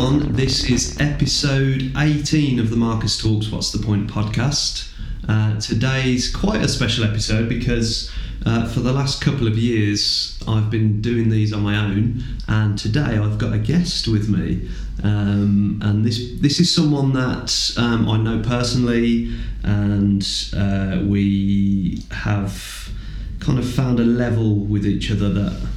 [0.00, 0.32] Everyone.
[0.32, 4.90] This is episode 18 of the Marcus Talks What's the Point podcast.
[5.28, 8.10] Uh, today's quite a special episode because
[8.46, 12.78] uh, for the last couple of years I've been doing these on my own, and
[12.78, 14.70] today I've got a guest with me.
[15.04, 20.26] Um, and this this is someone that um, I know personally, and
[20.56, 22.90] uh, we have
[23.38, 25.68] kind of found a level with each other that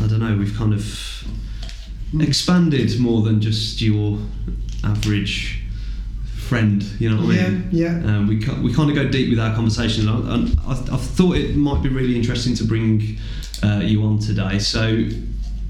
[0.00, 0.36] I don't know.
[0.36, 1.22] We've kind of
[2.20, 4.18] expanded more than just your
[4.84, 5.62] average
[6.52, 6.82] friend.
[6.98, 7.68] You know what I mean?
[7.70, 8.16] Yeah, yeah.
[8.16, 11.36] Um, we we kind of go deep with our conversation, and I, I, I thought
[11.36, 13.18] it might be really interesting to bring
[13.62, 14.58] uh, you on today.
[14.58, 15.08] So,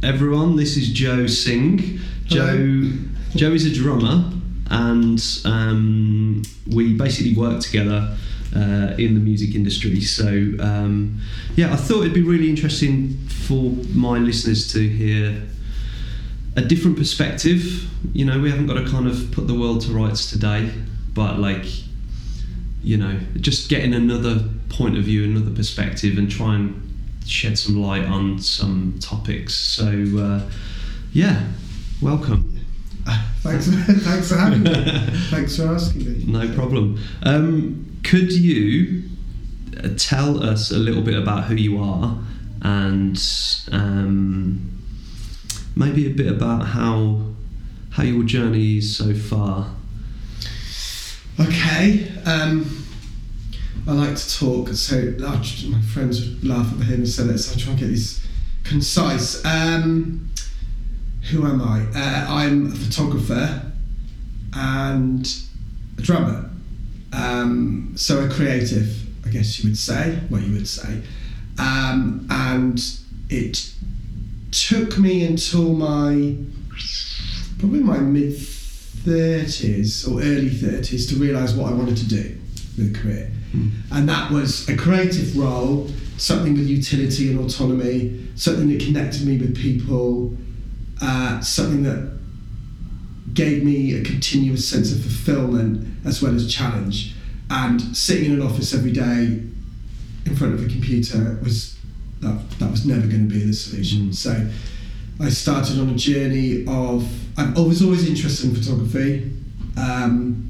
[0.02, 2.00] everyone, this is Joe Singh.
[2.24, 2.90] Joe
[3.36, 4.28] Joe is a drummer,
[4.70, 8.16] and um, we basically work together.
[8.54, 10.26] Uh, in the music industry, so
[10.60, 11.18] um,
[11.56, 15.42] yeah, I thought it'd be really interesting for my listeners to hear
[16.56, 17.88] a different perspective.
[18.12, 20.70] You know, we haven't got to kind of put the world to rights today,
[21.14, 21.66] but like,
[22.82, 26.78] you know, just getting another point of view, another perspective, and try and
[27.26, 29.54] shed some light on some topics.
[29.54, 29.86] So,
[30.18, 30.50] uh,
[31.12, 31.48] yeah,
[32.00, 32.48] welcome.
[33.42, 34.72] Thanks, thanks for having me.
[35.30, 36.24] thanks for asking me.
[36.32, 37.00] No problem.
[37.24, 39.10] Um, could you
[39.82, 42.16] uh, tell us a little bit about who you are
[42.62, 43.20] and
[43.72, 44.81] um,
[45.74, 47.22] maybe a bit about how
[47.90, 49.74] how your journey is so far?
[51.38, 52.10] Okay.
[52.24, 52.86] Um,
[53.86, 57.58] I like to talk, so my friends would laugh at the and say so I
[57.58, 58.24] try and get these
[58.64, 59.44] concise.
[59.44, 60.30] Um,
[61.30, 61.80] who am I?
[61.94, 63.72] Uh, I'm a photographer
[64.54, 65.28] and
[65.98, 66.50] a drummer.
[67.12, 71.02] Um, so a creative, I guess you would say, what you would say.
[71.58, 72.80] Um, and
[73.28, 73.72] it
[74.52, 76.36] took me until my
[77.58, 82.38] probably my mid 30s or early 30s to realise what I wanted to do
[82.76, 83.30] with a career.
[83.90, 89.38] And that was a creative role, something with utility and autonomy, something that connected me
[89.38, 90.36] with people,
[91.00, 92.18] uh, something that
[93.34, 97.14] gave me a continuous sense of fulfillment as well as challenge.
[97.50, 99.42] And sitting in an office every day
[100.24, 101.71] in front of a computer was
[102.22, 104.10] that, that was never going to be the solution.
[104.10, 104.14] Mm.
[104.14, 104.48] So
[105.20, 107.06] I started on a journey of
[107.36, 109.30] I was always interested in photography.
[109.76, 110.48] Um,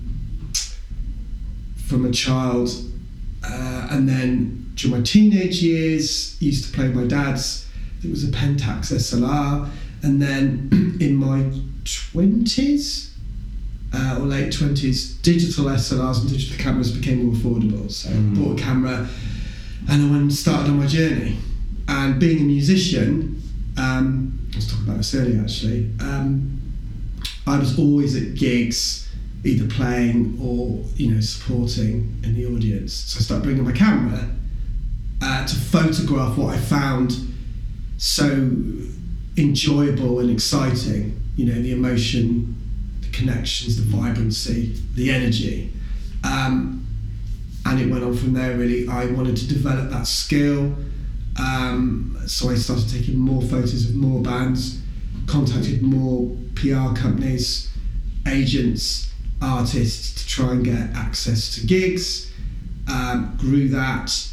[1.87, 2.71] from a child,
[3.45, 7.69] uh, and then during my teenage years, used to play with my dad's.
[8.03, 9.69] It was a Pentax SLR,
[10.03, 11.51] and then in my
[11.85, 13.15] twenties
[13.93, 17.91] uh, or late twenties, digital SLRs and digital cameras became more affordable.
[17.91, 18.37] So Mm.
[18.37, 19.09] I bought a camera,
[19.89, 21.37] and I went and started on my journey.
[21.93, 23.43] And being a musician,
[23.77, 25.91] um, I was talking about this earlier actually.
[26.01, 26.59] Um,
[27.47, 29.11] I was always at gigs,
[29.45, 32.95] either playing or you know supporting in the audience.
[32.95, 34.27] So I started bringing my camera
[35.21, 37.15] uh, to photograph what I found
[37.99, 38.27] so
[39.37, 41.21] enjoyable and exciting.
[41.37, 42.57] You know, the emotion,
[43.03, 45.71] the connections, the vibrancy, the energy.
[46.25, 46.87] Um,
[47.67, 48.89] and it went on from there really.
[48.89, 50.75] I wanted to develop that skill.
[51.39, 54.81] Um, so I started taking more photos of more bands,
[55.27, 57.71] contacted more PR companies,
[58.27, 59.11] agents,
[59.41, 62.33] artists to try and get access to gigs.
[62.89, 64.29] Um, grew that.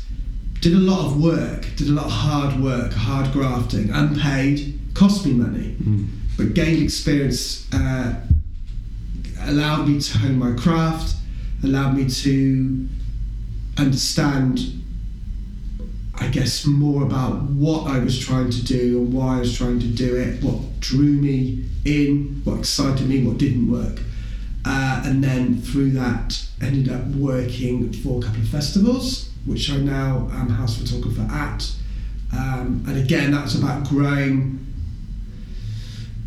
[0.62, 5.26] Did a lot of work, did a lot of hard work, hard grafting, unpaid, cost
[5.26, 5.78] me money,
[6.38, 8.16] but gained experience, uh,
[9.44, 11.16] allowed me to hone my craft,
[11.64, 12.90] allowed me to
[13.78, 14.60] understand
[16.20, 19.80] I guess more about what I was trying to do and why I was trying
[19.80, 24.02] to do it, what drew me in, what excited me, what didn't work.
[24.66, 29.78] Uh, and then through that, ended up working for a couple of festivals, which I
[29.78, 31.72] now am house photographer at.
[32.34, 34.66] Um, and again, that's about growing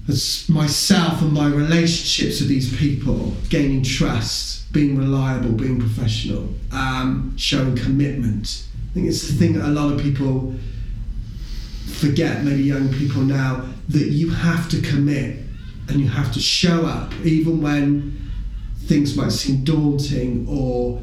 [0.09, 7.37] as myself and my relationships with these people, gaining trust, being reliable, being professional, um,
[7.37, 8.67] showing commitment.
[8.93, 10.55] I think it's the thing that a lot of people
[11.87, 15.39] forget, maybe young people now, that you have to commit
[15.89, 18.31] and you have to show up, even when
[18.85, 21.01] things might seem daunting or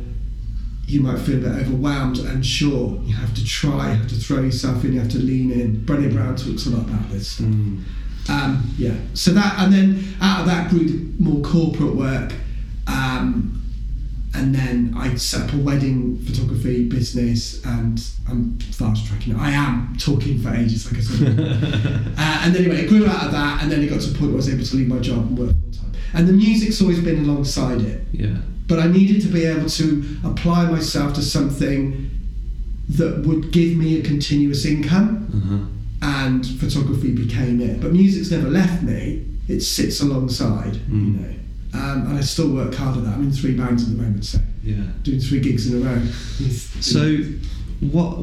[0.86, 3.00] you might feel a bit overwhelmed, and unsure.
[3.06, 5.78] You have to try, you have to throw yourself in, you have to lean in.
[5.78, 7.48] Brené Brown talks a lot about this stuff.
[7.48, 7.84] Mm.
[8.30, 8.94] Um, yeah.
[9.16, 12.34] So that, and then out of that grew more corporate work,
[12.86, 13.59] um,
[14.34, 19.36] and then I set up a wedding photography business, and I'm fast tracking.
[19.36, 21.40] I am talking for ages, like I said.
[22.18, 24.32] uh, and anyway, it grew out of that, and then it got to a point
[24.32, 25.92] where I was able to leave my job and work full time.
[26.14, 28.38] And the music's always been alongside it Yeah.
[28.68, 32.10] but I needed to be able to apply myself to something
[32.90, 35.60] that would give me a continuous income, Uh-huh.
[36.24, 37.82] and photography became it.
[37.82, 41.16] But music's never left me; it sits alongside, you Mm.
[41.20, 41.34] know.
[41.74, 43.14] Um, and I still work hard at that.
[43.14, 44.84] I'm in three bands at the moment, so Yeah.
[45.04, 46.02] doing three gigs in a row.
[46.82, 47.18] So,
[47.80, 48.18] what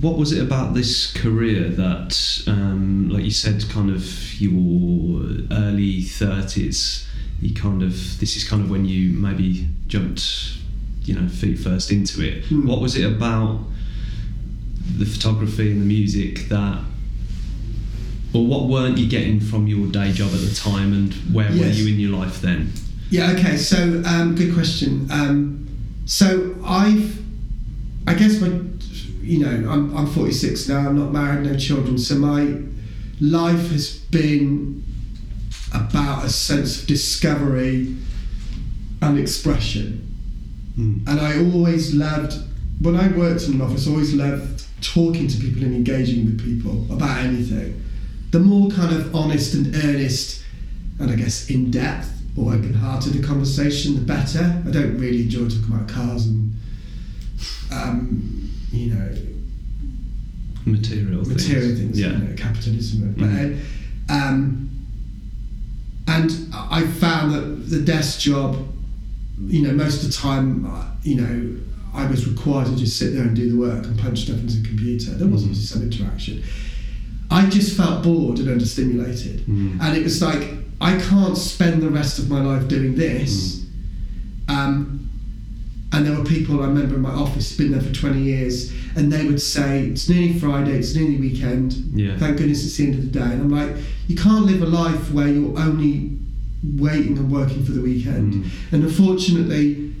[0.00, 6.02] what was it about this career that, um, like you said, kind of your early
[6.02, 7.06] thirties?
[7.40, 10.58] You kind of this is kind of when you maybe jumped,
[11.04, 12.44] you know, feet first into it.
[12.44, 12.66] Hmm.
[12.66, 13.64] What was it about
[14.98, 16.80] the photography and the music that?
[18.34, 21.66] Or what weren't you getting from your day job at the time, and where were
[21.66, 22.72] you in your life then?
[23.10, 23.32] Yeah.
[23.32, 23.56] Okay.
[23.58, 25.06] So, um, good question.
[25.10, 25.68] Um,
[26.06, 27.22] so I've,
[28.06, 28.48] I guess my,
[29.20, 30.78] you know, I'm I'm 46 now.
[30.78, 31.98] I'm not married, no children.
[31.98, 32.58] So my
[33.20, 34.82] life has been
[35.74, 37.96] about a sense of discovery
[39.02, 40.08] and expression.
[40.78, 41.06] Mm.
[41.06, 42.34] And I always loved
[42.80, 43.86] when I worked in an office.
[43.86, 47.82] I always loved talking to people and engaging with people about anything.
[48.32, 50.42] The more kind of honest and earnest,
[50.98, 54.62] and I guess in depth or open-hearted a conversation, the better.
[54.66, 56.54] I don't really enjoy talking about cars and,
[57.70, 59.14] um, you know,
[60.64, 62.12] Material, material things, Yeah.
[62.12, 63.14] you know, capitalism.
[63.18, 63.58] But, Mhm.
[64.08, 64.70] uh, um,
[66.06, 68.56] and I found that the desk job,
[69.48, 71.50] you know, most of the time, uh, you know,
[71.92, 74.56] I was required to just sit there and do the work and punch stuff into
[74.58, 75.10] the computer.
[75.18, 75.56] There wasn't Mhm.
[75.56, 76.40] some interaction.
[77.32, 79.40] I just felt bored and understimulated.
[79.40, 79.80] Mm.
[79.80, 80.48] And it was like,
[80.80, 83.64] I can't spend the rest of my life doing this.
[84.48, 85.08] Um,
[85.92, 89.12] and there were people I remember in my office, been there for 20 years, and
[89.12, 91.74] they would say, It's nearly Friday, it's nearly weekend.
[91.94, 92.16] Yeah.
[92.18, 93.24] Thank goodness it's the end of the day.
[93.24, 93.76] And I'm like,
[94.08, 96.18] You can't live a life where you're only
[96.76, 98.34] waiting and working for the weekend.
[98.34, 98.72] Mm.
[98.72, 99.94] And unfortunately,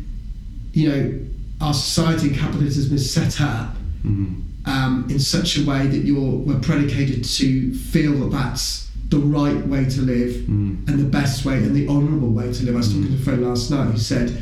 [0.72, 1.20] you know,
[1.60, 4.42] our society and capitalism is set up Mm.
[4.66, 9.66] Um, in such a way that you're we're predicated to feel that that's the right
[9.66, 10.88] way to live Mm.
[10.88, 12.74] and the best way and the honourable way to live.
[12.74, 14.40] I was talking to a friend last night who said,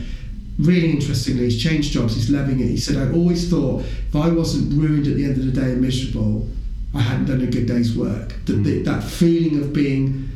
[0.59, 2.69] really interestingly, he's changed jobs, he's loving it.
[2.69, 5.73] He said, I always thought if I wasn't ruined at the end of the day
[5.73, 6.49] and miserable,
[6.95, 8.35] I hadn't done a good day's work.
[8.47, 8.85] That, Mm.
[8.85, 10.29] that, feeling of being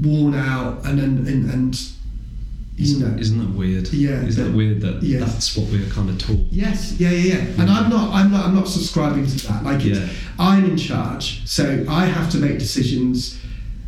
[0.00, 1.88] worn out and, and, and, and
[2.82, 3.18] Isn't, know.
[3.20, 3.88] isn't that weird?
[3.92, 5.20] Yeah, Isn't that weird that yes.
[5.20, 6.46] that's what we're kind of taught?
[6.50, 7.62] Yes, yeah, yeah, yeah.
[7.62, 9.64] And I'm not, I'm not, I'm not subscribing to that.
[9.64, 10.08] Like, Yeah.
[10.38, 13.38] I'm in charge, so I have to make decisions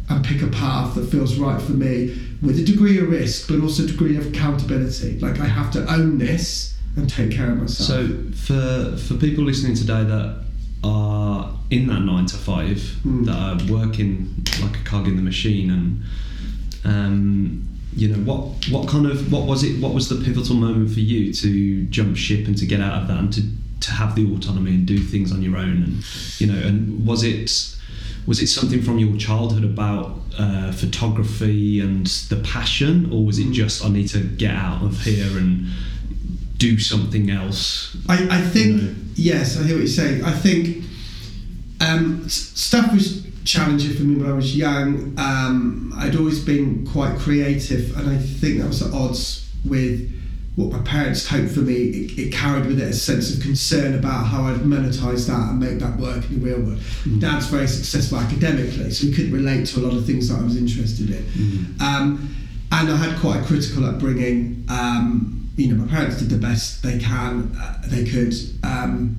[0.08, 3.60] and pick a path that feels right for me, with a degree of risk, but
[3.60, 5.18] also a degree of accountability.
[5.18, 7.88] Like, I have to own this and take care of myself.
[7.88, 10.44] So for for people listening today that
[10.84, 13.24] are in that nine to five, Mm.
[13.26, 16.02] that are working like a cog in the machine, and
[16.84, 19.80] um, you know what what kind of what was it?
[19.80, 23.08] What was the pivotal moment for you to jump ship and to get out of
[23.08, 23.42] that and to
[23.80, 25.82] to have the autonomy and do things on your own?
[25.82, 26.04] And
[26.40, 27.76] you know, and was it
[28.26, 33.52] was it something from your childhood about uh, photography and the passion, or was it
[33.52, 35.66] just I need to get out of here and
[36.56, 37.96] do something else?
[38.08, 38.94] I, I think No.
[39.14, 40.24] yes, I hear what you're saying.
[40.24, 40.84] I think
[41.80, 45.14] um, stuff was challenging for me when I was young.
[45.18, 50.10] Um, I'd always been quite creative, and I think that was at odds with
[50.56, 51.74] what my parents hoped for me.
[51.74, 55.58] It, it carried with it a sense of concern about how I'd monetize that and
[55.58, 56.80] make that work in the real world.
[57.20, 60.42] Dad's very successful academically, so he couldn't relate to a lot of things that I
[60.42, 61.76] was interested in.
[61.80, 62.34] Um,
[62.72, 64.64] and I had quite a critical upbringing.
[64.68, 68.34] Um, you know, my parents did the best they can, uh, they could,
[68.64, 69.16] um,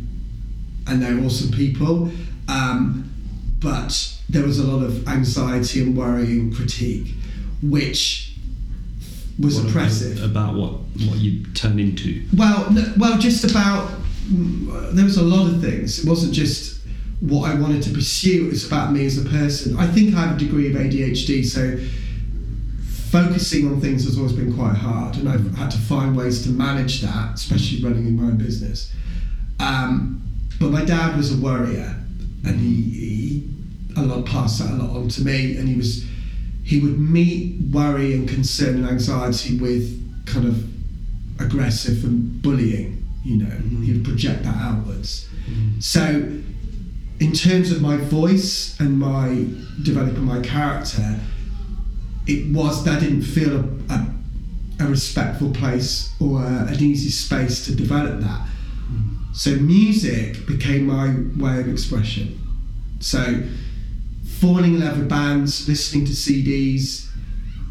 [0.87, 2.11] and they're awesome people.
[2.47, 3.11] Um,
[3.59, 7.13] but there was a lot of anxiety and worry and critique,
[7.61, 8.33] which
[9.39, 10.23] was What oppressive.
[10.23, 10.71] about what
[11.07, 12.23] what you turn into.
[12.35, 13.89] Well, well, just about
[14.27, 15.99] mm, there was a lot of things.
[15.99, 16.79] It wasn't just
[17.19, 18.47] what I wanted to pursue.
[18.47, 19.77] It was about me as a person.
[19.77, 21.77] I think I have a degree of ADHD, so
[23.11, 26.49] focusing on things has always been quite hard, and I've had to find ways to
[26.49, 28.91] manage that, especially running in my own business.
[29.59, 30.21] Um,
[30.59, 31.95] but my dad was a worrier,
[32.43, 33.49] and he, he
[33.95, 36.05] a lot passed that a lot on to me, and he was
[36.63, 40.63] he would meet worry and concern and anxiety with kind of
[41.39, 43.03] aggressive and bullying.
[43.23, 43.83] You know, mm-hmm.
[43.83, 45.27] he would project that outwards.
[45.49, 45.79] Mm-hmm.
[45.79, 46.31] So,
[47.19, 49.47] in terms of my voice and my
[49.83, 51.19] developing my character,
[52.27, 54.15] it was that didn't feel a, a
[54.79, 58.41] a respectful place or a, an easy space to develop that.
[58.41, 59.33] Mm-hmm.
[59.33, 62.39] So music became my way of expression.
[62.99, 63.43] So
[64.39, 67.07] falling in love with bands, listening to CDs,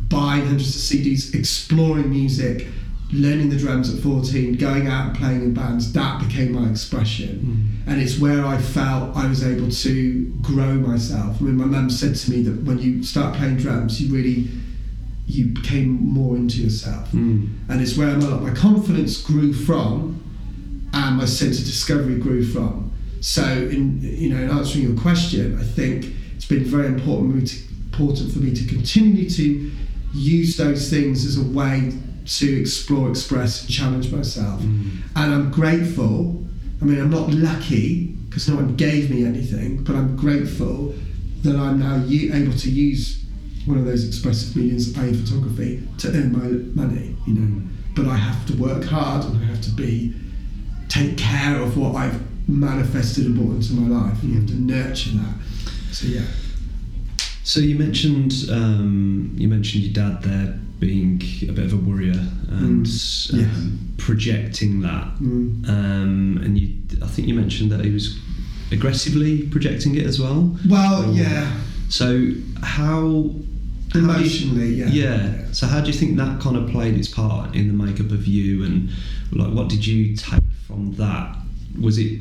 [0.09, 2.67] buying hundreds of CDs, exploring music,
[3.13, 7.83] learning the drums at 14, going out and playing in bands, that became my expression.
[7.87, 11.37] And it's where I felt I was able to grow myself.
[11.41, 14.49] I mean, my mum said to me that when you start playing drums, you really
[15.27, 17.11] you became more into yourself.
[17.13, 17.49] Mm.
[17.69, 20.21] And it's where lot my confidence grew from
[20.93, 22.93] and my sense of discovery grew from.
[23.21, 27.39] So, in you know, in answering your question, I think it's been very important for
[27.39, 29.71] me to, important for me to continually to
[30.13, 31.91] use those things as a way
[32.27, 34.61] to explore, express, and challenge myself.
[34.61, 34.99] Mm.
[35.17, 36.45] And I'm grateful.
[36.83, 40.95] I mean, I'm not lucky because no one gave me anything, but I'm grateful
[41.45, 43.25] that I'm now u- able to use
[43.65, 47.17] one of those expressive mediums, i.e., photography, to earn my money.
[47.27, 47.63] You know,
[47.97, 50.15] but I have to work hard and I have to be
[50.91, 54.57] take care of what I've manifested and brought into my life, and you have to
[54.57, 55.35] nurture that.
[55.95, 56.23] So yeah.
[57.45, 62.21] So you mentioned um, you mentioned your dad there being a bit of a worrier
[62.49, 65.69] and Mm, um, projecting that, Mm.
[65.69, 66.69] um, and you
[67.03, 68.19] I think you mentioned that he was
[68.73, 70.59] aggressively projecting it as well.
[70.67, 71.53] Well, Um, yeah,
[71.89, 72.07] So
[72.63, 73.35] how
[73.93, 74.91] how you- emotionally, yeah.
[74.91, 75.45] yeah.
[75.53, 78.27] So how do you think that kind of played its part in the makeup of
[78.27, 78.89] you, and
[79.31, 81.37] like what did you take from that?
[81.79, 82.13] Was it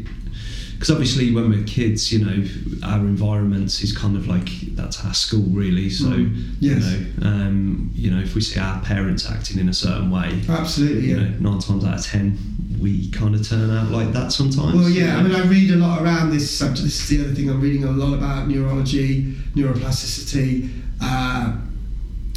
[0.83, 2.45] because obviously when we're kids, you know,
[2.85, 5.89] our environment is kind of like that's our school really.
[5.89, 6.55] So Mm.
[6.59, 6.83] Yes.
[6.91, 10.41] you know, um, you know, if we see our parents acting in a certain way,
[10.49, 11.23] Absolutely, you yeah.
[11.39, 12.37] know, nine times out of ten,
[12.81, 14.75] we kind of turn out like that sometimes.
[14.75, 16.83] Well, yeah, I mean, I read a lot around this subject.
[16.83, 20.69] This is the other thing I'm reading a lot about neurology, neuroplasticity,
[21.01, 21.53] uh,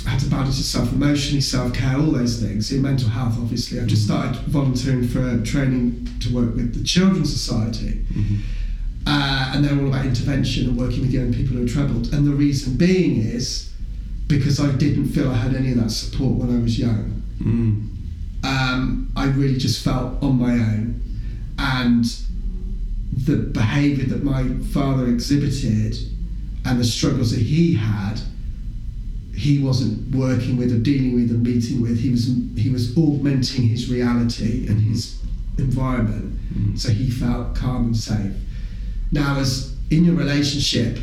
[0.06, 2.70] how to balance yourself emotionally, self care, all those things.
[2.72, 3.80] In mental health, obviously.
[3.80, 4.06] I've just Mm.
[4.06, 8.00] started volunteering for training to work with the Children's Society.
[8.14, 8.38] Mhm.
[9.06, 12.12] Uh, and they're all about intervention and working with young people who are troubled.
[12.12, 13.70] And the reason being is
[14.28, 17.82] because I didn't feel I had any of that support when I was young Mm.
[18.44, 21.00] um, I really just felt on my own,
[21.58, 22.04] and
[23.26, 25.96] the behaviour that my father exhibited
[26.64, 28.20] and the struggles that he had,
[29.36, 31.98] he wasn't working with or dealing with or meeting with.
[31.98, 32.26] He was
[32.56, 35.18] he was augmenting his reality and his
[35.58, 36.78] environment, Mm.
[36.78, 38.32] so he felt calm and safe.
[39.12, 40.98] Now, as in your relationship,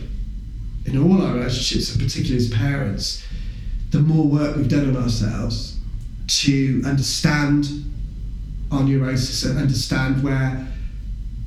[0.85, 3.23] in all our relationships, and particularly as parents,
[3.91, 5.77] the more work we've done on ourselves
[6.27, 7.67] to understand
[8.71, 10.67] our neurosis and understand where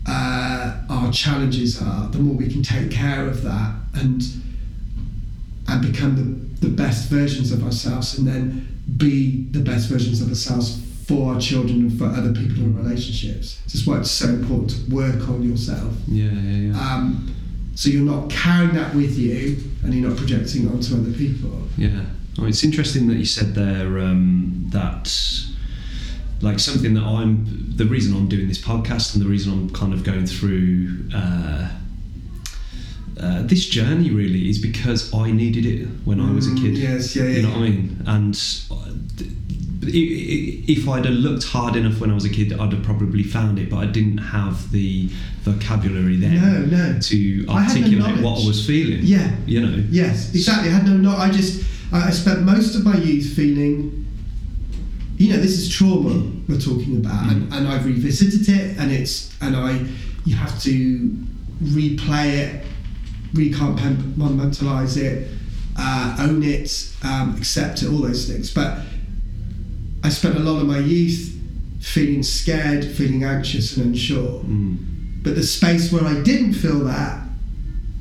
[0.06, 4.22] uh, our challenges are, the more we can take care of that and
[5.68, 10.28] and become the, the best versions of ourselves and then be the best versions of
[10.28, 13.60] ourselves for our children and for other people in relationships.
[13.64, 15.94] This is why it's so important to work on yourself.
[16.08, 16.94] Yeah, yeah, yeah.
[16.94, 17.34] Um,
[17.74, 21.62] so you're not carrying that with you and you're not projecting it onto other people.
[21.76, 22.02] Yeah,
[22.38, 25.12] oh, it's interesting that you said there um, that
[26.40, 29.92] like something that I'm the reason I'm doing this podcast and the reason I'm kind
[29.92, 31.70] of going through uh,
[33.20, 36.78] uh, this journey really is because I needed it when I was a Mm, kid.
[36.78, 37.56] yes, yeah, yeah, You know yeah.
[37.58, 38.02] what I mean?
[38.06, 38.34] And
[38.70, 38.76] uh,
[39.88, 43.58] if I'd have looked hard enough when I was a kid, I'd have probably found
[43.58, 45.08] it, but I didn't have the
[45.42, 46.98] vocabulary then No, no.
[47.00, 48.42] to I no articulate what.
[48.42, 49.00] I was feeling.
[49.02, 49.34] Yeah.
[49.46, 49.84] You know.
[49.90, 50.70] Yes, exactly.
[50.70, 51.16] I had no, no.
[51.16, 54.04] I just, I spent most of my youth feeling,
[55.18, 59.34] you know, this is trauma we're talking about, and, and I've revisited it, and it's,
[59.40, 59.86] and I,
[60.24, 61.10] you have to
[61.62, 62.64] replay it,
[63.32, 65.28] recompartmentalize it,
[65.76, 68.52] uh, own it, um, accept it, all those things.
[68.52, 68.78] But
[70.02, 71.32] I spent a lot of my youth
[71.80, 74.40] feeling scared, feeling anxious and unsure.
[74.44, 75.22] Mm.
[75.22, 77.22] But the space where I didn't feel that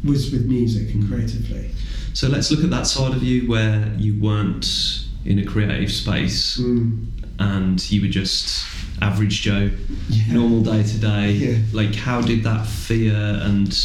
[0.03, 1.71] was with music and creatively.
[2.13, 6.57] So let's look at that side of you where you weren't in a creative space
[6.59, 7.07] Mm.
[7.39, 8.63] and you were just
[9.01, 9.69] average Joe,
[10.09, 10.33] Yeah.
[10.33, 11.61] normal day to day.
[11.73, 13.13] Like, how did that fear
[13.43, 13.75] and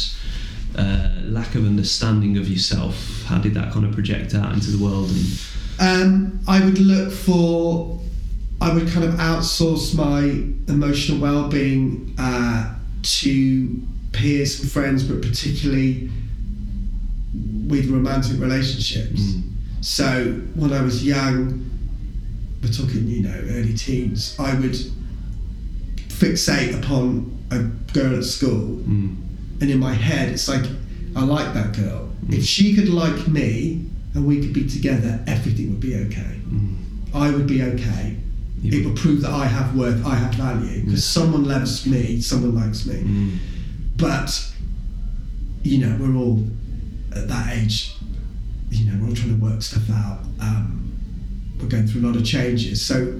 [0.77, 4.83] uh, lack of understanding of yourself, how did that kind of project out into the
[4.83, 5.09] world?
[5.09, 5.25] And
[5.79, 7.99] Um, I would look for,
[8.59, 16.09] I would kind of outsource my emotional well-being uh, to peers and friends, but particularly
[17.67, 19.21] with romantic relationships.
[19.21, 19.41] Mm.
[19.81, 21.65] So when I was young,
[22.61, 24.77] we're talking, you know, early teens, I would
[26.09, 27.59] fixate upon a
[27.93, 29.15] girl at school Mm.
[29.61, 30.65] And in my head it's like
[31.15, 32.09] I like that girl.
[32.29, 36.39] If she could like me and we could be together, everything would be okay.
[36.47, 36.77] Mm.
[37.13, 38.17] I would be okay.
[38.61, 38.79] Yeah.
[38.79, 42.55] It would prove that I have worth, I have value, because someone loves me, someone
[42.55, 42.95] likes me.
[42.95, 43.37] Mm.
[43.97, 44.53] But
[45.63, 46.43] you know, we're all
[47.15, 47.95] at that age.
[48.69, 50.19] You know, we're all trying to work stuff out.
[50.39, 50.93] Um,
[51.59, 53.19] we're going through a lot of changes, so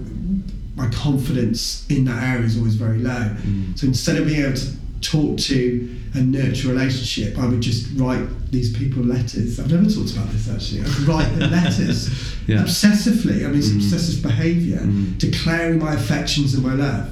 [0.76, 3.12] my confidence in that area is always very low.
[3.12, 3.78] Mm.
[3.78, 4.68] So instead of being able to
[5.02, 9.60] talk to and nurture a relationship, I would just write these people letters.
[9.60, 10.82] I've never talked about this actually.
[10.82, 12.10] I would write the letters
[12.48, 12.64] Yeah.
[12.64, 13.46] obsessively.
[13.46, 13.76] I mean, it's Mm.
[13.78, 15.18] obsessive behaviour, Mm.
[15.18, 17.08] declaring my affections and my love,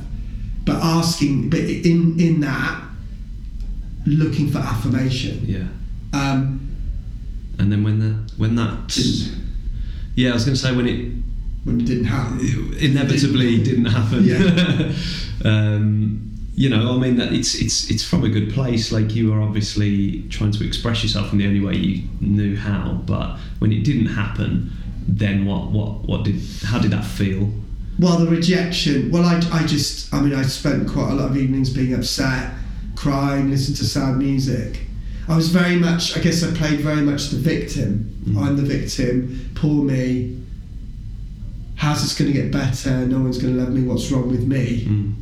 [0.66, 2.84] but asking, but in in that,
[4.06, 5.44] looking for affirmation.
[5.46, 5.68] Yeah.
[6.14, 6.60] Um,
[7.58, 8.98] And then when that when that
[10.16, 11.12] yeah, I was going to say when it
[11.66, 12.40] when it didn't happen.
[12.80, 14.24] inevitably didn't happen.
[14.26, 14.92] Yeah.
[15.46, 16.29] um,
[16.60, 18.92] you know, I mean that it's it's it's from a good place.
[18.92, 23.00] Like you were obviously trying to express yourself in the only way you knew how.
[23.06, 24.70] But when it didn't happen,
[25.08, 26.36] then what what what did
[26.66, 27.50] how did that feel?
[27.98, 29.10] Well, the rejection.
[29.10, 32.54] Well, I, I just, I mean, I spent quite a lot of evenings being upset,
[32.96, 34.82] crying, listening to sad music.
[35.30, 38.16] I was very much, I guess I played very much the victim.
[38.24, 38.42] Mm.
[38.42, 40.42] I'm the victim, poor me.
[41.76, 43.06] How's this going to get better?
[43.06, 43.84] No one's going to love me.
[43.84, 44.86] What's wrong with me?
[44.86, 45.14] Mm,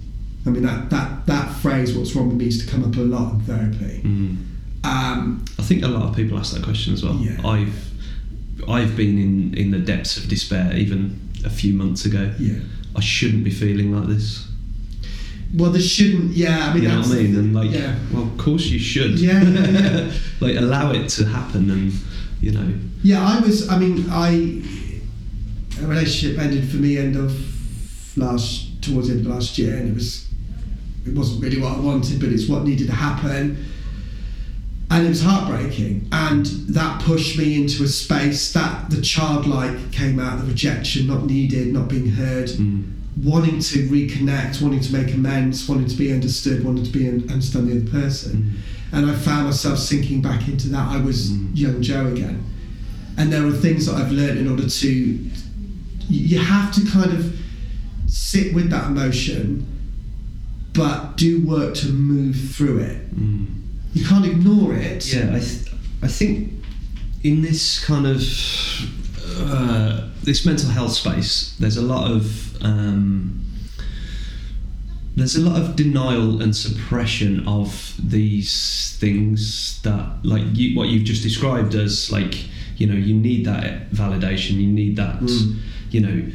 [0.48, 3.00] I mean, that, that, that phrase, what's wrong with me, used to come up a
[3.00, 4.02] lot in therapy.
[4.04, 4.38] mm.
[4.84, 7.16] Um, I think a lot of people ask that question as well.
[7.16, 7.46] Yeah.
[7.46, 7.92] I've
[8.70, 12.32] I've been in in the depths of despair even a few months ago.
[12.40, 12.60] yeah.
[12.96, 14.48] I shouldn't be feeling like this.
[15.56, 17.36] Well, there shouldn't, yeah, I mean, you know that's what I mean?
[17.36, 17.96] And like, yeah.
[18.12, 19.20] well, of course you should.
[19.20, 20.14] Yeah, yeah, yeah.
[20.42, 21.94] like, allow it to happen, and
[22.42, 22.74] you know,
[23.04, 23.70] Yeah, I was.
[23.70, 24.64] I mean, I
[25.82, 27.32] a relationship ended for me end of
[28.18, 30.27] last towards the end of last year, and it was
[31.08, 33.58] it wasn't really what I wanted, but it's what needed to happen,
[34.90, 40.20] and it was heartbreaking, and that pushed me into a space that the childlike came
[40.20, 42.48] out, the rejection, not needed, not being heard.
[42.50, 47.08] mm, Wanting to reconnect, wanting to make amends, wanting to be understood, wanting to be
[47.10, 48.60] un- understand the other person,
[48.92, 50.88] and I found myself sinking back into that.
[50.88, 51.50] I was Mm.
[51.58, 52.40] young Joe again,
[53.18, 55.20] and there are things that I've learned in order to.
[56.10, 57.34] You have to kind of
[58.06, 59.66] sit with that emotion,
[60.78, 63.16] but do work to move through it.
[63.16, 63.46] mm.
[63.94, 65.12] You can't ignore it.
[65.12, 65.72] Yeah, I, th-
[66.04, 66.54] I think
[67.24, 68.22] in this kind of
[69.40, 72.24] uh, this mental health space, there's a lot of
[72.64, 73.44] um,
[75.16, 81.06] there's a lot of denial and suppression of these things that, like you, what you've
[81.06, 82.48] just described as, like
[82.80, 85.58] you know, you need that validation, you need that, Mm.
[85.92, 86.32] you know.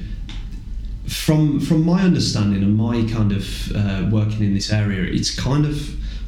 [1.13, 5.67] From from my understanding and my kind of uh, working in this area, it's kind
[5.67, 5.77] of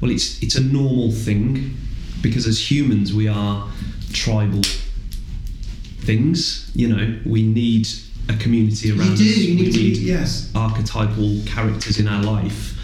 [0.01, 1.77] well, it's it's a normal thing
[2.21, 3.67] because as humans we are
[4.13, 4.63] tribal
[6.01, 6.71] things.
[6.75, 7.89] You know, we need
[8.29, 9.25] a community around You do.
[9.25, 9.37] us.
[9.39, 9.79] You we need to.
[9.79, 10.51] need Yes.
[10.55, 12.77] archetypal characters in our life.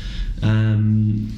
[0.42, 1.32] Um,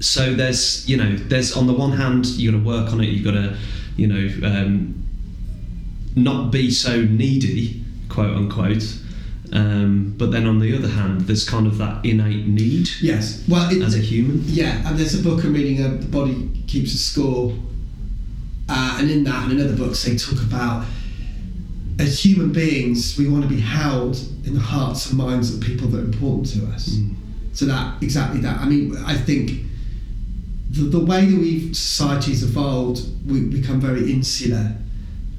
[0.00, 3.08] so there's you know there's on the one hand you got to work on it.
[3.08, 3.56] You got to
[3.96, 5.04] you know um,
[6.16, 8.98] not be so needy, quote unquote.
[9.52, 13.44] Um, but then on the other hand, there's kind of that innate need Yes.
[13.46, 14.40] Well, it, as a human.
[14.46, 17.54] Yeah, and there's a book I'm reading, uh, The Body Keeps a Score.
[18.68, 20.86] Uh, and in that and in other books, they talk about
[21.98, 25.88] as human beings, we want to be held in the hearts and minds of people
[25.88, 26.88] that are important to us.
[26.88, 27.14] Mm.
[27.52, 28.58] So that, exactly that.
[28.58, 29.52] I mean, I think
[30.70, 34.74] the, the way that we've, society's evolved, we become very insular,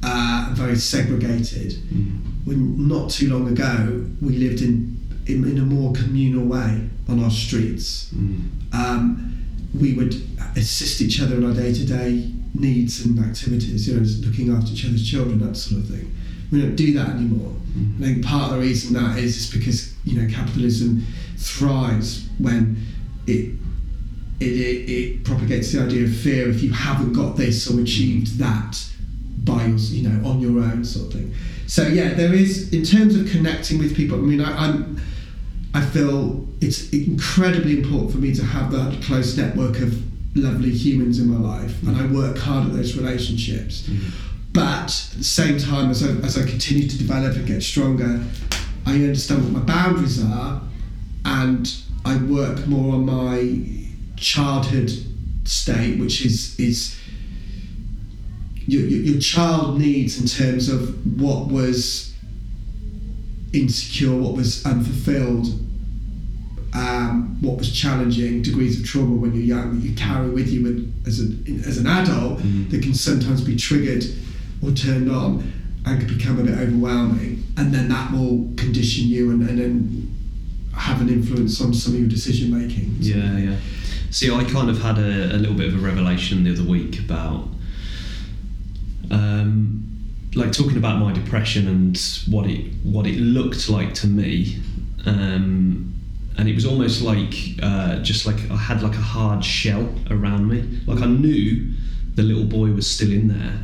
[0.04, 1.72] uh, and very segregated.
[1.72, 2.33] Mm.
[2.46, 7.24] When not too long ago, we lived in, in, in a more communal way on
[7.24, 8.74] our streets Mm.
[8.74, 9.30] um,
[9.74, 10.14] we would
[10.56, 15.10] assist each other in our day-to-day needs and activities, you know, looking after each other's
[15.10, 16.16] children, that sort of thing.
[16.52, 17.54] We don't do that anymore.
[17.76, 18.00] Mm.
[18.00, 21.04] I think part of the reason that is is because you know capitalism
[21.38, 22.78] thrives when
[23.26, 23.56] it
[24.40, 28.38] it, it, it propagates the idea of fear if you haven't got this or achieved
[28.40, 28.78] that
[29.44, 31.34] by your, you know on your own sort of thing.
[31.74, 34.20] So yeah, there is in terms of connecting with people.
[34.20, 35.02] I mean, I, I'm
[35.74, 40.00] I feel it's incredibly important for me to have that close network of
[40.38, 43.88] lovely humans in my life, and I work hard at those relationships.
[43.88, 44.08] Mm-hmm.
[44.54, 48.24] But at the same time, as I, as I continue to develop and get stronger,
[48.86, 50.62] I understand what my boundaries are,
[51.26, 53.58] and I work more on my
[54.16, 54.92] childhood
[55.46, 56.96] state, which is is
[58.68, 62.14] your, your, your child needs in terms of what was
[63.54, 65.48] insecure, what was unfulfilled,
[66.74, 70.92] um, what was challenging, degrees of trauma when you're young that you carry with you
[71.06, 72.70] as, an as an adult Mm.
[72.72, 74.04] that can sometimes be triggered
[74.62, 75.52] or turned on.
[75.86, 80.16] and can become a bit overwhelming, and then that will condition you and, and then
[80.74, 82.96] have an influence on some of your decision making.
[83.02, 83.58] Yeah, yeah.
[84.10, 87.00] See, I kind of had a, a little bit of a revelation the other week
[87.00, 87.50] about,
[89.12, 89.90] um,
[90.36, 94.58] like talking about my depression and what it what it looked like to me,
[95.06, 95.94] um,
[96.38, 100.48] and it was almost like uh, just like I had like a hard shell around
[100.48, 100.80] me.
[100.88, 101.74] Like I knew
[102.16, 103.60] the little boy was still in there,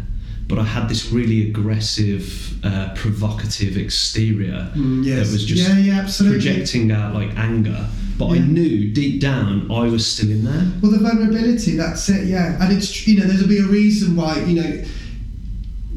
[0.48, 5.28] but I had this really aggressive, uh, provocative exterior Mm, yes.
[5.28, 7.88] that was just yeah, yeah, projecting out like anger.
[8.18, 10.68] But I knew deep down I was still in there.
[10.82, 12.58] Well, the vulnerability, that's it, yeah.
[12.62, 14.84] And it's, you know, there'll be a reason why, you know,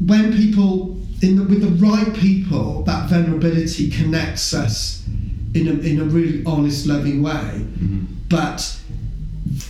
[0.05, 5.05] when people, in the, with the right people, that vulnerability connects us
[5.53, 7.65] in a, in a really honest, loving way.
[8.29, 8.79] But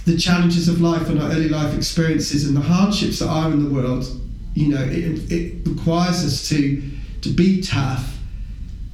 [0.06, 3.64] the challenges of life and our early life experiences and the hardships that are in
[3.64, 4.06] the world,
[4.54, 6.82] you know, it, it requires us to,
[7.22, 8.18] to be tough.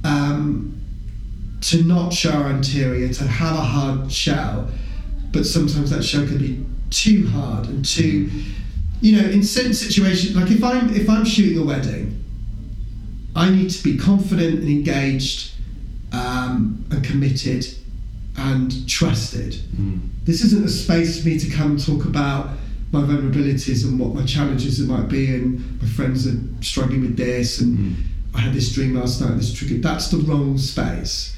[0.02, 0.80] Um,
[1.60, 4.68] to not show our interior, to have a hard shell,
[5.32, 8.30] but sometimes that shell can be too hard and too,
[9.00, 10.36] you know, in certain situations.
[10.36, 12.22] Like if I'm if I'm shooting a wedding,
[13.34, 15.52] I need to be confident and engaged,
[16.12, 17.66] um, and committed,
[18.36, 19.54] and trusted.
[20.24, 22.50] This isn't a space for me to come and talk about
[22.92, 27.60] my vulnerabilities and what my challenges might be, and my friends are struggling with this,
[27.60, 27.96] and
[28.34, 29.82] I had this dream last night, this triggered.
[29.82, 31.36] That's the wrong space.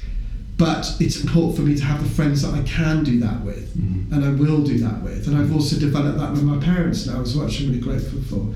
[0.63, 3.75] But it's important for me to have the friends that I can do that with,
[3.75, 5.27] and I will do that with.
[5.27, 8.21] And I've also developed that with my parents now as well, which I'm really grateful
[8.21, 8.55] for.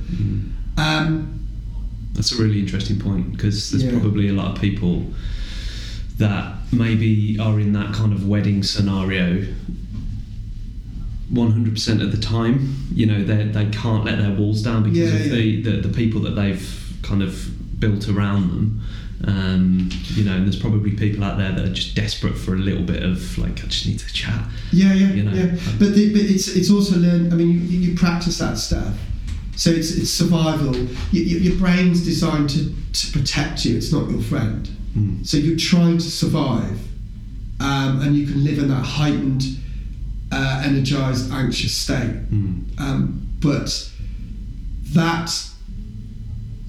[0.81, 1.33] Um,
[2.13, 3.91] That's a really interesting point because there's Yeah.
[3.99, 5.05] probably a lot of people
[6.17, 9.45] that maybe are in that kind of wedding scenario
[11.33, 12.73] 100% of the time.
[12.93, 15.33] You know, they they can't let their walls down because Yeah, of yeah.
[15.35, 16.65] The, the the people that they've
[17.01, 18.81] kind of built around them.
[19.25, 22.57] Um, you know, and there's probably people out there that are just desperate for a
[22.57, 24.43] little bit of like, I just need to chat.
[24.71, 25.55] Yeah, yeah, You know, yeah.
[25.79, 27.33] But, the, but it's it's also learn.
[27.33, 28.93] I mean, you, you practice that stuff,
[29.55, 30.75] so it's it's survival.
[30.75, 33.75] You, you, your brain's designed to to protect you.
[33.75, 34.69] It's not your friend.
[34.95, 35.25] Mm.
[35.25, 36.79] So you're trying to survive,
[37.59, 39.43] um, and you can live in that heightened,
[40.31, 42.29] uh, energized, anxious state.
[42.29, 42.79] Mm.
[42.79, 43.91] Um, but
[44.93, 45.31] that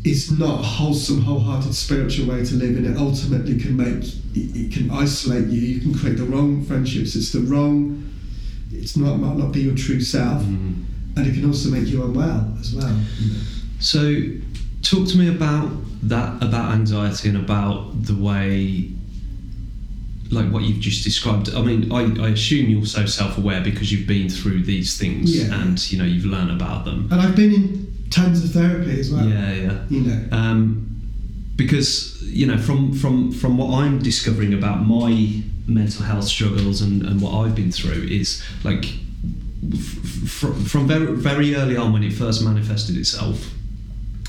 [0.05, 4.73] is not a wholesome, wholehearted spiritual way to live, and it ultimately can make it,
[4.73, 5.61] can isolate you.
[5.61, 7.15] You can create the wrong friendships.
[7.17, 8.05] It's the wrong.
[8.73, 10.85] It's not might not be your true self, Mm.
[11.17, 12.97] and it can also make you unwell as well.
[13.21, 13.41] you know.
[13.81, 14.23] So,
[14.83, 15.71] talk to me about
[16.05, 18.91] that, about anxiety, and about the way,
[20.31, 21.53] like what you've just described.
[21.55, 25.61] I mean, I, I assume you're so self-aware because you've been through these things, Yeah.
[25.63, 27.09] and you know you've learned about them.
[27.11, 29.27] And I've been in tons of therapy as well.
[29.27, 29.85] Yeah, yeah.
[29.89, 30.29] You know.
[30.33, 30.85] Um,
[31.57, 37.03] because you know, from from from what I'm discovering about my mental health struggles and,
[37.03, 38.87] and what I've been through is like
[39.73, 43.53] f- f- from very very early on when it first manifested itself.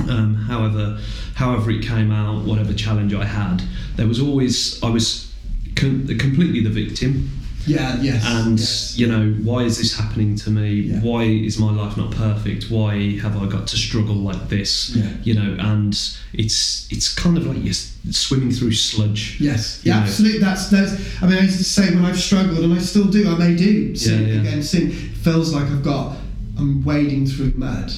[0.10, 0.98] Um, however,
[1.36, 3.62] however it came out, whatever challenge I had,
[3.96, 5.34] there was always I was
[5.76, 7.30] com- completely the victim,
[7.68, 8.02] Yeah.
[8.02, 8.24] Yes.
[8.26, 8.98] and yes.
[8.98, 11.00] you know why is this happening to me Yeah.
[11.02, 15.10] why is my life not perfect why have i got to struggle like this Yeah.
[15.24, 15.94] you know and
[16.34, 17.74] it's it's kind of like you're
[18.12, 20.02] swimming through sludge Yes, yeah, know.
[20.04, 20.40] absolutely.
[20.40, 20.94] That's that's.
[21.22, 23.30] I mean, I used to say when I've struggled, and I still do.
[23.30, 24.40] I may do sin Yeah, yeah.
[24.42, 24.64] again.
[24.64, 26.18] Sin feels like I've got.
[26.58, 27.92] I'm wading through mud.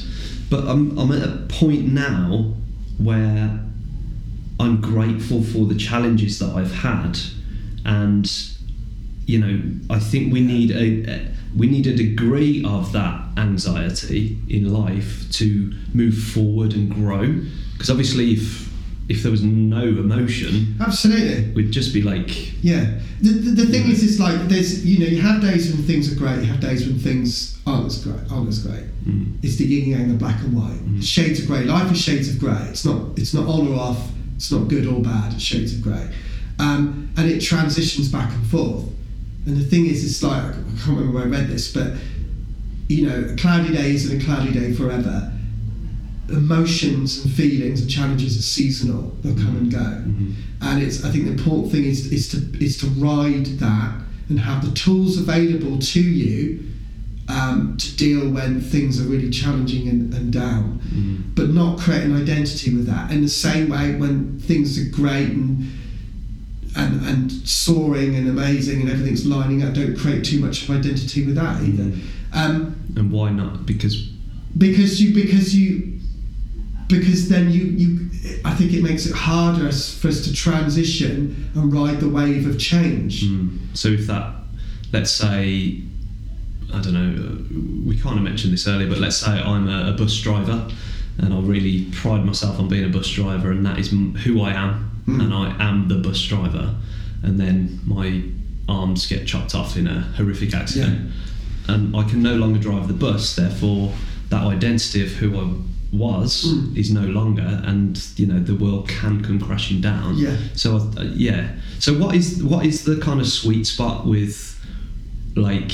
[0.49, 2.53] but I'm, I'm at a point now
[2.97, 3.59] where
[4.59, 7.17] i'm grateful for the challenges that i've had
[7.85, 8.31] and
[9.25, 14.37] you know i think we need a, a we need a degree of that anxiety
[14.49, 17.39] in life to move forward and grow
[17.73, 18.69] because obviously if
[19.09, 21.51] if there was no emotion Absolutely.
[21.53, 22.29] we'd just be like
[22.63, 22.99] Yeah.
[23.21, 23.91] The, the, the thing Yeah.
[23.93, 26.61] is, it's like there's you know you have days when things are great, you have
[26.61, 28.21] days when things aren't as great.
[28.31, 28.85] Aren't as great.
[29.05, 30.79] mm, It's the yin yang, the black and white.
[30.85, 31.03] Mm.
[31.03, 31.63] Shades of grey.
[31.65, 32.61] Life is shades of grey.
[32.69, 32.99] It's not.
[33.19, 34.01] It's not on or off.
[34.37, 35.33] It's not good or bad.
[35.33, 36.07] It's shades of grey,
[36.59, 38.85] um, and it transitions back and forth.
[39.45, 41.93] And the thing is, it's like I can't remember where I read this, but
[42.87, 45.31] you know, a cloudy day isn't a cloudy day forever.
[46.29, 49.13] Emotions and feelings and challenges are seasonal.
[49.21, 49.79] They'll come and go.
[49.79, 51.03] mhm, And it's.
[51.03, 53.95] I think the important thing is is to is to ride that
[54.29, 56.63] and have the tools available to you
[57.27, 62.03] um, to deal when things are really challenging and, and down, mm, but not create
[62.03, 63.11] an identity with that.
[63.11, 65.67] In the same way, when things are great and
[66.75, 71.25] and and soaring and amazing and everything's lining up, don't create too much of identity
[71.25, 71.91] with that either.
[72.33, 74.09] Um, and why not because
[74.57, 75.99] because you because you
[76.87, 78.09] because then you, you
[78.43, 82.59] I think it makes it harder for us to transition and ride the wave of
[82.59, 83.23] change.
[83.23, 83.59] Mm.
[83.73, 84.35] So if that,
[84.91, 85.81] let's say,
[86.73, 89.91] I don't know, uh, we kind of mentioned this earlier, but let's say I'm a,
[89.91, 90.69] a bus driver
[91.17, 94.51] and I really pride myself on being a bus driver and that is who I
[94.51, 95.21] am Mm.
[95.23, 96.75] and I am the bus driver
[97.23, 98.23] and then my
[98.69, 101.11] arms get chopped off in a horrific accident
[101.67, 103.93] and I can no longer drive the bus, therefore
[104.29, 105.53] that identity of who I
[105.95, 106.77] was Mm.
[106.77, 110.37] is no longer and you know the world can come crashing down Yeah.
[110.53, 111.49] so uh, yeah.
[111.79, 114.57] So what is what is the kind of sweet spot with
[115.35, 115.71] like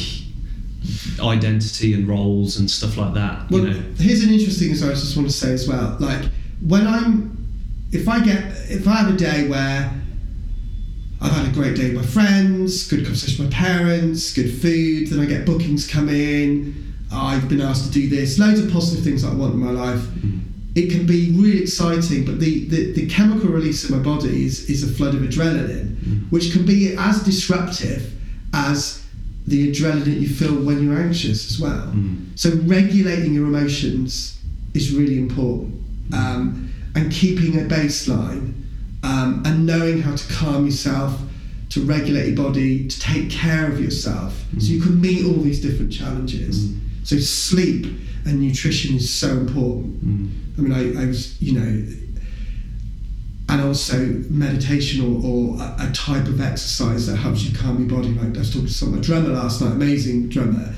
[1.20, 3.50] identity and roles and stuff like that?
[3.52, 3.84] Well, you know.
[3.98, 5.98] here's an interesting thing So I just want to say as well.
[6.00, 6.24] Like
[6.62, 7.37] when I'm,
[7.92, 9.92] if I get, if I have a day where
[11.20, 15.08] I've had a great day with my friends, good conversation with my parents, good food,
[15.08, 16.94] then I get bookings come in.
[17.12, 19.72] I've been asked to do this, loads of positive things that I want in my
[19.72, 20.06] life.
[20.76, 24.70] It can be really exciting, but the, the, the chemical release in my body is,
[24.70, 28.14] is a flood of adrenaline, which can be as disruptive
[28.54, 29.04] as
[29.48, 31.88] the adrenaline you feel when you're anxious as well.
[31.88, 32.38] Mm.
[32.38, 34.40] So regulating your emotions
[34.74, 35.82] is really important,
[36.14, 36.67] um,
[36.98, 38.54] and keeping a baseline,
[39.04, 41.22] um, and knowing how to calm yourself,
[41.70, 45.62] to regulate your body, to take care of yourself, so you can meet all these
[45.62, 46.56] different challenges.
[46.70, 46.80] Mm.
[47.04, 47.86] So sleep
[48.26, 50.04] and nutrition is so important.
[50.04, 50.58] Mm.
[50.58, 51.72] I mean, I, I was, you know,
[53.50, 53.98] and also
[54.30, 58.10] meditation or, or a, a type of exercise that helps you calm your body.
[58.14, 60.74] Like I was talking to some a drummer last night, amazing drummer,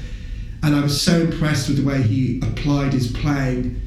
[0.63, 3.81] and I was so impressed with the way he applied his playing,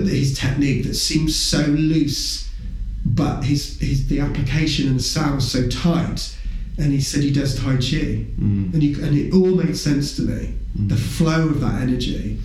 [0.00, 2.50] that his technique that seems so loose,
[3.04, 6.36] but his, his the application and the sound was so tight.
[6.78, 8.72] And he said he does Tai Chi, Mm.
[8.72, 10.54] and, you, and it all made sense to me.
[10.74, 12.38] The flow of that energy.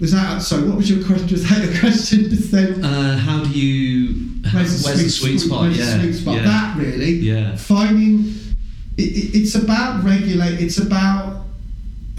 [0.00, 0.64] Was that sorry?
[0.68, 1.28] What was your question?
[1.30, 2.84] Was that your question just then?
[2.84, 4.42] Uh, how do you?
[4.44, 5.60] How, where's, the sweet spot?
[5.62, 6.34] Where's yeah, sweet spot?
[6.36, 6.42] yeah.
[6.42, 7.12] That really.
[7.12, 7.54] Yeah.
[7.54, 8.34] Finding.
[8.98, 10.60] It, it, it's about regulate.
[10.60, 11.46] It's about.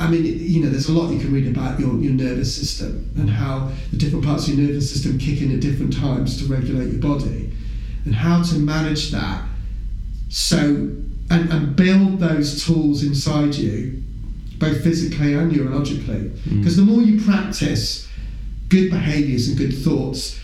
[0.03, 3.09] I mean, you know, there's a lot you can read about your, your nervous system
[3.15, 6.53] and how the different parts of your nervous system kick in at different times to
[6.53, 7.53] regulate your body,
[8.03, 9.47] and how to manage that.
[10.27, 10.59] So,
[11.29, 14.03] and, and build those tools inside you,
[14.57, 16.31] both physically and neurologically.
[16.31, 16.59] Mm.
[16.59, 18.05] Because the more you practice
[18.67, 20.37] good behaviors and good thoughts,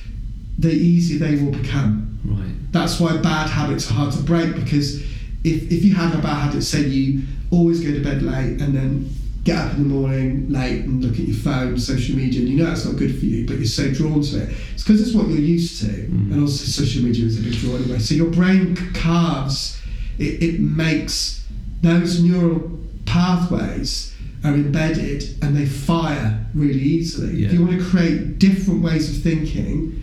[0.57, 2.17] the easier they will become.
[2.23, 2.71] Right.
[2.71, 5.01] That's why bad habits are hard to break because
[5.43, 8.73] if, if you have a bad habit, say you always go to bed late and
[8.73, 9.09] then
[9.43, 12.57] get up in the morning late and look at your phone, social media, and you
[12.57, 14.55] know that's not good for you, but you're so drawn to it.
[14.73, 15.87] It's because it's what you're used to.
[15.87, 16.31] Mm.
[16.31, 17.99] And also, social media is a big draw anyway.
[17.99, 19.81] So your brain carves,
[20.17, 21.45] it, it makes
[21.81, 27.45] those neural pathways are embedded and they fire really easily.
[27.45, 30.01] If you want to create different ways of thinking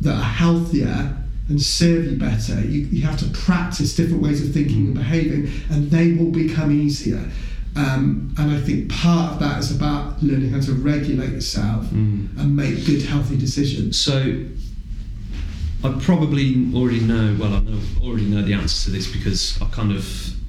[0.00, 1.16] that are healthier
[1.48, 5.50] and serve you better, you, you have to practice different ways of thinking and behaving,
[5.70, 7.22] and they will become easier.
[7.76, 12.28] Um, and I think part of that is about learning how to regulate yourself Mm.
[12.38, 13.98] and make good, healthy decisions.
[13.98, 14.44] So
[15.84, 17.36] I probably already know.
[17.38, 20.04] Well, I know already know the answer to this because I kind of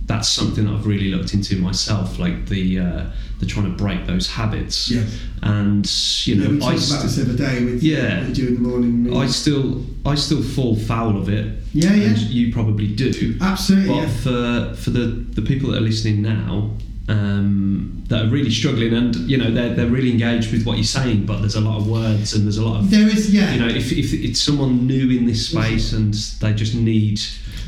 [0.07, 3.05] that's something that I've really looked into myself, like the uh,
[3.39, 4.89] the trying to break those habits.
[4.89, 5.03] Yeah.
[5.43, 5.85] And
[6.25, 8.23] you Yeah, know, we I talked about st- this the other day with Yeah.
[8.23, 9.15] what do in the morning.
[9.17, 11.61] I still I still fall foul of it.
[11.73, 12.15] Yeah, yeah.
[12.15, 13.35] You probably do.
[13.41, 13.89] Absolutely.
[13.89, 14.07] But yeah.
[14.07, 16.71] for for the the people that are listening now,
[17.09, 20.83] um, that are really struggling, and you know they're they're really engaged with what you're
[20.83, 23.53] saying, but there's a lot of words and there's a lot of There is, yeah.
[23.53, 27.19] you know if if it's someone new in this space and they just need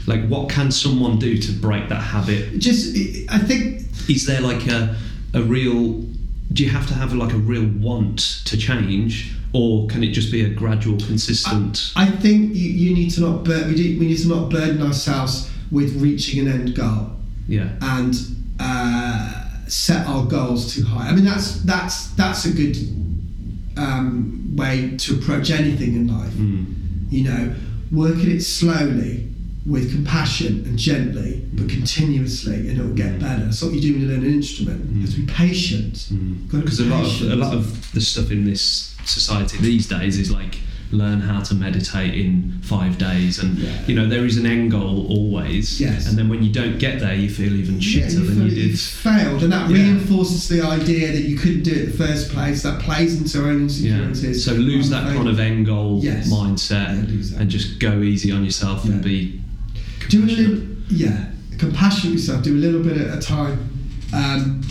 [0.08, 2.60] like what can someone do to break that habit?
[2.60, 2.96] just,
[3.30, 4.96] I think Is there like a
[5.34, 6.04] a real
[6.52, 10.32] do you have to have like a real want to change, or can it just
[10.32, 11.94] be a gradual, consistent?
[11.96, 14.82] I think you, you need to not bur- we, do, we need to not burden
[14.82, 17.12] ourselves with reaching an end goal
[17.48, 17.70] yeah.
[17.82, 18.16] and
[18.60, 21.08] uh, set our goals too high.
[21.10, 22.78] I mean that's that's that's a good
[23.78, 26.34] um, way to approach anything in life.
[26.34, 27.12] Mm.
[27.12, 27.56] You know,
[27.92, 29.30] work at it slowly
[29.66, 33.46] with compassion and gently, but continuously, and it will get better.
[33.46, 34.90] That's what you do when you learn an instrument.
[34.92, 36.08] You have to be patient.
[36.48, 39.88] Gotta be Because a lot of a lot of the stuff in this society these
[39.88, 40.60] days is like
[40.92, 43.70] learn how to meditate in five days, and Yeah.
[43.88, 45.80] you know there is an end goal always.
[45.80, 46.08] Yes.
[46.08, 48.56] And then when you don't get there, you feel even Yeah, shitter you than you
[48.56, 48.80] did.
[48.80, 49.76] failed, and that Yeah.
[49.78, 52.64] reinforces the idea that you couldn't do it in the first place.
[52.64, 54.02] That plays into our own Yeah.
[54.08, 54.44] insecurities.
[54.46, 56.30] So lose that kind of end goal Yes.
[56.30, 59.40] mindset Yeah, and just go easy on yourself and be
[60.10, 60.58] do a little,
[60.90, 61.26] yeah,
[61.60, 62.44] compassionate with yourself.
[62.44, 63.60] Do a little bit at a time.
[64.12, 64.62] Um,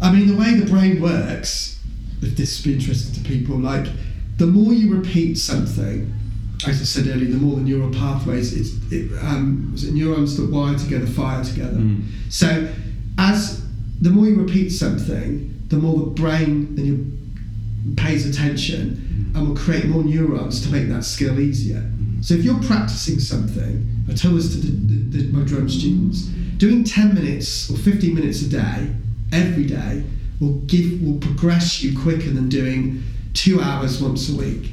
[0.00, 1.76] I mean, the way the brain works,
[2.22, 3.86] if this would be interesting to people, like
[4.38, 6.14] the more you repeat something,
[6.66, 10.36] as I said earlier, the more the neural pathways, it's, it, um, was it neurons
[10.36, 11.76] that wire together, fire together.
[11.76, 12.04] Mm.
[12.30, 12.72] So,
[13.18, 13.64] as
[14.00, 19.56] the more you repeat something, the more the brain and your pays attention and will
[19.56, 21.90] create more neurons to make that skill easier.
[22.20, 26.26] So, if you're practicing something, I tell this to the, the, the, my drum students,
[26.58, 28.94] doing 10 minutes or 15 minutes a day,
[29.32, 30.04] every day,
[30.40, 33.02] will give will progress you quicker than doing
[33.38, 34.70] two hours once a week.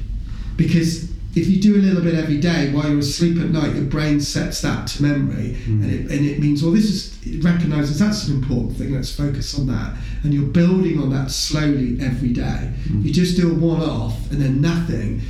[0.57, 3.83] Because if you do a little bit every day while you're asleep at night, your
[3.85, 5.83] brain sets that to memory, Mm.
[5.83, 8.93] and, it, and it means well, this is it recognises that's an important thing.
[8.93, 12.71] Let's focus on that, and you're building on that slowly every day.
[12.87, 13.03] Mm.
[13.05, 15.21] You just do a one-off and then nothing.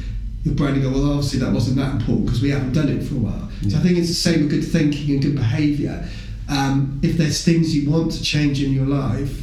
[0.43, 3.01] Your brain will go, well, obviously that wasn't that important because we haven't done it
[3.07, 3.49] for a while.
[3.67, 6.07] So I think it's the same with good thinking and good behaviour.
[6.47, 9.41] Um, if there's things you want to change in your life,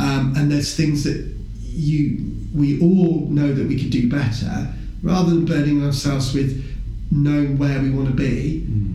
[0.00, 1.22] um, and there's things that
[1.70, 2.18] you
[2.52, 4.68] we all know that we could do better,
[5.02, 6.62] rather than burning ourselves with
[7.10, 8.94] knowing where we want to be, Mm.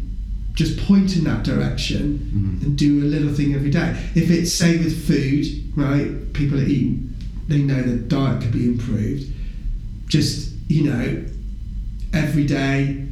[0.56, 2.66] just point in that direction Mm.
[2.66, 3.96] and do a little thing every day.
[4.16, 6.34] If it's say with food, right?
[6.34, 7.14] People are eating,
[7.48, 9.26] they know their diet could be improved.
[10.08, 11.24] Just you know,
[12.14, 13.04] every day.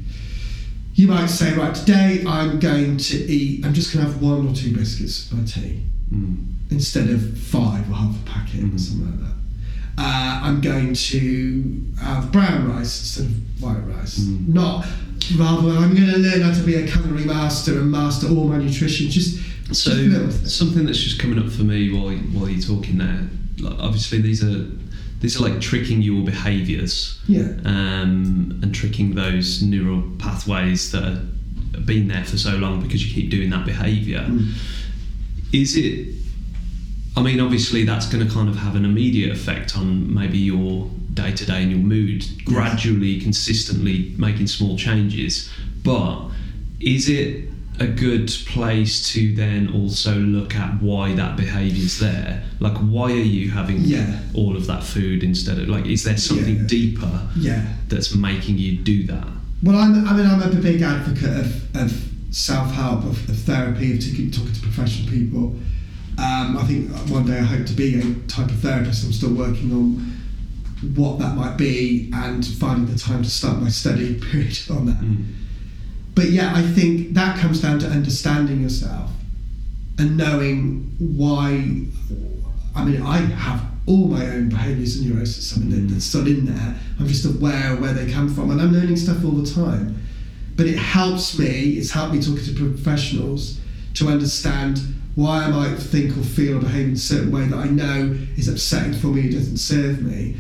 [0.96, 3.66] You might say, right, today I'm going to eat.
[3.66, 5.80] I'm just going to have one or two biscuits for my tea
[6.14, 6.36] Mm.
[6.70, 8.80] instead of five or half a packet or Mhm.
[8.80, 9.33] something like that.
[9.98, 14.20] Uh, I'm going to have brown rice instead of white rice.
[14.20, 14.48] Mm.
[14.48, 14.86] Not
[15.38, 18.46] rather than I'm going to learn how to be a culinary master and master all
[18.46, 19.10] my nutrition.
[19.10, 19.40] Just
[19.72, 23.28] So just something that's just coming up for me while while you're talking there,
[23.60, 24.66] like, obviously these are
[25.22, 31.22] these are like tricking your behaviours yeah, um, and tricking those neural pathways that are,
[31.76, 34.20] have been there for so long because you keep doing that behaviour.
[34.20, 34.52] Mm.
[35.54, 36.23] Is it?
[37.16, 40.90] I mean, obviously that's going to kind of have an immediate effect on maybe your
[41.14, 42.26] day to day and your mood.
[42.46, 45.50] Gradually, consistently making small changes,
[45.84, 46.30] but
[46.80, 47.50] is it
[47.80, 52.44] a good place to then also look at why that behaviour's there?
[52.60, 54.20] Like, why are you having Yeah.
[54.34, 55.86] all of that food instead of like?
[55.86, 56.68] Is there something Yeah.
[56.68, 57.66] deeper yeah.
[57.90, 59.28] that's making you do that?
[59.62, 64.00] Well, I'm, I mean, I'm a big advocate of, of self-help, of, of therapy, of
[64.04, 65.56] talking to professional people.
[66.18, 69.04] Um, I think one day I hope to be a type of therapist.
[69.06, 70.14] I'm still working on
[70.96, 75.26] what that might be and finding the time to start my study period on that.
[76.16, 79.10] But yeah, I think that comes down to understanding yourself
[79.98, 81.88] and knowing why.
[82.76, 85.56] I mean, I have all my own behaviours and neurosis.
[85.58, 85.90] I mean, Mm.
[85.92, 86.76] that's still in there.
[87.00, 89.98] I'm just aware of where they come from, and I'm learning stuff all the time.
[90.56, 91.72] But it helps me.
[91.78, 93.60] It's helped me talking to professionals
[93.96, 94.80] to understand
[95.16, 98.16] why I might think or feel or behave in a certain way that I know
[98.36, 100.36] is upsetting for me, doesn't serve me.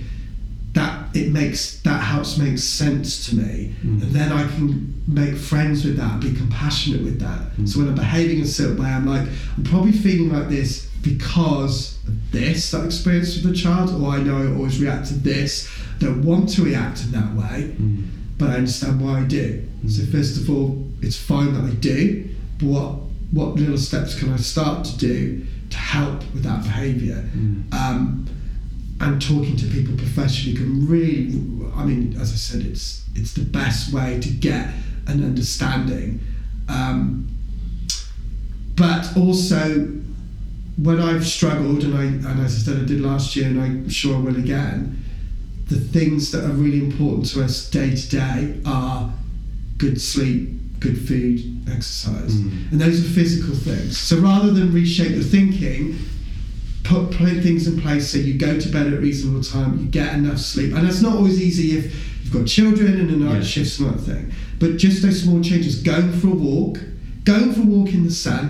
[0.73, 4.01] That it makes that helps make sense to me, Mm.
[4.01, 7.55] and then I can make friends with that, be compassionate with that.
[7.57, 7.67] Mm.
[7.69, 10.87] So when I'm behaving in a certain way, I'm like, I'm probably feeling like this
[11.03, 15.13] because of this that experience with the child, or I know I always react to
[15.13, 15.69] this.
[15.99, 18.05] Don't want to react in that way, Mm.
[18.39, 19.59] but I understand why I do.
[19.87, 20.11] So Mm.
[20.11, 22.23] first of all, it's fine that I do,
[22.57, 22.95] but what
[23.33, 27.27] what little steps can I start to do to help with that behaviour?
[27.35, 27.73] Mm.
[27.73, 28.27] Um,
[29.01, 31.27] and talking to people professionally can really,
[31.75, 34.69] I mean, as I said, it's it's the best way to get
[35.07, 36.21] an understanding.
[36.69, 37.27] Um,
[38.75, 39.87] but also,
[40.77, 43.89] when I've struggled, and I and as I said, I did last year, and I'm
[43.89, 45.03] sure I will again.
[45.67, 49.11] The things that are really important to us day to day are
[49.77, 50.49] good sleep,
[50.83, 51.41] good food,
[51.71, 52.71] exercise, Mm.
[52.73, 53.97] and those are physical things.
[53.97, 55.95] So rather than reshape your thinking,
[56.83, 59.85] put put things in place so you go to bed at a reasonable time, you
[59.87, 61.85] get enough sleep, and that's not always easy if
[62.23, 63.43] you've got children and a night Yeah.
[63.43, 64.25] shift's not thing.
[64.59, 66.79] But just those small changes, going for a walk,
[67.23, 68.43] going for a walk in the sun,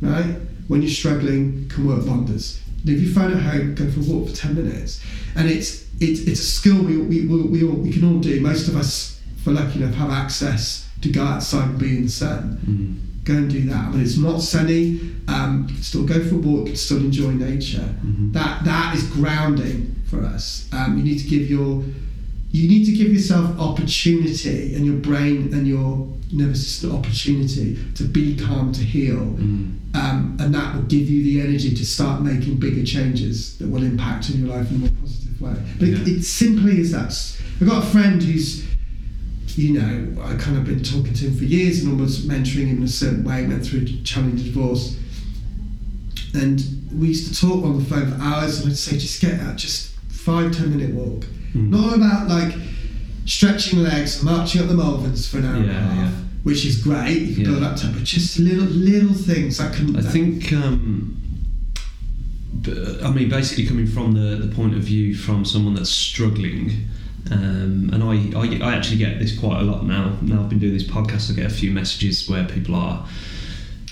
[0.00, 0.36] right?
[0.68, 2.60] When you're struggling, can work wonders.
[2.84, 5.00] Leave your phone at home, go for a walk for ten minutes,
[5.34, 5.70] and it's
[6.02, 8.40] it's, it's a skill we, we, we, we, all, we can all do.
[8.40, 12.02] Most of us, if we're lucky enough, have access to go outside and be in
[12.04, 12.94] the sun Mm.
[13.24, 13.92] go and do that.
[13.92, 14.98] When it's not sunny,
[15.28, 17.88] um, still go for a walk, still enjoy nature.
[18.04, 18.32] Mhm.
[18.32, 20.66] That that is grounding for us.
[20.72, 21.84] Um, you need to give your
[22.52, 28.04] you need to give yourself opportunity and your brain and your nervous system opportunity to
[28.04, 29.36] be calm, to heal.
[29.38, 29.72] Mm.
[29.94, 33.82] Um, and that will give you the energy to start making bigger changes that will
[33.84, 35.54] impact in your life in a more positive way.
[35.78, 37.12] But it, it simply is that.
[37.60, 38.64] I've got a friend who's,
[39.58, 42.78] you know, I kind of been talking to him for years and almost mentoring him
[42.78, 44.96] in a certain way, went through a challenging divorce.
[46.34, 49.40] And we used to talk on the phone for hours and I'd say, just get
[49.40, 51.24] out, just five, ten minute walk.
[51.54, 51.70] Mm.
[51.70, 52.54] Not about like
[53.26, 56.10] stretching legs, marching up the Malverns for an hour and a half, yeah.
[56.42, 57.18] which is great.
[57.22, 57.50] You can Yeah.
[57.50, 59.96] build up to, but just little little things that can.
[59.96, 61.16] I that- think, um,
[63.02, 66.88] I mean, basically coming from the, the point of view from someone that's struggling,
[67.30, 70.16] um, and I, I, I actually get this quite a lot now.
[70.22, 73.06] Now I've been doing this podcast, I get a few messages where people are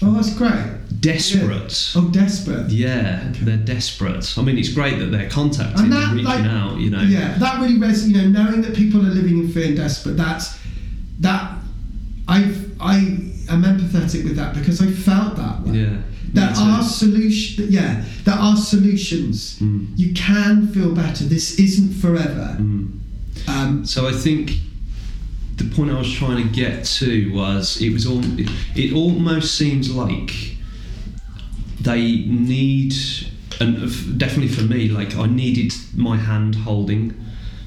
[0.00, 0.64] Oh, that's great.
[1.00, 1.92] desperate.
[1.96, 2.70] Oh, desperate.
[2.70, 3.44] Yeah, Okay.
[3.44, 4.32] they're desperate.
[4.38, 6.78] I mean, it's great that they're contacting And and, that, reaching like, out.
[6.78, 8.06] You know, Yeah, that really resonates.
[8.08, 10.16] You know, knowing that people are living in fear and desperate.
[10.16, 10.56] That's
[11.20, 11.58] that.
[12.28, 12.96] I I
[13.48, 15.62] am empathetic with that because I felt that.
[15.62, 15.78] Way.
[15.78, 15.96] yeah.
[16.32, 17.66] There are solution.
[17.70, 19.58] Yeah, there are solutions.
[19.60, 19.98] Mm.
[19.98, 21.24] You can feel better.
[21.24, 22.56] This isn't forever.
[22.60, 22.97] Mm.
[23.46, 24.52] Um, So I think
[25.56, 29.56] the point I was trying to get to was it was all it, it almost
[29.56, 30.56] seems like
[31.80, 32.94] they need
[33.60, 37.14] and definitely for me like I needed my hand holding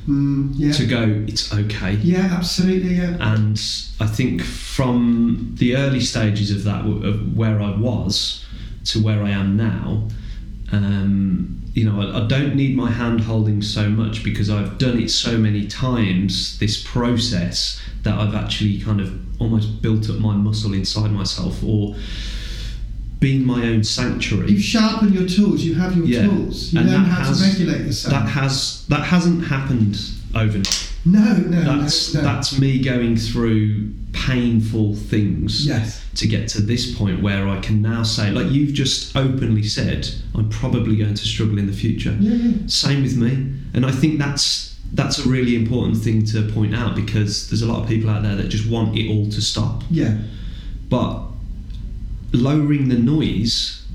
[0.08, 0.72] mm, yeah.
[0.74, 2.96] to go it's okay Yeah, absolutely.
[2.96, 3.18] Yeah.
[3.20, 3.62] and
[4.00, 8.46] I think from the early stages of that of where I was
[8.86, 10.08] to where I am now
[10.72, 15.00] um, you know I, I don't need my hand holding so much because I've done
[15.02, 20.36] it so many times this process that I've actually kind of almost built up my
[20.36, 21.96] muscle inside myself or
[23.20, 25.62] been my own sanctuary You sharpen your tools.
[25.64, 26.26] You have your Yeah.
[26.28, 26.74] tools.
[26.74, 28.14] You And learn how has- to regulate yourself.
[28.14, 30.00] that has that hasn't happened
[30.34, 32.28] overnight no, no, that's no, no.
[32.28, 36.06] that's me going through painful things yes.
[36.16, 40.08] to get to this point where I can now say, like you've just openly said,
[40.36, 42.16] I'm probably going to struggle in the future.
[42.20, 42.68] Yeah, yeah.
[42.68, 43.32] Same with me,
[43.74, 47.66] and I think that's that's a really important thing to point out because there's a
[47.66, 50.18] lot of people out there that just want it all to stop, Yeah.
[50.90, 51.28] but
[52.34, 53.86] lowering the noise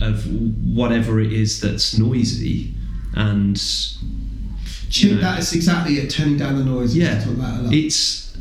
[0.00, 0.24] of
[0.64, 2.72] whatever it is that's noisy
[3.14, 3.60] and
[4.92, 6.10] You know, that is exactly it.
[6.10, 6.96] Turning down the noise.
[6.96, 7.74] yeah, Talk about a lot.
[7.74, 8.36] it's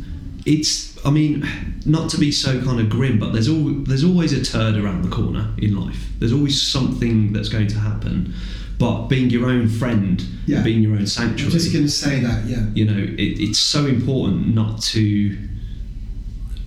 [0.46, 0.92] it's.
[1.06, 1.48] I mean,
[1.86, 5.02] not to be so kind of grim, but there's al- there's always a turd around
[5.04, 6.10] the corner in life.
[6.20, 8.34] There's always something that's going to happen.
[8.78, 10.62] But being your own friend, Yeah.
[10.64, 11.46] being your own sanctuary.
[11.54, 12.46] I'm just going to say that.
[12.46, 12.66] Yeah.
[12.74, 15.38] you know, it, it's so important not to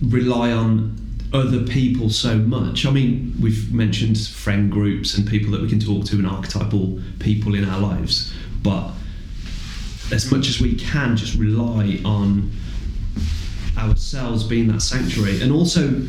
[0.01, 0.97] rely on
[1.33, 2.85] other people so much.
[2.85, 6.99] I mean, we've mentioned friend groups and people that we can talk to and archetypal
[7.19, 8.33] people in our lives,
[8.63, 8.91] but
[10.11, 12.51] as much as we can, just rely on
[13.77, 15.41] ourselves being that sanctuary.
[15.41, 16.01] And also,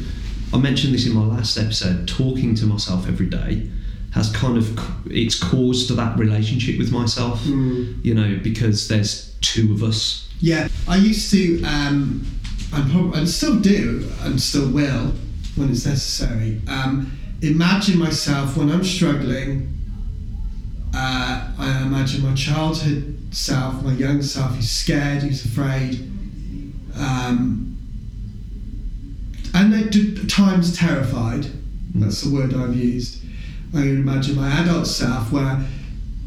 [0.53, 3.71] I mentioned this in my last episode, talking to myself every day
[4.13, 4.79] has kind of
[5.13, 8.03] it's caused that relationship with myself Mm.
[8.03, 12.27] you know because there's two of us Yeah, I used to, um,
[12.73, 15.13] and, and still do, and still will
[15.57, 16.61] when it's necessary.
[16.69, 19.73] Um, imagine myself when I'm struggling.
[20.95, 26.01] Uh, I imagine my childhood self, my young self, who's scared, who's afraid,
[26.99, 27.77] um,
[29.53, 31.47] and at times terrified.
[31.95, 33.23] That's the word I've used.
[33.75, 35.63] I would imagine my adult self where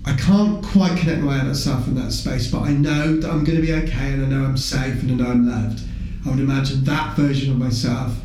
[0.05, 3.43] I can't quite connect my adult self in that space, but I know that I'm
[3.43, 5.82] going to be okay and I know I'm safe and I know I'm loved.
[6.26, 8.16] I would imagine that version of myself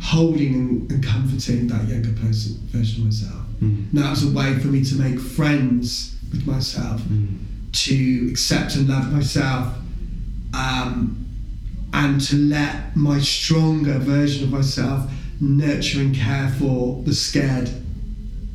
[0.00, 3.46] holding and, comforting that younger person version of myself.
[3.62, 3.92] Mm.
[3.92, 7.00] Now it's a way for me to make friends with myself,
[7.72, 9.74] to accept and love myself,
[10.54, 11.26] um,
[11.92, 15.10] and to let my stronger version of myself
[15.40, 17.68] nurture and care for the scared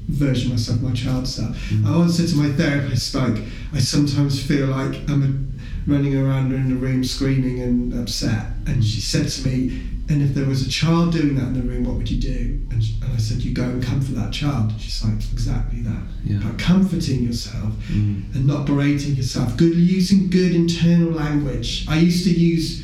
[0.08, 1.58] version of myself, my child self.
[1.86, 3.38] I once said to my therapist, like,
[3.74, 8.48] I sometimes feel like I'm a, running around in a room screaming and upset.
[8.68, 11.62] And she said to me, and if there was a child doing that in the
[11.62, 12.60] room, what would you do?
[12.72, 14.74] And, sh- and I said, you go and comfort that child.
[14.80, 16.04] She's like, exactly that.
[16.26, 16.38] Yeah.
[16.38, 18.36] About comforting yourself Mm.
[18.36, 19.56] and not berating yourself.
[19.58, 21.86] Good, using good internal language.
[21.88, 22.84] I used to use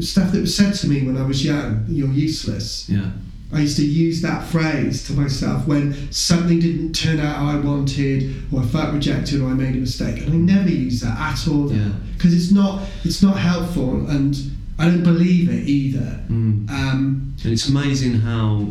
[0.00, 1.84] stuff that was said to me when I was young.
[1.88, 2.88] You're useless.
[2.88, 3.10] yeah
[3.52, 7.56] I used to use that phrase to myself when something didn't turn out how I
[7.56, 11.18] wanted, or I felt rejected, or I made a mistake, and I never use that
[11.18, 11.90] at all Yeah.
[12.16, 14.38] because it's not it's not helpful, and
[14.80, 16.20] I don't believe it either.
[16.28, 16.70] Mm.
[16.70, 18.68] Um, and it's amazing how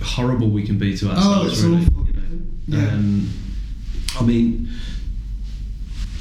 [0.00, 2.06] horrible we can be to oh, ourselves it's really awful.
[2.06, 2.12] you
[2.68, 2.78] know?
[2.78, 2.88] Yeah.
[2.88, 3.30] Um,
[4.18, 4.68] I mean,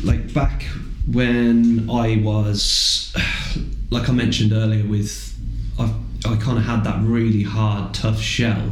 [0.04, 0.64] like back
[1.12, 3.16] when I was,
[3.92, 5.36] like I mentioned earlier, with
[5.78, 5.94] I,
[6.26, 8.72] I kind of had that really hard, tough shell,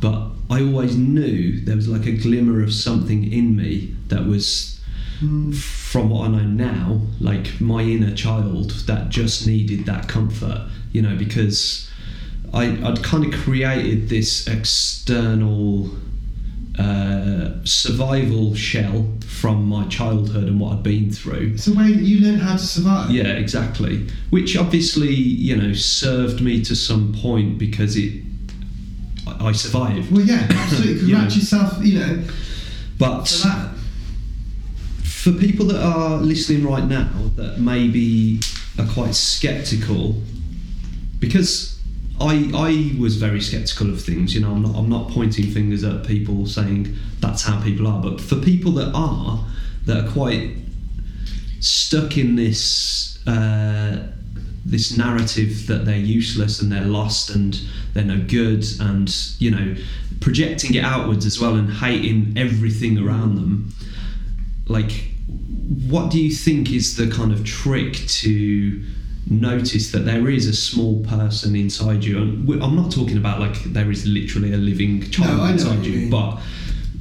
[0.00, 4.75] but I always knew there was like a glimmer of something in me that was.
[5.20, 5.54] Mm.
[5.56, 11.00] From what I know now, like my inner child that just needed that comfort, you
[11.02, 11.90] know, because
[12.52, 15.90] I, I'd kind of created this external
[16.78, 21.52] uh, survival shell from my childhood and what I'd been through.
[21.54, 23.10] It's a way that you learn how to survive.
[23.10, 24.06] Yeah, exactly.
[24.30, 28.22] Which obviously, you know, served me to some point because it,
[29.26, 30.12] I survived.
[30.12, 30.92] Well, yeah, absolutely.
[31.06, 31.20] You know.
[31.20, 32.24] Congrats yourself, you know,
[32.98, 33.75] But that.
[35.26, 38.38] For people that are listening right now that maybe
[38.78, 40.22] are quite skeptical,
[41.18, 41.82] because
[42.20, 44.36] I I was very skeptical of things.
[44.36, 48.00] You know, I'm not I'm not pointing fingers at people saying that's how people are,
[48.00, 49.44] but for people that are
[49.86, 50.54] that are quite
[51.58, 53.18] stuck in this.
[53.26, 54.12] Uh,
[54.64, 57.60] this narrative that they're useless and they're lost and
[57.94, 59.76] they're no good and you know
[60.20, 63.72] projecting it outwards as well and hating everything around them
[64.66, 65.15] like
[65.88, 68.82] what do you think is the kind of trick to
[69.28, 73.56] notice that there is a small person inside you and i'm not talking about like
[73.64, 76.38] there is literally a living child No, inside you you but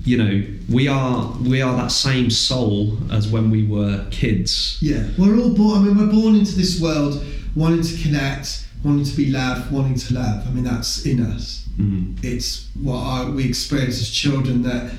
[0.03, 5.07] you know we are we are that same soul as when we were kids Yeah,
[5.17, 5.81] we're all born.
[5.81, 7.23] I mean, we're born into this world
[7.55, 10.47] wanting to connect, wanting to be loved, wanting to love.
[10.47, 11.67] I mean, that's in us.
[11.79, 12.17] mm.
[12.23, 14.91] It's what I, we experience as children that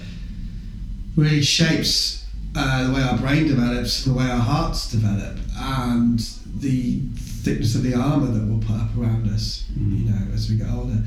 [1.16, 2.25] really shapes
[2.56, 6.18] uh, the way our brain develops the way our hearts develop, and
[6.58, 9.64] the thickness of the armor that we'll put up around us.
[9.78, 9.98] Mm.
[9.98, 11.02] You know, as we get older.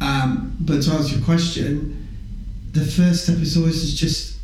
[0.00, 2.08] Um, but to answer your question,
[2.72, 4.38] the first step is always is just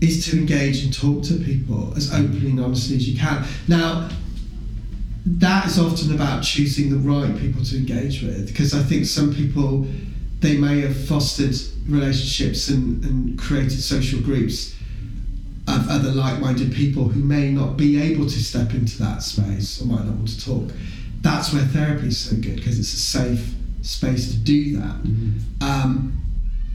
[0.00, 3.44] is to engage and talk to people as openly and honestly as you can.
[3.68, 4.08] Now,
[5.26, 9.34] that is often about choosing the right people to engage with because I think some
[9.34, 9.86] people
[10.40, 11.54] they may have fostered
[11.86, 14.74] relationships and, and created social groups
[15.78, 19.86] of other like-minded people who may not be able to step into that space or
[19.86, 20.70] might not want to talk.
[21.20, 24.96] That's where therapy is so good because it's a safe space to do that.
[25.60, 26.20] Um,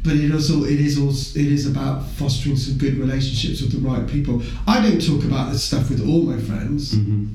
[0.04, 3.80] but it also it is also it is about fostering some good relationships with the
[3.88, 4.42] right people.
[4.68, 6.94] I don't talk about this stuff with all my friends.
[6.94, 7.28] Mhm.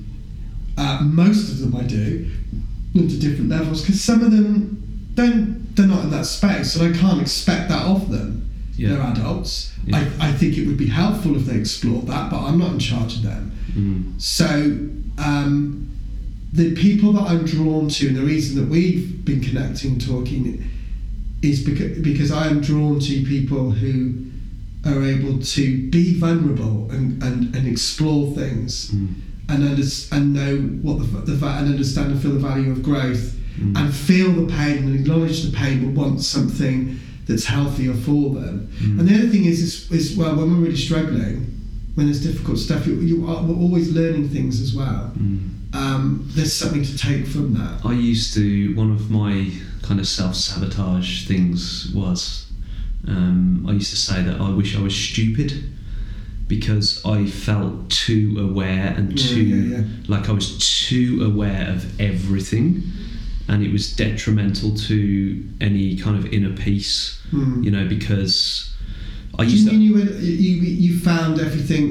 [0.76, 2.30] Uh, most of them I do,
[2.94, 4.78] to different levels, because some of them
[5.14, 8.42] don't they're not in that space, and I can't expect that of them.
[8.80, 8.88] Yeah.
[8.90, 9.72] They're adults.
[9.86, 9.98] Yeah.
[10.20, 12.78] I, I think it would be helpful if they explored that, but I'm not in
[12.78, 13.52] charge of them.
[13.72, 14.20] Mm.
[14.20, 14.46] So
[15.22, 15.94] um,
[16.52, 20.64] the people that I'm drawn to, and the reason that we've been connecting, and talking,
[21.42, 24.14] is because because I am drawn to people who
[24.86, 29.08] are able to be vulnerable and, and, and explore things Mm.
[29.50, 33.36] and under, and know what the, the and understand and feel the value of growth
[33.60, 33.76] Mm.
[33.78, 36.98] and feel the pain and acknowledge the pain but want something
[37.30, 38.68] that's healthier for them.
[38.80, 39.00] Mm.
[39.00, 41.46] And the other thing is, is, is well, when we're really struggling,
[41.94, 45.12] when there's difficult stuff, you, you are, we're always learning things as well.
[45.16, 45.74] Mm.
[45.74, 47.80] Um, there's something to take from that.
[47.84, 49.50] I used to one of my
[49.82, 52.50] kind of self sabotage things was
[53.08, 55.52] um, I used to say that I wish I was stupid
[56.48, 59.84] because I felt too aware and Yeah, too yeah, yeah.
[60.08, 60.58] like I was
[60.88, 62.82] too aware of everything
[63.50, 64.96] and it was detrimental to
[65.60, 67.62] any kind of inner peace Hmm.
[67.64, 68.66] you know because
[69.38, 70.54] I Do used you to mean you, were, you
[70.86, 71.86] you found everything?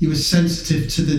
[0.00, 1.18] You were sensitive to the.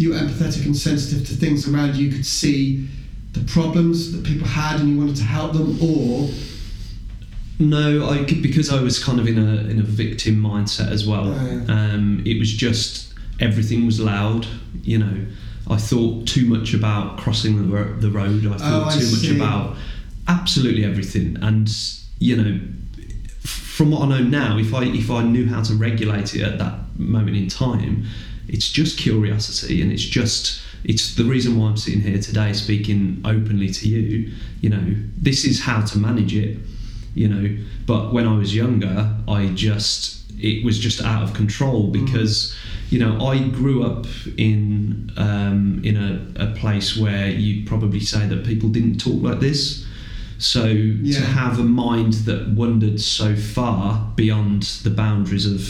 [0.00, 2.02] You were empathetic and sensitive to things around you.
[2.06, 2.86] You could see
[3.32, 5.68] the problems that people had, and you wanted to help them.
[5.88, 6.28] Or
[7.58, 11.06] No, I could- because I was kind of in a in a victim mindset as
[11.06, 11.26] well.
[11.32, 14.46] Oh, Um, it was just everything was loud.
[14.84, 15.16] You know,
[15.68, 18.46] I thought too much about crossing the, ro- the road.
[18.46, 19.76] I thought Oh, I too much about
[20.28, 21.36] absolutely everything.
[21.40, 21.70] And
[22.18, 22.60] you know,
[23.40, 26.58] from what I know now, if I if I knew how to regulate it at
[26.58, 28.06] that moment in time,
[28.48, 33.20] it's just curiosity, and it's just it's the reason why I'm sitting here today speaking
[33.24, 34.32] openly to you.
[34.60, 36.58] You know, this is how to manage it
[37.16, 37.56] you know
[37.86, 41.92] but when i was younger i just it was just out of control mm.
[41.92, 42.54] because
[42.90, 44.06] you know i grew up
[44.36, 49.40] in um, in a, a place where you'd probably say that people didn't talk like
[49.40, 49.84] this
[50.38, 51.18] so Yeah.
[51.20, 55.60] to have a mind that wandered so far beyond the boundaries of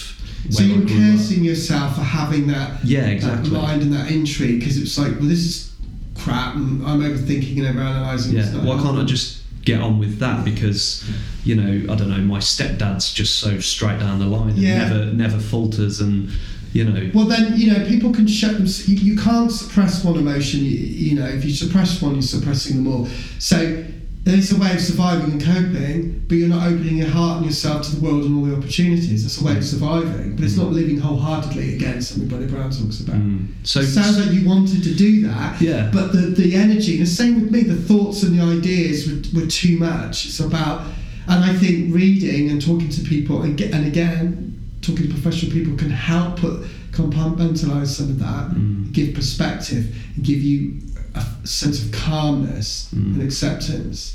[0.50, 1.12] so where you I were grew up.
[1.12, 5.12] cursing yourself for having that, yeah that exactly mind and that intrigue because it's like,
[5.18, 5.72] well, this is
[6.16, 8.32] crap, and I'm overthinking and overanalyzing.
[8.32, 11.04] yeah why can't i just get on with that because
[11.44, 14.78] you know i don't know my stepdad's just so straight down the line and Yeah.
[14.88, 16.30] never never falters and
[16.76, 18.66] you know Well, then you know people can shut them.
[18.66, 20.60] You, you can't suppress one emotion.
[20.60, 20.70] You,
[21.06, 23.06] you know, if you suppress one, you're suppressing them all.
[23.38, 23.84] So
[24.28, 27.82] it's a way of surviving and coping, but you're not opening your heart and yourself
[27.86, 29.22] to the world and all the opportunities.
[29.22, 31.76] That's a way of surviving, but it's not living wholeheartedly.
[31.76, 33.16] Again, something Brené Brown talks about.
[33.16, 33.48] Mm.
[33.62, 35.90] So it sounds like you wanted to do that, Yeah.
[35.92, 39.40] but the, the energy, and the same with me, the thoughts and the ideas were,
[39.42, 40.26] were too much.
[40.26, 40.82] It's about,
[41.28, 45.52] and I think reading and talking to people and get, and again talking to professional
[45.52, 48.92] people can help put compartmentalize some of that, Mm.
[48.92, 50.74] give perspective, and give you
[51.14, 53.14] a sense of calmness Mm.
[53.14, 54.14] and acceptance.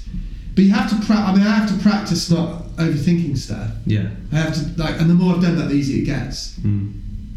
[0.55, 3.69] But you have to pra- I mean, I have to practice not overthinking stuff.
[3.85, 4.07] Yeah.
[4.31, 6.53] I have to like, and the more I've done that, the easier it gets.
[6.65, 6.91] Mm.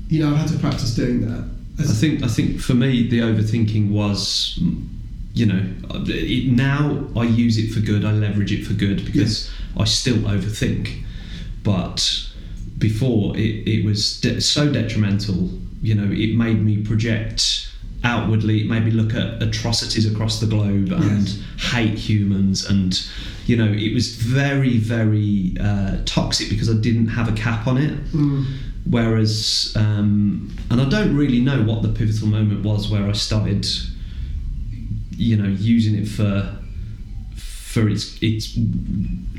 [0.08, 1.44] You know, I've had to practice doing that.
[1.78, 4.58] I think I think for me the overthinking was,
[5.34, 5.62] you know,
[6.06, 8.04] it, now I use it for good.
[8.04, 10.88] I leverage it for good because I still overthink,
[11.62, 11.98] but
[12.78, 15.50] before it, it was de- so detrimental.
[15.82, 17.68] You know, it made me project
[18.02, 18.62] outwardly.
[18.62, 21.38] It made me look at atrocities across the globe and Yes.
[21.72, 23.00] hate humans and.
[23.46, 27.76] You know, it was very, very uh, toxic because I didn't have a cap on
[27.76, 27.92] it.
[28.12, 28.46] Mm.
[28.88, 33.66] Whereas, um, and I don't really know what the pivotal moment was where I started,
[35.10, 36.56] you know, using it for
[37.74, 38.56] for its its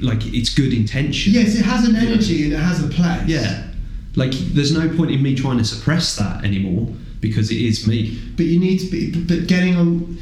[0.02, 1.32] like its good intention.
[1.34, 3.26] Yes, it has an energy and it has a place.
[3.26, 3.72] Yeah.
[4.18, 6.88] Like, there's no point in me trying to suppress that anymore
[7.20, 8.20] because it is me.
[8.38, 10.18] but you need to be but getting on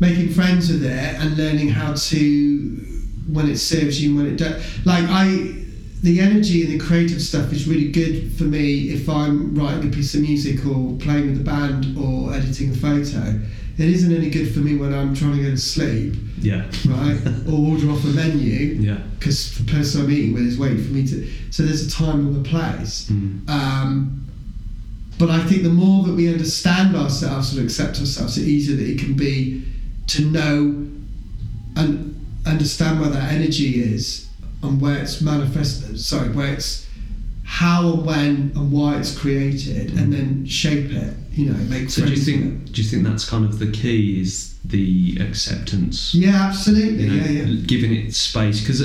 [0.00, 2.18] making friends with it and learning how to
[3.28, 5.26] when it serves you when it does like i
[6.02, 9.92] the energy and the creative stuff is really good for me if i'm writing a
[9.92, 13.38] piece of music or playing with a band or editing a photo
[13.80, 16.14] it isn't any good for me when i'm trying to go to sleep
[16.50, 16.62] Yeah.
[16.86, 17.18] right
[17.48, 18.98] or order off a menu Yeah.
[19.18, 21.16] because the person i'm eating with is waiting for me to
[21.50, 23.48] so there's a time and a place Mm.
[23.48, 24.16] um,
[25.18, 28.88] but I think the more that we understand ourselves and accept ourselves, the easier that
[28.88, 29.62] it can be
[30.06, 30.56] to know
[31.76, 32.14] and
[32.46, 34.28] understand where that energy is
[34.62, 36.00] and where it's manifested.
[36.00, 36.86] Sorry, where it's
[37.44, 41.12] how and when and why it's created, and then shape it.
[41.40, 44.20] You know, make So do you think do you think that's kind of the key
[44.20, 46.14] is the acceptance?
[46.14, 47.04] Yeah, absolutely.
[47.04, 47.62] you know, yeah, yeah.
[47.66, 48.80] giving it space because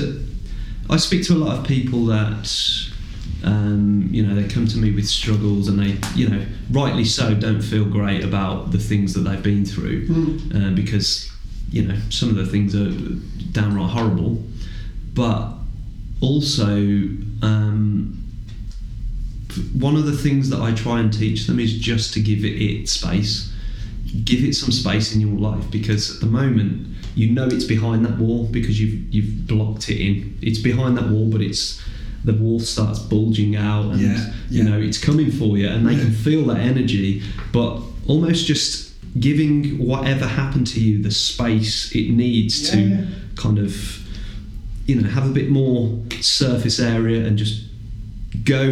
[0.88, 2.48] I speak to a lot of people that
[3.44, 7.34] um, you know they come to me with struggles and they you know rightly so
[7.34, 10.54] don't feel great about the things that they've been through Mm.
[10.72, 11.30] uh, because
[11.70, 12.90] you know some of the things are
[13.52, 14.42] downright horrible
[15.14, 15.52] but
[16.20, 16.76] also
[17.42, 18.22] um,
[19.78, 22.88] one of the things that I try and teach them is just to give it
[22.88, 23.52] space.
[24.24, 28.04] Give it some space in your life because at the moment you know it's behind
[28.04, 30.38] that wall because you've you've blocked it in.
[30.42, 31.82] It's behind that wall but it's
[32.24, 35.94] the wall starts bulging out and Yeah, you know it's coming for you and they
[35.94, 42.10] can feel that energy but almost just giving whatever happened to you the space it
[42.10, 43.06] needs to Yeah, yeah.
[43.36, 44.00] kind of
[44.86, 47.62] you know have a bit more surface area and just
[48.44, 48.62] go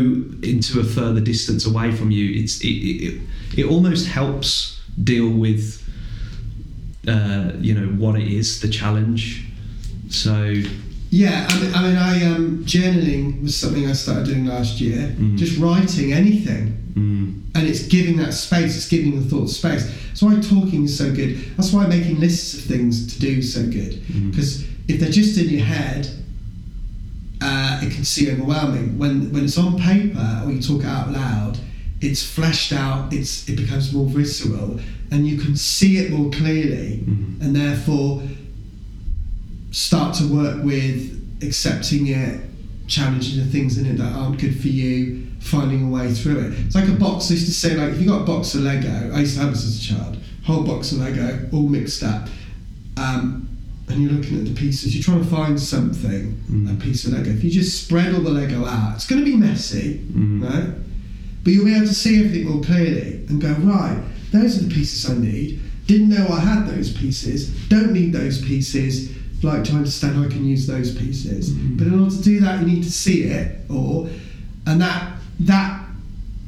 [0.43, 3.21] into a further distance away from you it's it, it,
[3.57, 5.81] it almost helps deal with
[7.09, 9.45] uh, you know what it is the challenge
[10.11, 10.55] so
[11.11, 15.15] Yeah, I mean, I, mean, I um, journaling was something I started doing last year.
[15.17, 15.37] Mm.
[15.37, 18.77] Just writing anything, mm, and it's giving that space.
[18.77, 19.85] It's giving the thoughts space.
[20.09, 21.37] That's why talking is so good.
[21.57, 23.93] That's why making lists of things to do is so good.
[23.93, 24.31] Mm.
[24.31, 26.09] Because if they're just in your head,
[27.45, 28.99] uh, it can seem overwhelming.
[28.99, 31.59] When when it's on paper or you talk it out loud,
[32.01, 33.13] it's fleshed out.
[33.13, 34.81] It's it becomes more visceral,
[35.11, 37.41] and you can see it more clearly, Mhm.
[37.43, 38.23] and therefore
[39.71, 40.97] start to work with
[41.43, 42.41] accepting it,
[42.87, 46.53] challenging the things in it that aren't good for you, finding a way through it.
[46.67, 47.31] It's like a box.
[47.31, 49.41] I used to say, like, if you got a box of Lego, I used to
[49.43, 52.29] have this as a child, whole box of Lego, all mixed up,
[52.97, 53.49] um,
[53.89, 56.73] and you're looking at the pieces, you're trying to find something, Mm.
[56.73, 57.31] a piece of Lego.
[57.31, 60.43] If you just spread all the Lego out, it's going to be messy, Mm.
[60.43, 60.69] right?
[61.43, 63.99] But you'll be able to see everything more clearly and go, right,
[64.33, 65.61] those are the pieces I need.
[65.87, 67.51] Didn't know I had those pieces.
[67.69, 69.11] Don't need those pieces.
[69.43, 71.51] Like to understand how I can use those pieces.
[71.51, 71.77] Mhm.
[71.77, 74.09] But in order to do that, you need to see it, or
[74.67, 75.85] and that that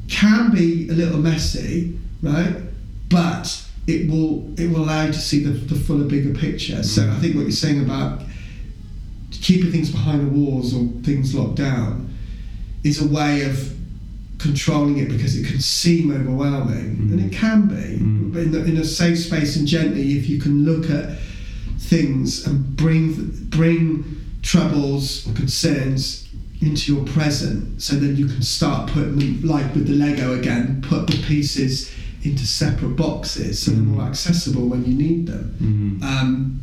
[0.07, 2.55] can be a little messy, right?
[3.09, 6.83] But it will it will allow you to see the, the fuller, bigger picture.
[6.83, 8.21] So I think what you're saying about
[9.31, 12.13] keeping things behind the walls or things locked down
[12.83, 13.73] is a way of
[14.39, 17.11] controlling it because it can seem overwhelming, Mm.
[17.13, 17.75] and it can be.
[17.97, 18.33] Mm.
[18.33, 21.17] But in, the, in a safe space and gently, if you can look at
[21.79, 23.13] things and bring
[23.49, 24.03] bring
[24.43, 26.27] troubles or concerns
[26.61, 31.07] into your present, so then you can start putting like with the Lego again, put
[31.07, 31.91] the pieces
[32.23, 33.85] into separate boxes so they're Mm.
[33.95, 35.55] more accessible when you need them.
[35.61, 36.03] mm.
[36.03, 36.59] Um,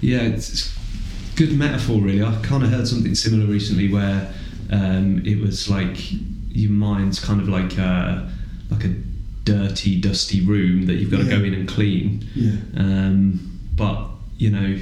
[0.00, 0.74] Yeah, it's, it's
[1.36, 2.22] good metaphor, really.
[2.22, 4.32] I kind of heard something similar recently where
[4.70, 5.96] um, it was like
[6.50, 8.30] your mind's kind of like a,
[8.70, 8.94] like a
[9.44, 12.26] dirty, dusty room that you've got to go in and clean.
[12.34, 12.52] yeah.
[12.76, 14.08] Um, but
[14.38, 14.78] you know,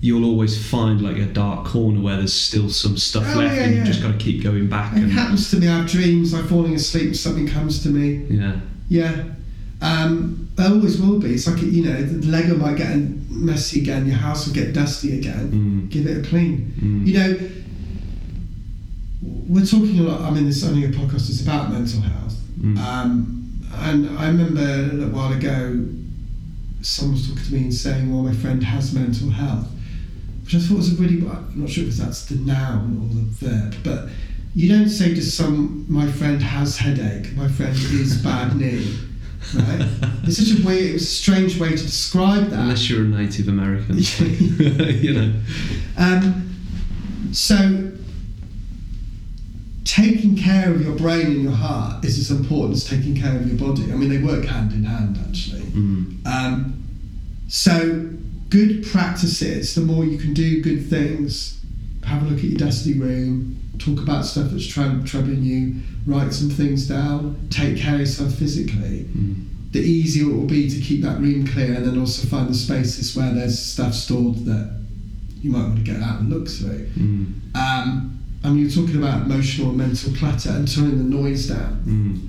[0.00, 3.62] you'll always find like a dark corner where there's still some stuff Oh, left, yeah,
[3.64, 3.80] and yeah.
[3.80, 4.92] you just got to keep going back.
[4.96, 5.68] It And happens to me.
[5.68, 6.34] I have dreams.
[6.34, 7.14] I'm falling asleep.
[7.16, 8.24] Something comes to me.
[8.30, 8.56] yeah,
[8.88, 9.24] Yeah.
[9.80, 11.34] Um, there always will be.
[11.34, 12.96] It's like you know, the Lego might get
[13.30, 14.06] messy again.
[14.06, 15.52] Your house will get dusty again.
[15.52, 15.90] Mm.
[15.90, 16.74] Give it a clean.
[16.80, 17.06] Mm.
[17.06, 17.50] You know,
[19.48, 20.20] we're talking a lot.
[20.22, 22.34] I mean, this is only a podcast that's about mental health.
[22.60, 22.78] Mm.
[22.78, 25.84] Um, and I remember a while ago,
[26.82, 29.68] someone was talking to me and saying, "Well, my friend has mental health,"
[30.44, 31.24] which I thought was a really.
[31.28, 34.08] I'm not sure if that's the noun or the verb, but
[34.56, 38.96] you don't say to some, "My friend has headache." My friend is bad knee.
[39.54, 39.88] Right?
[40.24, 42.60] It's such a weird, a strange way to describe that.
[42.60, 43.96] unless you're a Native American,
[45.02, 45.32] you know.
[45.96, 46.54] Um,
[47.32, 47.92] so,
[49.84, 53.46] taking care of your brain and your heart is as important as taking care of
[53.46, 53.90] your body.
[53.90, 55.62] I mean, they work hand in hand, actually.
[55.62, 56.26] Mm.
[56.26, 56.84] Um,
[57.48, 58.10] so,
[58.50, 61.64] good practices, the more you can do good things,
[62.04, 66.48] have a look at your dusty room, talk about stuff that's troubling you, write some
[66.48, 69.06] things down, take care of yourself physically.
[69.14, 69.72] Mm.
[69.72, 72.54] The easier it will be to keep that room clear and then also find the
[72.54, 74.82] spaces where there's stuff stored that
[75.42, 76.86] you might want to get out and look through.
[76.96, 77.54] Mm.
[77.54, 81.82] Um, and you're talking about emotional and mental clutter and turning the noise down.
[81.86, 82.28] Mm.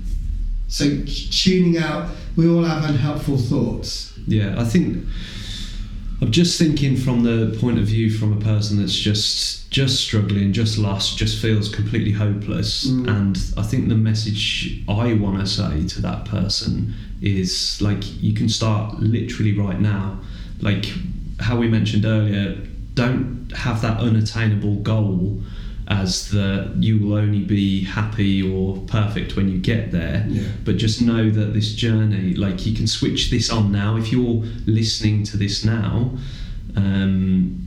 [0.68, 0.84] So
[1.32, 4.12] tuning out, we all have unhelpful thoughts.
[4.26, 5.06] Yeah, I think
[6.20, 10.52] I'm just thinking from the point of view from a person that's just just struggling,
[10.52, 12.88] just lost, just feels completely hopeless.
[12.88, 13.08] Mm.
[13.08, 18.34] And I think the message I want to say to that person is like you
[18.34, 20.20] can start literally right now.
[20.60, 20.92] Like
[21.38, 22.56] how we mentioned earlier,
[22.94, 25.42] don't have that unattainable goal
[25.90, 30.44] as the you will only be happy or perfect when you get there Yeah.
[30.64, 34.44] but just know that this journey like you can switch this on now if you're
[34.66, 36.12] listening to this now
[36.76, 37.58] um,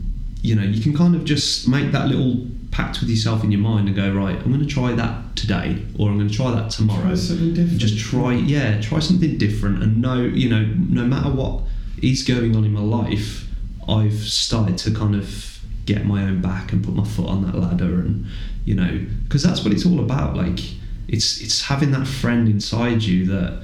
[0.42, 3.62] you know you can kind of just make that little pact with yourself in your
[3.62, 6.50] mind and go right i'm going to try that today or i'm going to try
[6.52, 7.78] that tomorrow Try something different.
[7.80, 11.64] just try yeah try something different and know you know no matter what
[12.02, 13.48] is going on in my life
[13.88, 15.53] i've started to kind of
[15.86, 18.26] get my own back and put my foot on that ladder and
[18.66, 20.60] you know because that's what it's all about like
[21.08, 23.62] it's it's having that friend inside you that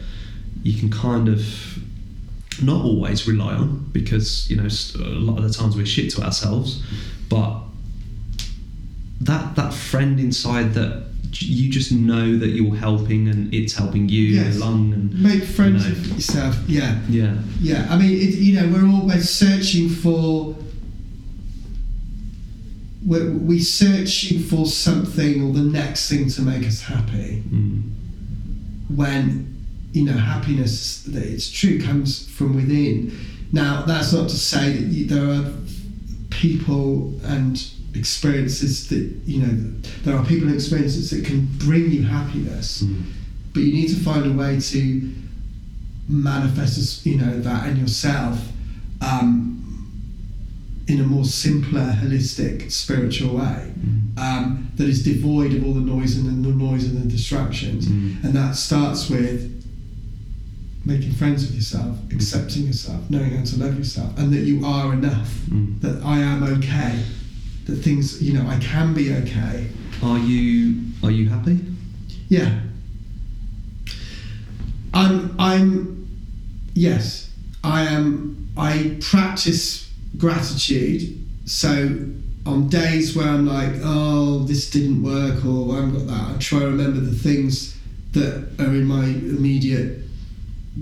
[0.63, 1.41] you can kind of
[2.61, 6.21] not always rely on because you know a lot of the times we're shit to
[6.21, 6.83] ourselves
[7.29, 7.61] but
[9.21, 14.23] that that friend inside that you just know that you're helping and it's helping you
[14.23, 14.57] Yes.
[14.57, 15.99] along and Make friends you know.
[16.01, 16.57] with yourself.
[16.67, 16.99] Yeah.
[17.07, 17.85] yeah Yeah.
[17.89, 20.55] I mean, it, you know, we're always searching for.
[23.09, 27.43] We're, we're searching for something or the next thing to make us happy.
[27.49, 27.81] mm.
[28.95, 29.55] when
[29.93, 33.11] you know happiness that it's true comes from within
[33.51, 35.45] now that's not to say that you, there are
[36.29, 37.53] people and
[37.95, 39.53] experiences that you know
[40.03, 43.03] there are people and experiences that can bring you happiness Mm.
[43.53, 44.81] but you need to find a way to
[46.07, 48.37] manifest you know that in yourself
[49.01, 49.48] um,
[50.89, 54.19] in a more simpler holistic spiritual way Mm.
[54.19, 57.87] um, that is devoid of all the noise and the, the noise and the distractions.
[57.87, 58.23] Mm.
[58.23, 59.39] And that starts with
[60.85, 64.91] making friends with yourself, accepting yourself, knowing how to love yourself, and that you are
[64.93, 65.29] enough.
[65.49, 65.79] Mm.
[65.81, 67.01] That I am okay.
[67.67, 69.67] That things, you know, I can be okay.
[70.03, 71.59] are you are you happy
[72.27, 72.59] Yeah.
[74.93, 75.35] I'm.
[75.39, 76.07] I'm.
[76.73, 77.31] Yes,
[77.63, 78.49] I am.
[78.57, 81.25] I practice gratitude.
[81.45, 82.05] So
[82.45, 86.37] on days where I'm like, oh, this didn't work, or I haven't got that, I
[86.39, 87.77] try to remember the things
[88.13, 89.99] that are in my immediate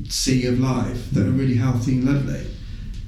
[0.07, 2.45] sea of life that are really healthy and lovely,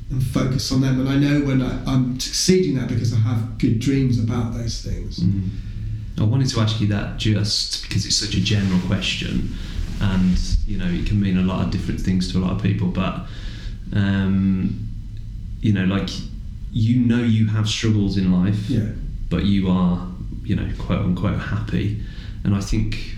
[0.09, 0.99] and focus on them.
[0.99, 4.82] And I know when I, I'm succeeding that because I have good dreams about those
[4.82, 5.20] things.
[5.20, 5.49] Mm.
[6.17, 9.53] I wanted to ask you that just because it's such a general question,
[10.01, 12.61] and you know it can mean a lot of different things to a lot of
[12.61, 12.89] people.
[12.89, 13.26] But
[13.93, 14.89] um,
[15.62, 16.10] you know, like
[16.72, 18.89] you know, you have struggles in life, Yeah.
[19.30, 20.07] but you are,
[20.43, 22.01] you know, quote unquote happy.
[22.43, 23.16] And I think,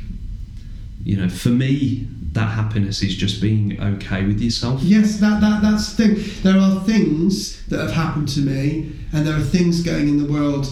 [1.04, 4.82] you know, for me, that happiness is just being okay with yourself.
[4.82, 6.24] Yes, that, that that's the thing.
[6.44, 10.32] There are things that have happened to me, and there are things going in the
[10.32, 10.68] world.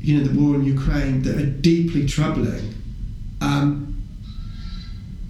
[0.00, 2.74] You know, the war in Ukraine that are deeply troubling.
[3.40, 4.02] Um,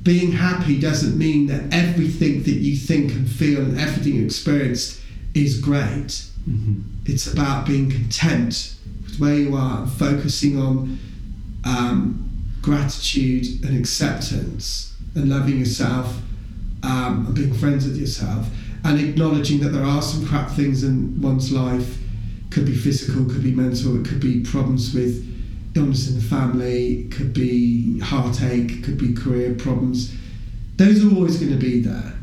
[0.03, 5.01] being happy doesn't mean that everything that you think and feel and everything you experienced
[5.37, 6.24] is great.
[6.45, 8.74] hmm It's about being content
[9.05, 10.99] with where you are focusing on
[11.64, 12.28] um,
[12.62, 16.20] gratitude and acceptance and loving yourself
[16.82, 18.49] um, and being friends with yourself
[18.84, 21.99] and acknowledging that there are some crap things in one's life
[22.51, 25.14] Could be physical, could be mental, it could be problems with
[25.74, 30.14] illness in the family, could be heartache, could be career problems.
[30.76, 32.14] Those are always going to be there.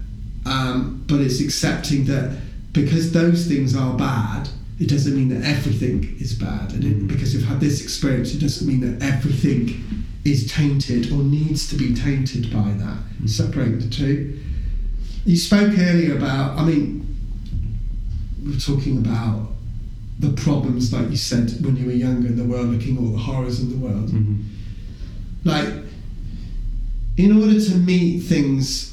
[0.46, 2.38] Um, but it's accepting that
[2.74, 4.50] because those things are bad,
[4.80, 6.74] it doesn't mean that everything is bad.
[6.74, 9.84] And it, because you've had this experience, it doesn't mean that everything
[10.26, 13.30] is tainted or needs to be tainted by that.
[13.30, 14.40] Separate the two.
[15.26, 17.16] You spoke earlier about, I mean,
[18.44, 19.50] we were talking about
[20.20, 23.10] the problems, like you said, when you were younger in the world, looking at all
[23.10, 24.10] the horrors in the world.
[24.10, 24.44] Mhm.
[25.44, 25.70] Like,
[27.18, 28.93] in order to meet things,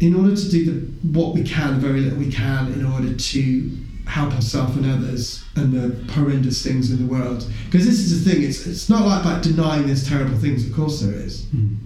[0.00, 3.70] in order to do the what we can, very little we can, in order to
[4.06, 7.50] help ourselves and others and the horrendous things in the world.
[7.66, 10.74] Because this is the thing, it's, it's not like about denying there's terrible things, of
[10.74, 11.44] course there is.
[11.46, 11.76] Mm.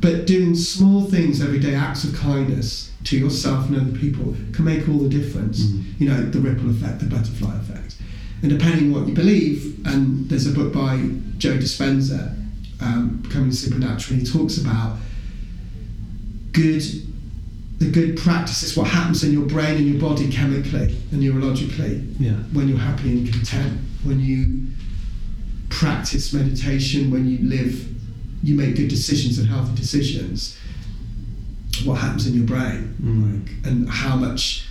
[0.00, 4.64] But doing small things every day, acts of kindness to yourself and other people, can
[4.64, 5.64] make all the difference.
[5.64, 6.00] Mm.
[6.00, 7.96] You know, the ripple effect, the butterfly effect.
[8.42, 10.98] And depending on what you believe, and there's a book by
[11.38, 12.36] Joe Dispenza,
[12.80, 14.98] um, Becoming Supernatural, he talks about
[16.52, 16.82] good,
[17.78, 18.24] the good practice.
[18.24, 22.32] practices, what happens in your brain and your body chemically and neurologically Yeah.
[22.52, 24.62] when you're happy and content, when you
[25.68, 27.86] practice meditation, when you live,
[28.42, 30.56] you make good decisions and healthy decisions,
[31.84, 33.32] what happens in your brain, Mm.
[33.32, 34.64] like, and how much,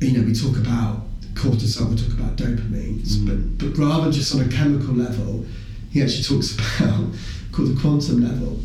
[0.00, 3.26] you know, we talk about cortisol, we talk about dopamine, Mm.
[3.26, 5.46] but, but rather just on a chemical level,
[5.90, 7.14] he actually talks about
[7.52, 8.60] called the quantum level,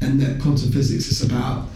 [0.00, 1.70] and that quantum physics is about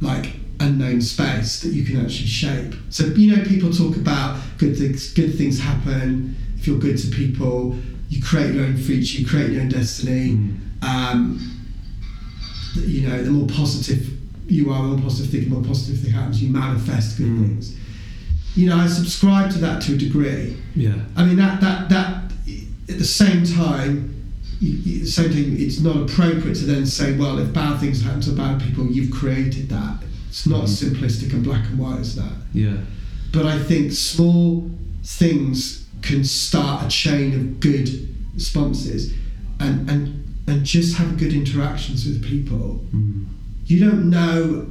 [0.00, 2.74] like unknown space that you can actually shape.
[2.90, 5.12] So you know, people talk about good things.
[5.12, 7.76] Good things happen if you're good to people.
[8.08, 9.20] You create your own future.
[9.20, 10.30] You create your own destiny.
[10.32, 10.58] Mm.
[10.82, 11.52] Um,
[12.74, 14.10] you know, the more positive
[14.48, 16.42] you are, the more positive thinking, the more positive thing happens.
[16.42, 17.46] You manifest good Mm.
[17.46, 17.74] things.
[18.54, 20.56] You know, I subscribe to that to a degree.
[20.74, 20.94] Yeah.
[21.16, 22.32] I mean that that that
[22.88, 24.15] at the same time,
[24.60, 27.78] you, you, at the same time, it's not appropriate to then say, well, if bad
[27.78, 30.02] things happen to bad people, you've created that.
[30.28, 32.32] It's not as simplistic and black and white as that.
[32.52, 32.76] Yeah.
[33.32, 34.70] But I think small
[35.02, 37.88] things can start a chain of good
[38.34, 39.14] responses,
[39.60, 42.84] and and and just have good interactions with people.
[42.94, 43.26] Mm.
[43.66, 44.66] You don't know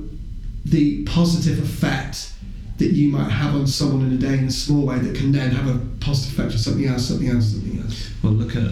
[0.63, 2.31] the positive effect
[2.77, 5.31] that you might have on someone in a day in a small way that can
[5.31, 8.09] then have a positive effect on something else, something else, something else.
[8.23, 8.71] Well, look at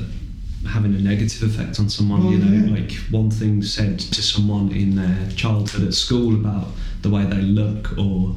[0.67, 2.29] having a negative effect on someone.
[2.31, 2.71] you know, yeah.
[2.81, 6.67] like one thing said to someone in their childhood at school about
[7.01, 8.35] the way they look, or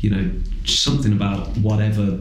[0.00, 0.30] you know,
[0.64, 2.18] something about whatever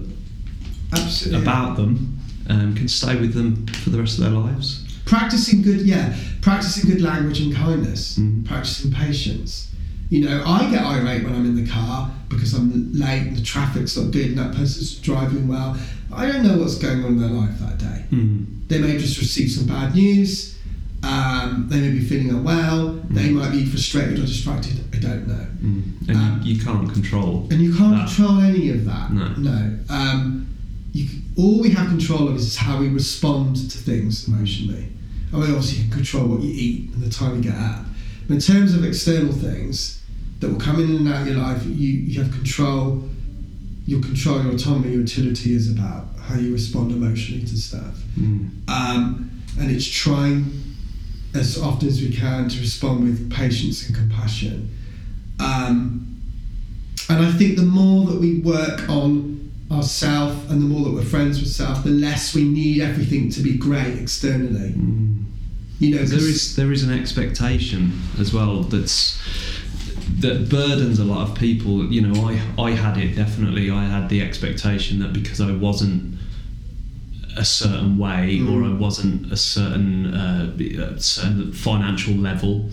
[0.93, 1.41] Absolutely.
[1.41, 2.17] about them
[2.49, 4.83] um, can stay with them for the rest of their lives.
[5.05, 8.43] practicing good, yeah, practicing good language and kindness, Mhm.
[8.45, 9.69] practicing patience.
[10.09, 13.41] You know, I get irate when I'm in the car because I'm late and the
[13.41, 15.77] traffic's not good and that person's driving well.
[16.17, 18.05] I don't know what's going on in their life that day.
[18.11, 18.67] Mm.
[18.67, 20.57] They may have just received some bad news.
[21.03, 22.99] Um, they may be feeling unwell.
[23.09, 23.33] They Mm.
[23.35, 24.79] might be frustrated or distracted.
[24.93, 25.45] I don't know.
[25.63, 25.83] Mm.
[26.09, 27.47] And Um, you, you can't control.
[27.51, 29.13] And you can't That- control any of that.
[29.13, 29.27] No.
[29.37, 29.73] No.
[29.89, 30.47] Um,
[30.93, 34.87] you, all we have control of is how we respond to things emotionally.
[35.31, 37.85] I mean, obviously, you can control what you eat and the time you get up.
[38.27, 39.99] But in terms of external things
[40.39, 43.07] that will come in and out of your life, you, you have control.
[43.87, 47.95] Your control, your autonomy, your utility is about how you respond emotionally to stuff.
[48.19, 48.69] Mm.
[48.69, 50.51] Um, and it's trying
[51.33, 54.69] as often as we can to respond with patience and compassion.
[55.39, 56.21] Um,
[57.09, 61.03] and I think the more that we work on ourselves and the more that we're
[61.03, 64.71] friends with self, the less we need everything to be great externally.
[64.71, 65.23] Mm.
[65.79, 69.21] You know, there is there is an expectation as well that's
[70.19, 71.85] that burdens a lot of people.
[71.91, 73.69] You know, I I had it definitely.
[73.71, 76.15] I had the expectation that because I wasn't
[77.35, 78.79] a certain way or I Mm.
[78.79, 82.69] wasn't a certain uh, a certain financial level.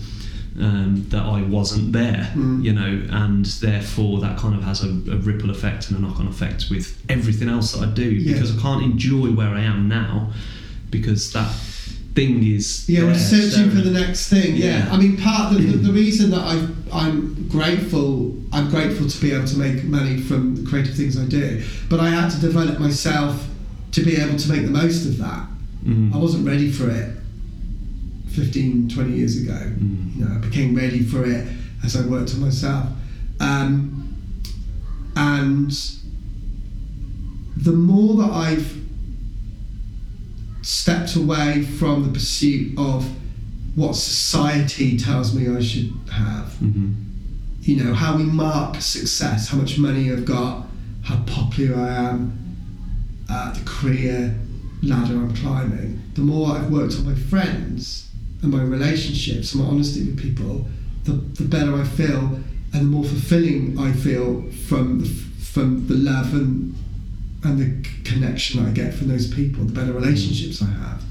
[0.57, 2.63] Um, that I wasn't there, Mm.
[2.63, 6.27] you know, and therefore that kind of has a, a ripple effect and a knock-on
[6.27, 8.31] effect with everything else that I do Yeah.
[8.31, 10.31] because I can't enjoy where I am now
[10.91, 11.51] because that
[12.15, 14.55] thing is Yeah, we're searching for the next thing.
[14.55, 14.93] Yeah, Yeah.
[14.93, 19.21] I mean, part of the, the, the reason that I I'm grateful I'm grateful to
[19.21, 22.39] be able to make money from the creative things I do, but I had to
[22.39, 23.47] develop myself
[23.91, 25.47] to be able to make the most of that.
[25.83, 26.13] Mm.
[26.13, 27.15] I wasn't ready for it
[28.29, 29.53] 15, 20 years ago.
[29.53, 30.15] Mm.
[30.15, 31.47] You know, I became ready for it
[31.83, 32.87] as I worked on myself.
[33.39, 34.15] Um,
[35.15, 35.71] and
[37.57, 38.84] the more that I've
[40.69, 43.07] stepped away from the pursuit of
[43.75, 46.95] what society tells me I should have, Mhm.
[47.61, 50.67] you know, how we mark success, how much money I've got,
[51.03, 52.33] how popular I am,
[53.29, 54.35] uh, the career
[54.81, 58.05] ladder I'm climbing, the more I've worked on my friends
[58.41, 60.67] and my relationships and my honesty with people,
[61.03, 62.39] the, the better I feel
[62.73, 66.73] and the more fulfilling I feel from the, from the love and
[67.45, 71.03] and the connection I get from those people, the better relationships I have,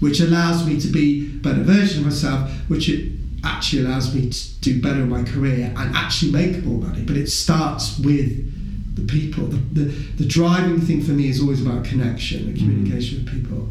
[0.00, 3.12] which allows me to be a better version of myself, which it
[3.44, 7.02] actually allows me to do better in my career and actually make more money.
[7.02, 8.48] But it starts with
[8.94, 9.46] the people.
[9.46, 9.84] The, the,
[10.18, 12.58] the driving thing for me is always about connection and mm.
[12.58, 13.68] communication with people.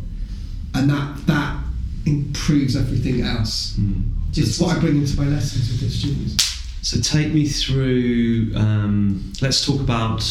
[0.74, 1.64] And that that
[2.05, 3.78] improves everything else.
[3.78, 4.12] Mm.
[4.36, 6.50] It's what I bring into my lessons with the students.
[6.82, 8.53] So take me through.
[8.55, 10.23] Um, let's talk about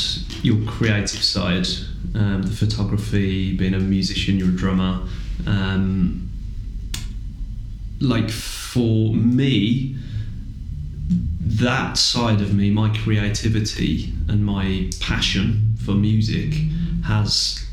[0.43, 1.67] your creative side,
[2.15, 5.07] um, the photography, being a musician, you're a drummer.
[5.47, 6.29] Um,
[8.01, 9.97] like for me,
[11.41, 16.55] that side of me, my creativity and my passion for music,
[17.05, 17.65] has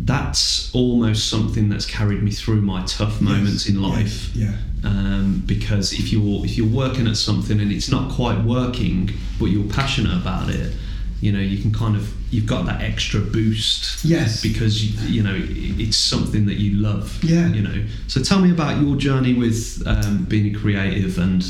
[0.00, 4.56] that's almost something that's carried me through my tough moments in life Yeah.
[4.84, 9.46] Um, because if you're if you're working at something and it's not quite working but
[9.46, 10.74] you're passionate about it
[11.20, 14.42] you know you can kind of you've got that extra boost Yes.
[14.42, 17.48] because you, you know it- it's something that you love Yeah.
[17.52, 21.44] you know so tell me about your journey with um, being a creative and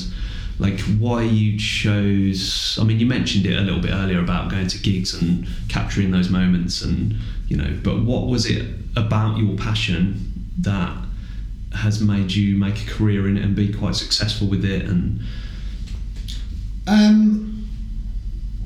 [0.59, 4.67] like why you chose i mean you mentioned it a little bit earlier about going
[4.69, 7.15] to gigs and capturing those moments and
[7.49, 8.67] you know but what was it
[8.97, 10.97] about your passion that
[11.77, 15.21] has made you make a career in it and be quite successful with it and
[16.87, 17.69] Um,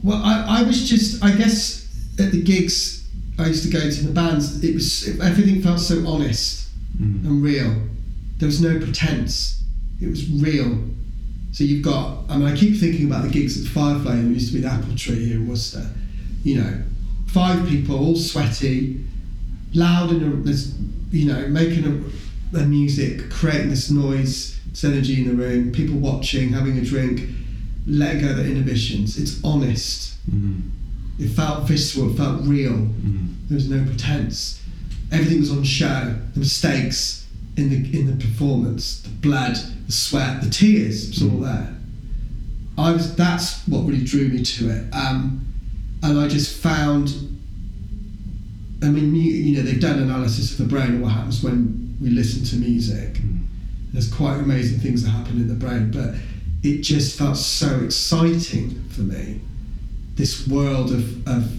[0.02, 1.88] well, I, I was just, I guess,
[2.18, 3.08] at the gigs
[3.38, 6.68] I used to go to the bands, it was everything felt so honest
[7.00, 7.88] mm, and real.
[8.38, 9.62] There was no pretense.
[10.00, 10.84] It was real.
[11.52, 14.16] So you've got, I mean, I keep thinking about the gigs at the Firefly.
[14.16, 15.86] There used to be the Apple Tree here in Worcester.
[16.42, 16.82] You know,
[17.26, 19.04] five people, all sweaty,
[19.74, 20.48] loud and
[21.10, 22.00] you know, making a,
[22.54, 27.22] a music, creating this noise, this energy in the room, people watching, having a drink,
[27.86, 29.18] letting go of their inhibitions.
[29.18, 30.16] It's honest.
[30.30, 30.60] mm,
[31.18, 32.10] It felt visceral.
[32.12, 32.72] It felt real.
[32.72, 34.60] mm, There was no pretense.
[35.12, 36.16] Everything was on show.
[36.34, 37.26] The mistakes
[37.56, 41.74] in the in the performance, the blood, the sweat, the tears, it was all there.
[42.78, 43.14] I was.
[43.16, 44.94] That's what really drew me to it.
[44.94, 45.44] Um,
[46.02, 47.08] and I just found.
[48.82, 51.79] I mean, mu- you know, they've done analysis of the brain and what happens when
[52.00, 53.14] we listen to music.
[53.14, 53.44] mm,
[53.92, 56.14] There's quite amazing things that happen in the brain, but
[56.62, 59.40] it just felt so exciting for me.
[60.16, 61.50] This world of, of,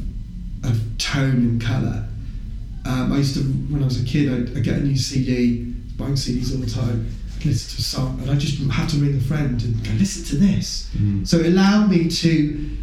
[0.63, 2.07] of tone and colour.
[2.85, 5.63] Um, I used to, when I was a kid, I'd, I'd get a new CD,
[5.97, 8.97] buying CDs all the time, I'd listen to a song, and I just had to
[8.97, 10.89] ring a friend and go, listen to this.
[10.95, 12.77] mm, So it allowed me to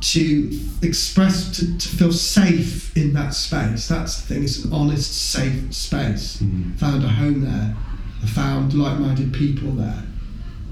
[0.00, 3.88] to express to, to feel safe in that space.
[3.88, 4.44] That's the thing.
[4.44, 6.40] It's an honest, safe space.
[6.40, 6.78] Mm.
[6.78, 7.76] Found a home there.
[8.22, 10.02] I found like-minded people there.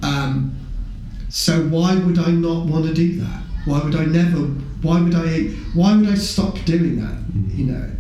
[0.03, 0.59] Um,
[1.29, 3.43] so why would I not want to do that?
[3.65, 4.39] Why would I never?
[4.83, 5.45] Why would I?
[5.75, 7.15] Why would I stop doing that?
[7.33, 7.59] Mhm.
[7.59, 7.91] You know.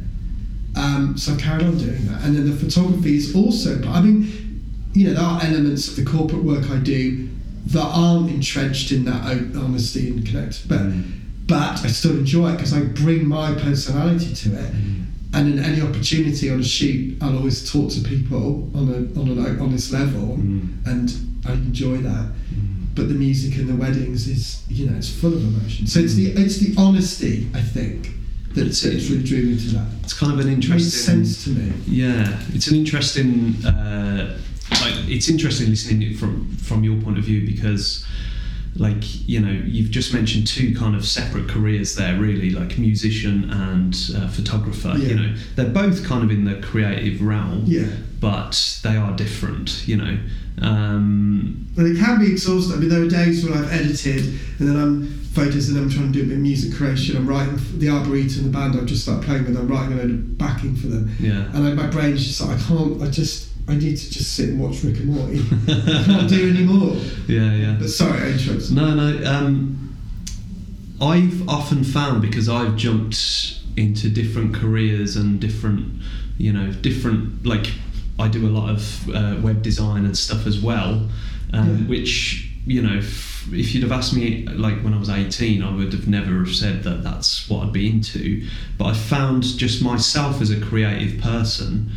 [0.76, 3.78] Um, so I carried on doing that, and then the photography is also.
[3.78, 4.62] But I mean,
[4.92, 7.28] you know, there are elements of the corporate work I do
[7.66, 9.22] that aren't entrenched in that
[9.56, 10.68] honesty and connect.
[10.68, 11.02] But Mm.
[11.48, 14.70] but I still enjoy it because I bring my personality to it.
[15.32, 19.28] And in any opportunity on a shoot, I'll always talk to people on a on
[19.30, 20.68] an honest level, Mm.
[20.86, 21.12] and
[21.44, 22.26] I enjoy that.
[22.94, 25.86] But the music and the weddings is, you know, it's full of emotion.
[25.86, 28.12] So it's the it's the honesty, I think,
[28.54, 29.88] that It's- that's really drew me to that.
[30.02, 31.72] it's kind of an It interesting makes sense to me.
[31.86, 33.56] Yeah, it's an interesting.
[33.64, 34.38] Uh,
[34.70, 38.04] like, it's interesting listening from from your point of view because,
[38.74, 43.50] like, you know, you've just mentioned two kind of separate careers there, really, like musician
[43.50, 44.94] and uh, photographer.
[44.98, 45.08] Yeah.
[45.08, 47.86] You know, they're both kind of in the creative realm, Yeah.
[48.20, 49.84] but they are different.
[49.86, 50.18] You know,
[50.60, 52.76] um, But it can be exhausting.
[52.76, 54.24] I mean, there are days when I've edited
[54.58, 55.06] and then I'm
[55.36, 57.14] photos and I'm trying to do a bit of music creation.
[57.16, 59.56] I'm writing for the Arboretum, the band I've just started playing with.
[59.56, 61.14] I'm writing a load of backing for them.
[61.20, 61.44] yeah.
[61.54, 64.50] And I, my brain's just like, I can't, I just, I need to just sit
[64.50, 65.40] and watch Rick and Morty.
[65.40, 66.96] I can't do any more.
[67.26, 67.76] Yeah, yeah.
[67.78, 68.72] But sorry, I interrupted.
[68.72, 69.24] No, no.
[69.28, 69.96] Um,
[71.00, 76.00] I've often found because I've jumped into different careers and different,
[76.38, 77.66] you know, different like
[78.18, 81.08] I do a lot of uh, web design and stuff as well,
[81.52, 81.88] um, Yeah.
[81.88, 82.98] which you know.
[82.98, 86.38] If, if you'd have asked me like when I was 18 I would have never
[86.44, 88.44] have said that that's what I'd be into
[88.76, 91.92] but I found just myself as a creative person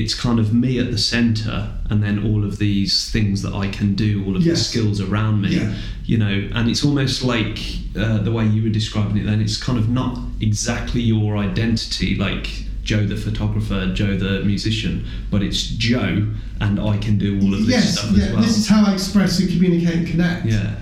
[0.00, 3.68] it's kind of me at the center and then all of these things that I
[3.68, 5.74] can do, all of the skills around me, Yeah.
[6.06, 7.58] you know, and it's almost like
[7.94, 12.14] uh, the way you were describing it then, it's kind of not exactly your identity,
[12.16, 12.46] like
[12.82, 16.26] Joe the photographer, Joe the musician, but it's Joe
[16.62, 18.42] and I can do all of this yes, stuff yeah, as well.
[18.42, 20.46] this is how I express and communicate and connect.
[20.46, 20.74] Yeah,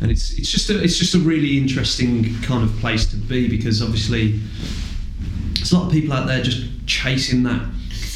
[0.00, 3.46] and it's it's just a it's just a really interesting kind of place to be
[3.46, 4.40] because obviously
[5.54, 7.62] there's a lot of people out there just chasing that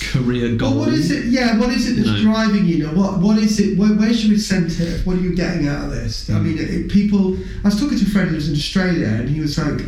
[0.01, 0.70] career goal.
[0.70, 1.26] Well, what is it?
[1.26, 2.22] Yeah, what is it that's No.
[2.22, 2.78] driving you?
[2.84, 3.18] Know what?
[3.20, 3.76] What is it?
[3.78, 5.07] Where, where's your incentive?
[5.07, 6.28] What are you getting out of this?
[6.30, 6.44] I Mm.
[6.44, 7.36] mean, it, people.
[7.64, 9.80] I was talking to a friend who was in Australia, and he was like,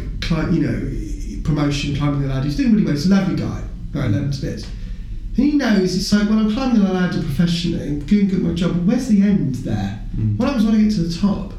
[0.52, 2.44] you know, promotion, climbing the ladder.
[2.46, 2.94] He's doing really well.
[2.94, 3.62] He's a lovely guy,
[3.94, 4.06] right?
[4.06, 4.66] Eleven to bits.
[5.34, 8.52] He knows it's like when I'm climbing the ladder professionally, I'm doing good at my
[8.54, 8.72] job.
[8.74, 10.00] But where's the end there?
[10.16, 10.36] Mm.
[10.36, 11.54] What happens when I get to the top?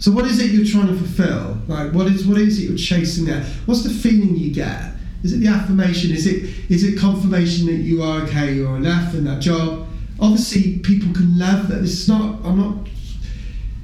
[0.00, 1.58] So what is it you're trying to fulfill?
[1.68, 3.44] Like what is what is it you're chasing there?
[3.66, 4.82] What's the feeling you get?
[5.22, 6.10] Is it the affirmation?
[6.10, 9.86] Is it is it confirmation that you are okay, you're enough in that job?
[10.20, 11.80] Obviously people can love that.
[11.82, 12.88] This is not I'm not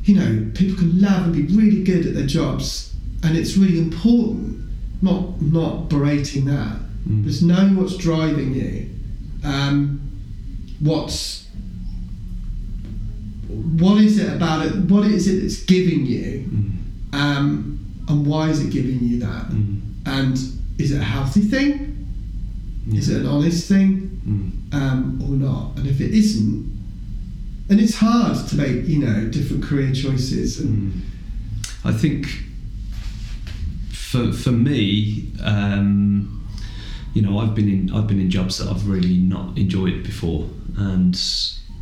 [0.05, 3.79] you know, people can love and be really good at their jobs and it's really
[3.79, 4.57] important.
[5.03, 6.77] Not not berating that.
[7.09, 7.25] Mm.
[7.25, 8.91] Just knowing what's driving you.
[9.45, 10.01] Um,
[10.81, 11.47] what's
[13.49, 14.75] what is it about it?
[14.91, 16.45] What is it that's giving you?
[16.51, 17.79] Mm, Um,
[18.09, 19.51] and why is it giving you that?
[19.51, 20.37] mm, And
[20.79, 21.95] is it a healthy thing?
[22.93, 24.21] Is it an honest thing?
[24.27, 25.77] mm, Um, or not?
[25.77, 26.79] And if it isn't,
[27.69, 30.59] and it's hard to make, you know, different career choices.
[30.61, 31.01] And mm.
[31.85, 32.27] I think
[33.93, 36.49] for for me, um,
[37.13, 40.49] you know, I've been in I've been in jobs that I've really not enjoyed before,
[40.79, 41.15] and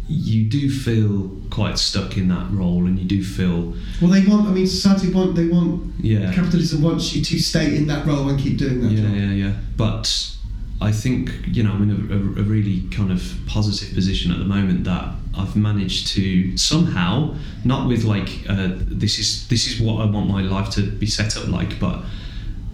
[0.08, 4.46] you do feel quite stuck in that role, and you do feel well, they want.
[4.48, 5.34] I mean, society want.
[5.34, 5.92] They want.
[6.00, 9.14] yeah Capitalism wants you to stay in that role and keep doing that yeah, job.
[9.16, 9.52] yeah, yeah.
[9.76, 10.32] But
[10.80, 14.38] I think you know I'm in a, a, a really kind of positive position at
[14.38, 17.34] the moment that I've managed to somehow,
[17.64, 21.06] not with like uh, this is this is what I want my life to be
[21.06, 22.02] set up like, but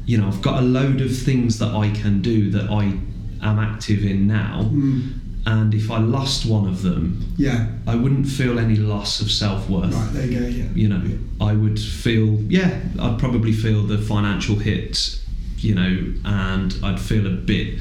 [0.04, 2.98] you know I've got a load of things that I can do that I
[3.44, 5.14] am active in now, Mm,
[5.44, 7.66] and if I lost one of them, yeah.
[7.86, 10.10] I wouldn't feel any loss of self worth Right.
[10.12, 10.46] There you go.
[10.46, 10.64] Yeah.
[10.74, 11.02] you know
[11.40, 15.18] i would feel yeah i'd probably feel the financial hit
[15.58, 17.78] you know and i'd feel a bit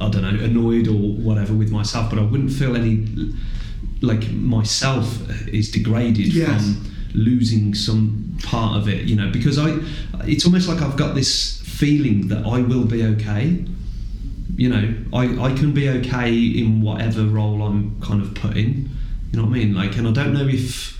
[0.00, 0.92] i don't know annoyed or
[1.26, 3.04] whatever with myself but i wouldn't feel any
[4.00, 5.06] like myself
[5.48, 6.46] is degraded Yes.
[6.62, 9.76] from losing some part of it you know because i
[10.32, 13.64] it's almost like i've got this feeling that i will be okay
[14.56, 18.88] you know i i can be okay in whatever role i'm kind of put in
[19.30, 20.98] you know what i mean like and i don't know if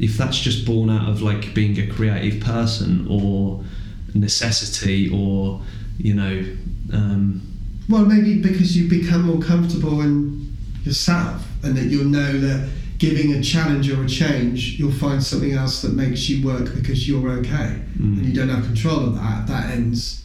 [0.00, 3.62] if that's just born out of like being a creative person or
[4.14, 5.60] necessity or
[5.98, 6.44] you know
[6.92, 7.40] um,
[7.88, 12.68] Well, maybe because you become more comfortable in yourself, and that you'll know that
[12.98, 17.08] giving a challenge or a change, you'll find something else that makes you work because
[17.08, 18.18] you're okay, Mm.
[18.18, 19.46] and you don't have control of that.
[19.46, 20.19] That ends.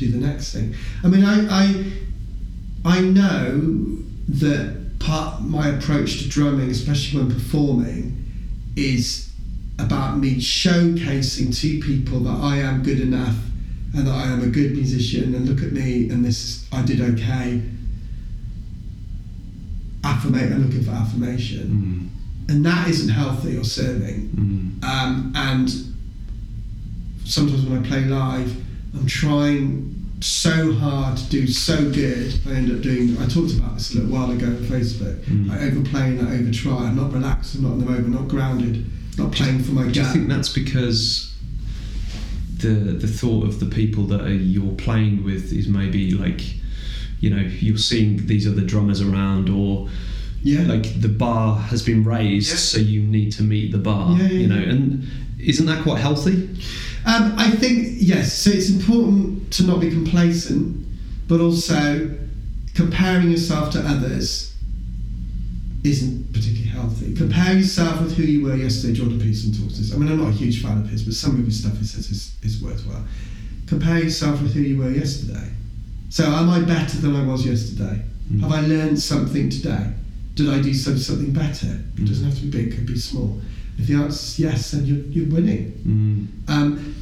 [0.00, 0.74] Do the next thing.
[1.04, 1.84] I mean, I I,
[2.86, 3.98] I know
[4.28, 8.24] that part my approach to drumming, especially when performing,
[8.76, 9.30] is
[9.78, 13.36] about me showcasing to people that I am good enough
[13.94, 17.02] and that I am a good musician and look at me and this I did
[17.02, 17.60] okay.
[20.02, 22.10] Affirmate I'm looking for affirmation.
[22.48, 24.28] mm, And that isn't healthy or serving.
[24.82, 25.68] mm, Um, and
[27.24, 28.56] sometimes when I play live,
[28.94, 32.38] I'm trying so hard to do so good.
[32.46, 33.16] I end up doing.
[33.18, 35.20] I talked about this a little while ago on Facebook.
[35.24, 35.50] Mm.
[35.50, 36.80] I overplay and I overtry.
[36.80, 37.54] I'm not relaxed.
[37.54, 38.08] I'm not in the moment.
[38.08, 38.86] Not grounded.
[39.16, 41.34] Not playing for my do you think that's because
[42.58, 46.42] the the thought of the people that are, you're playing with is maybe like
[47.20, 49.88] you know you're seeing these other drummers around or
[50.42, 50.62] yeah.
[50.62, 54.28] like the bar has been raised so you need to meet the bar Yeah, yeah,
[54.28, 54.70] you know yeah.
[54.70, 55.08] and
[55.38, 56.48] isn't that quite healthy
[57.06, 58.32] Um, I think yes.
[58.32, 60.86] So it's important to not be complacent,
[61.28, 62.16] but also
[62.74, 64.50] comparing yourself to others
[65.82, 67.14] isn't particularly healthy.
[67.14, 68.94] Compare yourself with who you were yesterday.
[68.94, 69.94] Jordan Peterson talks this.
[69.94, 71.84] I mean, I'm not a huge fan of his, but some of his stuff he
[71.84, 73.04] says is, is worthwhile.
[73.66, 75.50] Compare yourself with who you were yesterday.
[76.10, 78.02] So, am I better than I was yesterday?
[78.32, 78.40] Mm.
[78.40, 79.92] Have I learned something today?
[80.34, 81.80] Did I do some, something better?
[81.96, 83.40] It doesn't have to be big; it could be small.
[83.80, 85.72] If the answer is yes, then you're, you're winning.
[85.86, 86.94] mm, Um,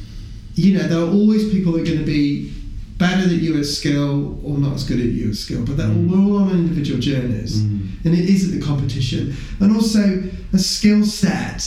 [0.55, 2.51] you know, there are always people that are going to be
[2.97, 5.87] better than you at skill or not as good at you at skill, but they're,
[5.87, 6.11] Mm.
[6.11, 9.33] all on individual journeys, mm, and it isn't the competition.
[9.59, 10.23] And also,
[10.53, 11.61] a skill set.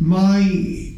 [0.00, 0.93] My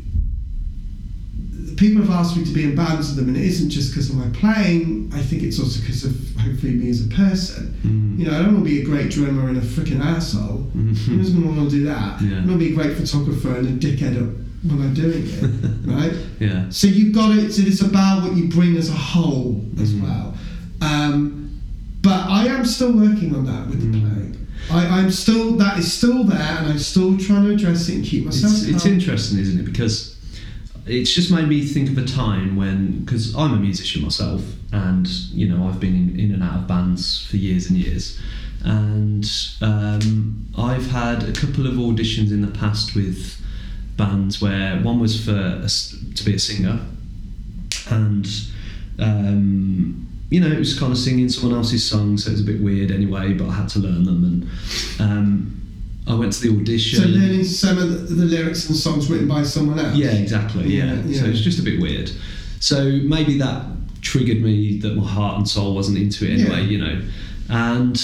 [1.76, 4.10] people have asked me to be in bands with them, and it isn't just because
[4.10, 5.10] of my playing.
[5.14, 7.74] I think it's also because of hopefully me as a person.
[7.84, 8.18] Mm.
[8.18, 10.70] You know, I don't want to be a great drummer and a freaking asshole.
[10.76, 10.96] Mhm.
[10.96, 12.20] Who doesn't want to do that?
[12.22, 12.36] Yeah.
[12.36, 14.14] I want to be a great photographer and a dickhead
[14.62, 15.44] when I'm doing it,
[15.86, 16.12] right?
[16.40, 16.64] Yeah.
[16.70, 17.52] So you've got it.
[17.52, 20.02] So it's about what you bring as a whole as Mhm.
[20.02, 20.34] well.
[20.80, 21.50] Um,
[22.02, 24.00] but I am still working on that with the Mm.
[24.00, 24.36] playing.
[24.70, 28.04] I, I'm still that is still there, and I'm still trying to address it and
[28.04, 28.52] keep myself.
[28.52, 29.64] It's, it's interesting, isn't it?
[29.64, 30.15] Because
[30.86, 34.42] it's just made me think of a time when, because I'm a musician myself,
[34.72, 38.20] and you know I've been in, in and out of bands for years and years,
[38.64, 39.28] and
[39.60, 43.40] um, I've had a couple of auditions in the past with
[43.96, 45.68] bands where one was for a
[46.14, 46.78] to be a singer,
[47.90, 48.28] and
[49.00, 52.44] um, you know it was kind of singing someone else's song, so it was a
[52.44, 55.65] bit weird anyway, but I had to learn them, and um,
[56.08, 57.00] I went to the audition.
[57.02, 59.96] So learning some of the, the lyrics and songs written by someone else.
[59.96, 60.68] Yeah, exactly.
[60.68, 60.84] Yeah.
[60.94, 61.20] Yeah, yeah.
[61.20, 62.10] So it's just a bit weird.
[62.60, 63.64] So maybe that
[64.02, 66.68] triggered me that my heart and soul wasn't into it anyway, Yeah.
[66.68, 67.02] you know.
[67.48, 68.00] And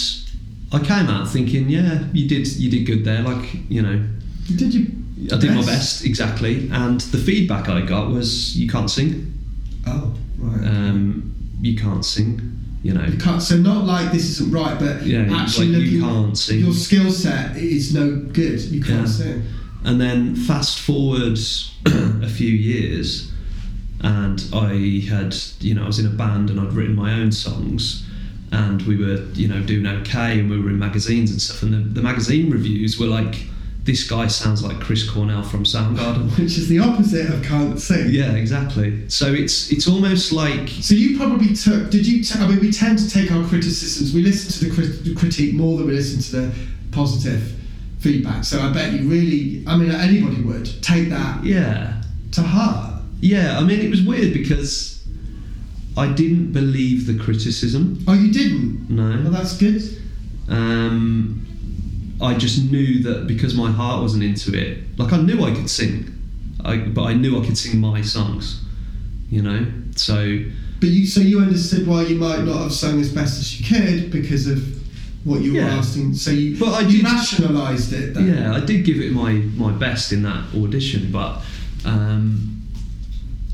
[0.73, 3.23] I came out thinking, yeah, you did you did good there.
[3.23, 4.05] Like, you know,
[4.57, 4.87] Did you?
[5.33, 6.69] I did my best exactly.
[6.73, 9.33] And the feedback I got was you can't sing.
[9.87, 10.67] Oh, right.
[10.67, 13.05] Um, you can't sing, you know.
[13.05, 13.41] you.
[13.41, 16.61] So not like this isn't right, but Yeah, actually like looking, you can't sing.
[16.61, 18.61] your skill set is no good.
[18.61, 19.07] You can't Yeah.
[19.07, 19.43] sing.
[19.85, 21.39] And then fast forward
[21.87, 23.31] a few years,
[24.01, 27.33] and I had, you know, I was in a band and I'd written my own
[27.33, 28.05] songs,
[28.53, 31.73] and we were, you know, doing okay, and we were in magazines and stuff, and
[31.73, 33.47] the, the magazine reviews were like,
[33.85, 38.09] "This guy sounds like Chris Cornell from Soundgarden." Which is the opposite of can't sing.
[38.11, 39.09] yeah, exactly.
[39.09, 41.91] So it's it's almost like So you probably took.
[41.91, 42.23] Did you?
[42.23, 44.13] T- I mean, we tend to take our criticisms.
[44.15, 46.55] We listen to the, crit- the critique more than we listen to the
[46.93, 47.55] positive
[47.99, 48.45] feedback.
[48.45, 49.65] So I bet you really.
[49.67, 52.03] I mean, anybody would take that yeah,
[52.33, 53.03] to heart.
[53.21, 53.59] yeah.
[53.59, 55.05] I mean, it was weird because
[55.97, 58.03] I didn't believe the criticism.
[58.09, 58.89] Oh, you didn't.
[58.91, 59.09] No.
[59.23, 59.83] Well, that's good.
[60.49, 61.47] um,
[62.21, 65.69] I just knew that because my heart wasn't into it, like I knew I could
[65.71, 66.13] sing,
[66.65, 68.63] I, but I knew I could sing my songs,
[69.31, 69.67] you know.
[69.97, 70.39] So
[70.81, 73.67] But you, so you understood why you might not have sung as best as you
[73.67, 74.59] could because of
[75.25, 76.15] what you were asking.
[76.15, 78.15] So you, But I you did- rationalised it.
[78.15, 78.27] Then.
[78.35, 81.43] yeah, I did give it my my best in that audition, but
[81.85, 82.63] um,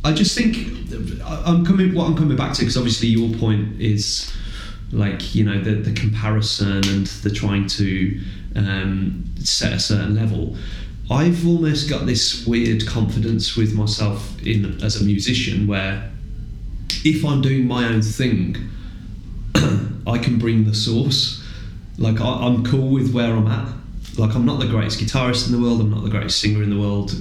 [0.05, 0.57] I just think
[1.25, 1.95] I'm coming.
[1.95, 4.33] What I'm coming back to because obviously your point is
[4.93, 8.21] like you know the the comparison and the trying to
[8.57, 10.57] um, set a certain level.
[11.11, 16.11] I've almost got this weird confidence with myself in as a musician where
[17.05, 18.57] if I'm doing my own thing,
[20.07, 21.43] I can bring the source.
[21.97, 23.73] Like I, I'm cool with where I'm at.
[24.19, 25.81] Like I'm not the greatest guitarist in the world.
[25.81, 27.13] I'm not the greatest singer in the world.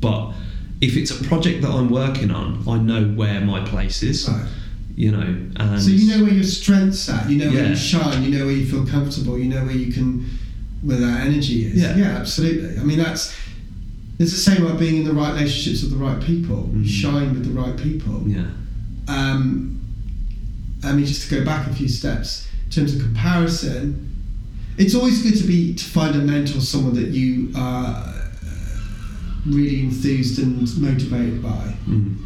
[0.00, 0.32] But
[0.80, 4.28] if it's a project that I'm working on, I know where my place is.
[4.28, 4.46] Right.
[4.94, 5.20] You know,
[5.56, 7.28] and So you know where your strengths at.
[7.30, 8.22] You know where you shine.
[8.24, 9.38] You know where you feel comfortable.
[9.38, 10.28] You know where you can,
[10.82, 11.74] where that energy is.
[11.74, 11.96] Yeah.
[11.96, 12.78] yeah, absolutely.
[12.78, 13.34] I mean, that's
[14.18, 16.70] it's the same about being in the right relationships with the right people.
[16.74, 16.86] Mhm.
[16.86, 18.24] shine with the right people.
[18.26, 18.46] yeah,
[19.06, 19.80] Um,
[20.84, 24.06] I mean, just to go back a few steps in terms of comparison,
[24.76, 28.28] it's always good to be to find a mentor, someone that you are uh,
[29.46, 31.74] really enthused and motivated by.
[31.88, 32.16] mm.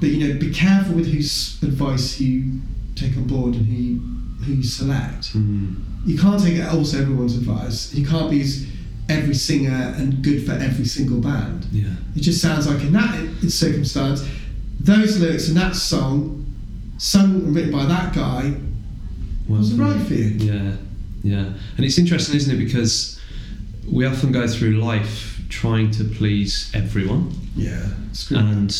[0.00, 2.60] But you know, be careful with whose advice you
[2.94, 4.00] take on board and who you,
[4.44, 5.34] who you select.
[5.36, 5.74] Mm.
[6.04, 7.92] You can't take also everyone's advice.
[7.94, 8.44] You can't be
[9.08, 11.66] every singer and good for every single band.
[11.72, 13.18] yeah, It just sounds like in that
[13.48, 14.26] circumstance,
[14.80, 16.46] those lyrics in that song,
[16.98, 18.54] sung and written by that guy,
[19.48, 20.52] wasn't right for you.
[20.52, 20.76] Yeah,
[21.22, 21.52] yeah.
[21.76, 22.58] And it's interesting, isn't it?
[22.58, 23.18] Because
[23.90, 27.32] we often go through life trying to please everyone.
[27.56, 27.88] Yeah,
[28.38, 28.76] And,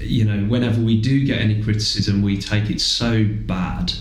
[0.00, 3.92] you know, whenever we do get any criticism, we take it so bad.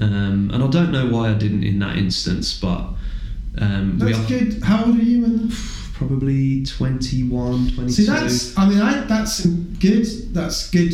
[0.00, 2.88] Um, and I don't know why I didn't in that instance, but
[3.58, 4.62] um, That's are good.
[4.62, 5.22] How old are you?
[5.22, 5.50] When
[5.94, 7.90] probably 21, 22.
[7.92, 8.56] See, that's.
[8.58, 10.06] I mean, I, that's good.
[10.34, 10.92] That's good.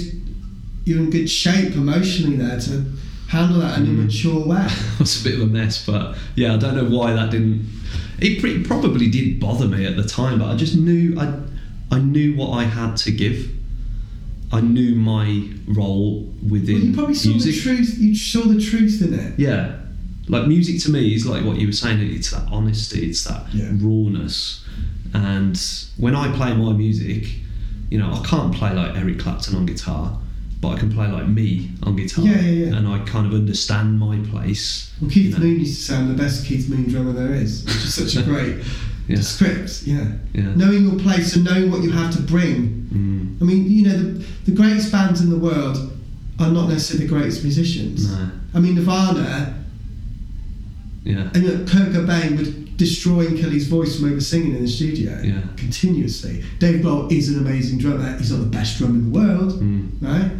[0.85, 2.85] You're in good shape emotionally there to
[3.29, 4.05] handle that in a Mm.
[4.07, 4.67] mature way.
[4.99, 7.67] was a bit of a mess, but yeah, I don't know why that didn't.
[8.21, 11.33] It pre- probably did bother me at the time, but I just knew I,
[11.95, 13.49] I knew what I had to give.
[14.51, 17.55] I knew my role within Well, you probably saw music.
[17.55, 17.99] the truth.
[17.99, 19.39] You saw the truth in it.
[19.39, 19.77] Yeah,
[20.29, 22.01] like music to me is like what you were saying.
[22.01, 23.07] It's that honesty.
[23.11, 23.71] It's that Yeah.
[23.79, 24.65] rawness.
[25.15, 25.59] And
[25.97, 27.29] when I play my music,
[27.91, 30.19] you know, I can't play like Eric Clapton on guitar,
[30.61, 32.25] but I can play like me on guitar.
[32.27, 32.77] Yeah, yeah, yeah.
[32.77, 34.91] And I kind of understand my place.
[35.01, 35.39] Well, Keith you know.
[35.41, 38.23] Moon used to sound the best Keith Moon drummer there is, which is such a
[38.23, 38.57] great
[39.09, 39.17] Yeah.
[39.17, 40.13] The scripts, yeah.
[40.35, 40.55] Yeah.
[40.55, 42.87] Knowing your place and knowing what you have to bring.
[42.93, 43.41] Mm.
[43.43, 45.79] I mean, you know, the, the greatest bands in the world
[46.39, 48.11] are not necessarily the greatest musicians.
[48.13, 48.31] No.
[48.55, 49.55] I mean, Nirvana
[51.05, 51.31] Yeah.
[51.35, 55.19] and you know, Kurt Cobain would destroy Kelly's voice from over singing in the studio
[55.25, 55.41] Yeah.
[55.57, 56.45] continuously.
[56.59, 58.17] Dave Grohl is an amazing drummer.
[58.19, 59.89] He's not the best drummer in the world, Mm.
[60.01, 60.31] right?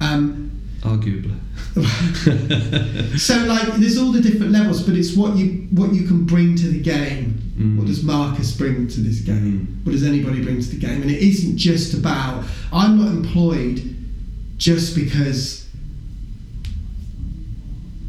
[0.00, 0.50] Um,
[0.82, 1.34] Arguably.
[3.18, 6.56] so like, there's all the different levels, but it's what you what you can bring
[6.56, 7.43] to the game.
[7.58, 7.76] Mm.
[7.78, 9.66] What does Marcus bring to this game?
[9.82, 9.86] Mm.
[9.86, 11.02] What does anybody bring to the game?
[11.02, 12.44] And it isn't just about.
[12.72, 13.94] I'm not employed
[14.56, 15.66] just because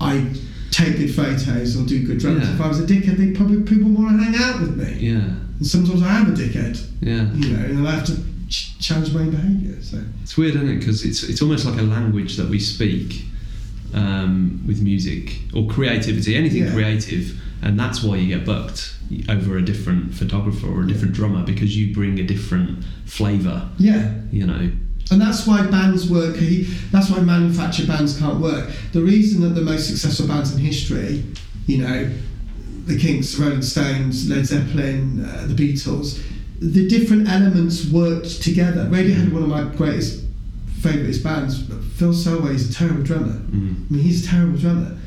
[0.02, 0.26] I
[0.72, 2.44] take good photos or do good drums.
[2.48, 2.54] Yeah.
[2.56, 4.94] If I was a dickhead, they probably people want to hang out with me.
[5.00, 5.20] Yeah.
[5.58, 7.32] And sometimes I am a dickhead, Yeah.
[7.34, 8.18] you know, and I have to
[8.50, 9.82] ch- challenge my behaviour.
[9.82, 10.80] So It's weird, isn't it?
[10.80, 13.26] Because it's it's almost like a language that we speak
[13.94, 16.72] um, with music or creativity, anything Yeah.
[16.74, 18.95] creative, and that's why you get booked
[19.30, 23.70] over a different photographer or a different drummer because you bring a different flavour.
[23.78, 24.72] yeah, You know.
[25.12, 26.36] And that's why bands work.
[26.92, 28.72] That's why manufactured bands can't work.
[28.92, 31.24] The reason that the most successful bands in history,
[31.68, 32.12] you know,
[32.86, 36.24] the Kinks, the Rolling Stones, Led Zeppelin, uh, the Beatles,
[36.60, 38.86] the different elements worked together.
[38.86, 40.24] Radiohead, one of my greatest,
[40.82, 41.68] favourite bands.
[41.98, 43.34] Phil Selway is a terrible drummer.
[43.34, 43.90] Mm.
[43.90, 44.98] I mean, he's a terrible drummer.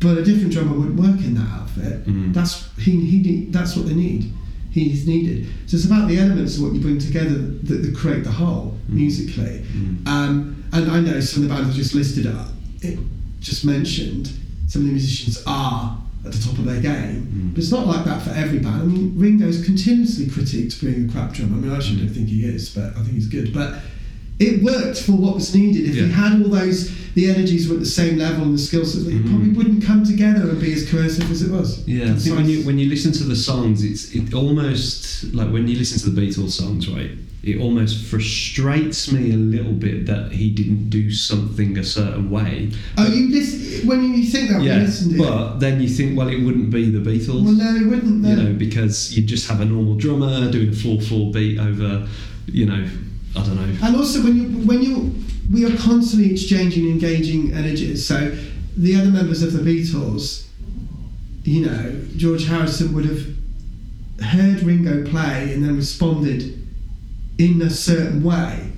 [0.00, 2.06] But a different drummer wouldn't work in that outfit.
[2.06, 2.32] Mm.
[2.32, 4.32] That's he, he That's what they need.
[4.70, 5.46] He's needed.
[5.66, 8.76] So it's about the elements of what you bring together that, that create the whole
[8.88, 8.94] Mm.
[8.94, 9.64] musically.
[9.76, 10.06] Mm.
[10.08, 12.46] Um, and I know some of the bands I just listed, are,
[12.80, 12.98] it
[13.40, 14.30] just mentioned,
[14.66, 17.26] some of the musicians are at the top of their game.
[17.26, 17.54] Mm.
[17.54, 18.82] But it's not like that for every band.
[18.82, 21.56] I mean, Ringo's continuously critiqued for being a crap drummer.
[21.56, 22.06] I mean, I actually Mm.
[22.06, 23.52] don't think he is, but I think he's good.
[23.52, 23.80] But
[24.38, 25.88] it worked for what was needed.
[25.88, 26.06] If Yeah.
[26.06, 29.04] he had all those, the energies were at the same level and the skill sets,
[29.06, 29.28] it Mhm.
[29.28, 31.78] probably wouldn't come together and be as cohesive as it was.
[31.86, 35.50] Yeah, I think when you when you listen to the songs, it's it almost like
[35.52, 37.10] when you listen to the Beatles songs, right?
[37.42, 42.68] It almost frustrates me a little bit that he didn't do something a certain way.
[42.98, 45.16] Oh, you listen when you think that when you yeah, it.
[45.18, 47.42] but then you think, well, it wouldn't be the Beatles.
[47.44, 48.20] Well, no, it wouldn't.
[48.22, 48.28] No.
[48.30, 52.06] you know, because you just have a normal drummer doing a four four beat over,
[52.52, 52.84] you know,
[53.36, 53.86] I don't know.
[53.86, 55.14] And also, when you when you
[55.50, 58.06] we are constantly exchanging, engaging energies.
[58.06, 58.36] So
[58.76, 60.46] the other members of the Beatles,
[61.44, 63.26] you know, George Harrison would have
[64.20, 66.66] heard Ringo play and then responded
[67.38, 68.72] in a certain way.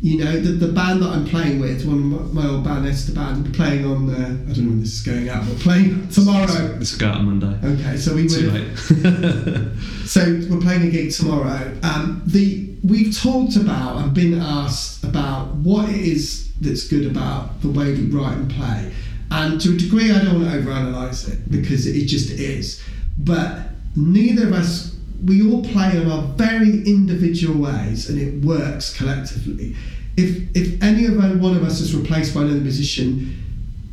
[0.00, 2.86] You know, the, the band that I'm playing with, one of my, my old band,
[2.86, 6.08] Esther Band, playing on, uh, I don't know when this is going out, but playing
[6.08, 6.76] tomorrow.
[6.78, 7.66] This will go out on Monday.
[7.66, 8.76] Okay, so we Too late.
[10.06, 10.20] so
[10.50, 11.74] we're playing a gig tomorrow.
[11.82, 17.60] Um, the we've talked about and been asked about what it is that's good about
[17.62, 18.92] the way we write and play,
[19.30, 22.82] and to a degree, I don't want to overanalyze it because it just is.
[23.18, 28.96] But neither of us, we all play in our very individual ways, and it works
[28.96, 29.74] collectively.
[30.16, 33.34] If if any of our- one of us is replaced by another musician,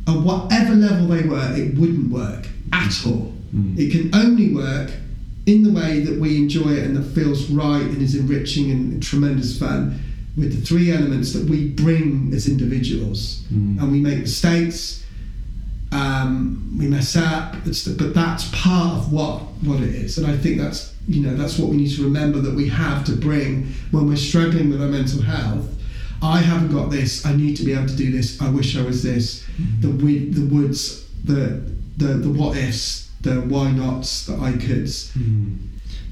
[0.06, 3.32] at whatever level they were, it wouldn't work at all.
[3.54, 3.78] Mm.
[3.78, 4.90] It can only work
[5.46, 9.02] in the way that we enjoy it and that feels right and is enriching and
[9.02, 10.00] tremendous fun
[10.36, 13.44] with the three elements that we bring as individuals.
[13.52, 13.80] Mm.
[13.80, 15.04] And we make mistakes,
[15.92, 20.18] um, we mess up, the, but that's part of what, what it is.
[20.18, 23.04] And I think that's you know that's what we need to remember that we have
[23.04, 25.68] to bring when we're struggling with our mental health.
[26.22, 27.26] I haven't got this.
[27.26, 28.40] I need to be able to do this.
[28.40, 29.44] I wish I was this.
[29.80, 31.62] The wi- the woods, the
[31.98, 35.12] the the what ifs, the why nots, the I coulds.
[35.12, 35.54] Hmm.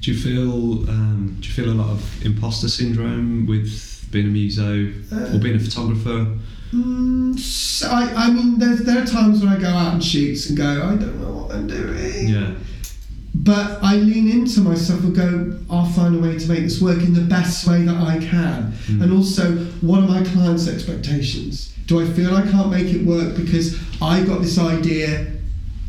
[0.00, 4.30] Do you feel um, do you feel a lot of imposter syndrome with being a
[4.30, 6.26] muso Uh, or being a photographer?
[6.74, 10.48] Mm, so I, I mean, there's, there are times when I go out and shoots
[10.48, 12.28] and go, I don't know what I'm doing.
[12.28, 12.54] Yeah.
[13.34, 16.98] But I lean into myself and go, I'll find a way to make this work
[16.98, 18.72] in the best way that I can.
[18.86, 19.02] Mm.
[19.02, 21.74] And also, what are my clients' expectations?
[21.86, 25.32] Do I feel I can't make it work because I got this idea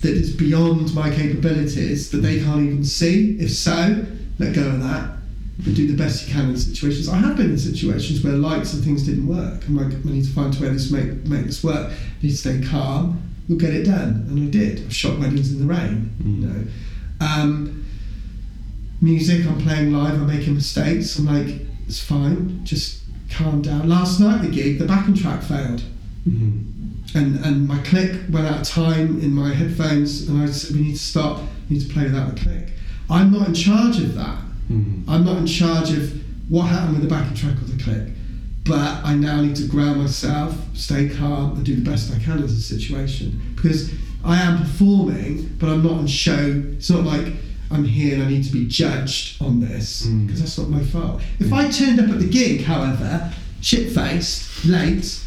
[0.02, 3.38] that is beyond my capabilities that they can't even see?
[3.40, 4.06] If so,
[4.40, 5.18] let go of that.
[5.60, 7.08] But do the best you can in situations.
[7.08, 9.66] I have been in situations where lights and things didn't work.
[9.68, 11.92] I'm like, I need to find a way to make, make this work.
[11.92, 13.22] I need to stay calm.
[13.48, 14.26] We'll get it done.
[14.30, 14.86] And I did.
[14.86, 16.12] I've shot weddings in the rain.
[16.22, 16.42] Mm.
[16.42, 16.66] You know.
[17.24, 17.86] Um,
[19.02, 21.18] music, I'm playing live, I'm making mistakes.
[21.18, 23.88] I'm like, it's fine, just calm down.
[23.90, 25.84] Last night, the gig, the backing track failed.
[26.28, 26.70] Mhm.
[27.16, 30.82] And, and my click went out of time in my headphones, and I said, we
[30.84, 32.74] need to stop, we need to play without the click.
[33.10, 34.40] I'm not in charge of that.
[34.72, 35.04] Mhm.
[35.08, 36.12] I'm not in charge of
[36.50, 38.08] what happened with the backing track or the click.
[38.66, 42.42] But I now need to ground myself, stay calm, and do the best I can
[42.42, 43.40] as a situation.
[43.56, 43.92] Because
[44.24, 46.64] I am performing, but I'm not on show.
[46.78, 47.34] It's not like
[47.72, 50.28] I'm here and I need to be judged on this Mm.
[50.28, 51.22] because that's not my fault.
[51.40, 53.32] If I turned up at the gig, however,
[53.62, 55.20] shit faced, late,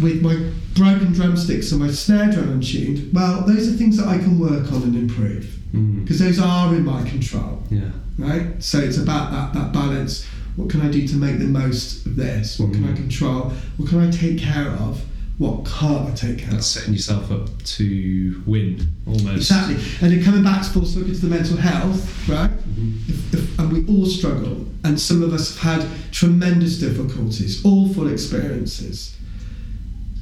[0.00, 0.36] with my
[0.74, 4.72] broken drumsticks and my snare drum untuned, well, those are things that I can work
[4.72, 6.02] on and improve Mm.
[6.04, 7.90] because those are in my control, Yeah.
[8.16, 8.46] right?
[8.60, 10.24] So it's about that, that balance.
[10.56, 12.58] What can I do to make the most of this?
[12.58, 12.96] What can I Mm.
[12.96, 13.52] control?
[13.76, 15.00] What can I take care of?
[15.38, 19.36] What can't I take care That's setting yourself up to win almost.
[19.36, 19.76] Exactly.
[20.02, 22.50] And then coming back to full circle to the mental health, right?
[22.50, 23.08] Mhm.
[23.08, 28.08] If, if, and we all struggle, and some of us have had tremendous difficulties, awful
[28.08, 29.16] experiences.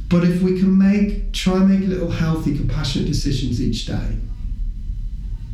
[0.08, 4.18] But if we can make, try and make little healthy, compassionate decisions each day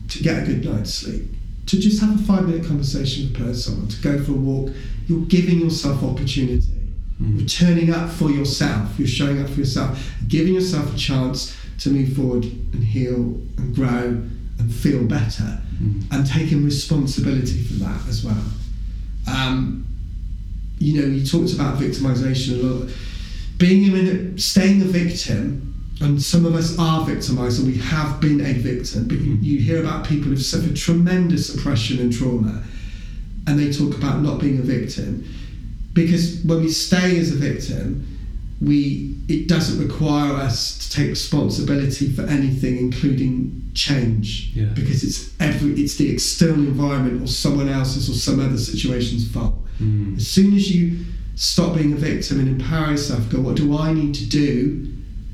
[0.08, 1.22] to get a good night's sleep,
[1.66, 4.72] to just have a five minute conversation with someone, to go for a walk,
[5.06, 6.71] you're giving yourself opportunity.
[7.22, 7.38] Mm.
[7.38, 11.90] You're turning up for yourself, you're showing up for yourself, giving yourself a chance to
[11.90, 14.22] move forward and heal and grow
[14.58, 16.02] and feel better Mm.
[16.12, 18.44] and taking responsibility for that as well.
[19.26, 19.84] Um,
[20.78, 22.90] you know, you talked about victimization a lot.
[23.58, 28.20] Being in a, staying a victim, and some of us are victimized, and we have
[28.20, 29.06] been a victim.
[29.08, 32.62] But you, you hear about people who've suffered tremendous oppression and trauma,
[33.46, 35.24] and they talk about not being a victim
[35.92, 38.06] because when we stay as a victim,
[38.60, 44.66] we it doesn't require us to take responsibility for anything, including change, Yeah.
[44.74, 49.54] because it's every it's the external environment or someone else's or some other situation's fault.
[49.80, 50.16] Mm.
[50.16, 50.98] As soon as you
[51.34, 54.88] stop being a victim and empower yourself, go, what do I need to do?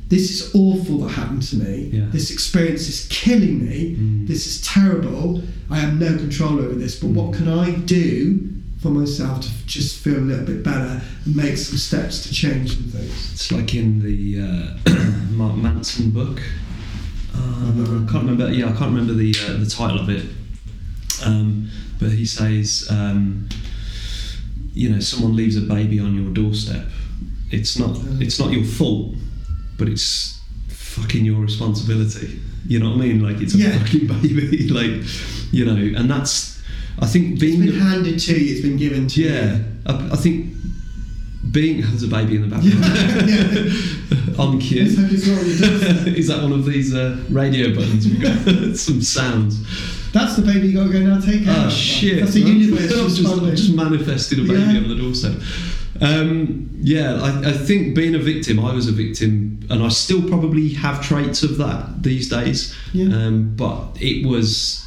[0.08, 1.90] This is awful that happened to me.
[1.92, 2.06] Yeah.
[2.10, 3.96] This experience is killing me.
[3.98, 4.26] Mm.
[4.26, 5.42] This is terrible.
[5.70, 6.98] I have no control over this.
[6.98, 7.36] But what Mm.
[7.36, 8.40] can I do
[8.88, 12.74] for myself to just feel a little bit better and make some steps to change
[12.74, 13.32] some things?
[13.32, 15.00] It's like in the uh,
[15.30, 16.40] Mark Manson book.
[17.34, 18.50] Uh, I can't remember.
[18.50, 20.26] Yeah, I can't remember the uh, the title of it.
[21.24, 21.70] Um,
[22.00, 23.48] but he says, um,
[24.72, 26.86] you know, someone leaves a baby on your doorstep.
[27.50, 27.96] It's not.
[28.20, 29.14] It's not your fault,
[29.78, 32.40] but it's fucking your responsibility.
[32.66, 33.22] You know what I mean?
[33.22, 33.78] Like it's a Yeah.
[33.78, 34.68] fucking baby.
[34.68, 35.02] like,
[35.52, 36.57] you know, and that's.
[37.00, 37.60] I think It's being.
[37.60, 38.52] been handed to you.
[38.52, 39.64] It's been given to Yeah, you.
[39.86, 40.54] I, I think
[41.52, 44.84] being has a baby in the Yeah, background on cue.
[44.84, 46.06] Let's hope it's not on doorstep.
[46.18, 48.76] Is that one of these uh, radio buttons we've got?
[48.76, 50.12] Some sounds.
[50.12, 52.20] That's the baby you got to go now take care Oh shit!
[52.20, 53.26] That's a universe I've just.
[53.42, 54.78] I've just manifested a baby Yeah.
[54.80, 55.34] on the doorstep.
[56.00, 60.26] Um, yeah, I, I think being a victim, I was a victim, and I still
[60.28, 62.74] probably have traits of that these days.
[62.92, 63.14] Yeah.
[63.14, 64.86] Um, but it was,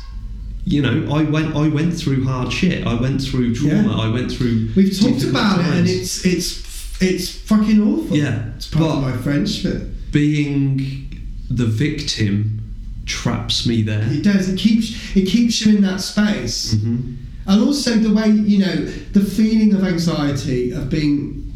[0.64, 2.86] you know, I went, I went through hard shit.
[2.86, 3.90] I went through trauma.
[3.90, 3.96] Yeah.
[3.96, 4.70] I went through.
[4.76, 8.16] We've talked about it, and it's it's it's fucking awful.
[8.16, 11.20] Yeah, it's part of my French, but being
[11.50, 12.60] the victim
[13.06, 14.04] traps me there.
[14.04, 14.50] it does.
[14.50, 17.16] It keeps it keeps you in that space, hmm
[17.48, 18.76] and also the way you know
[19.14, 21.52] the feeling of anxiety of being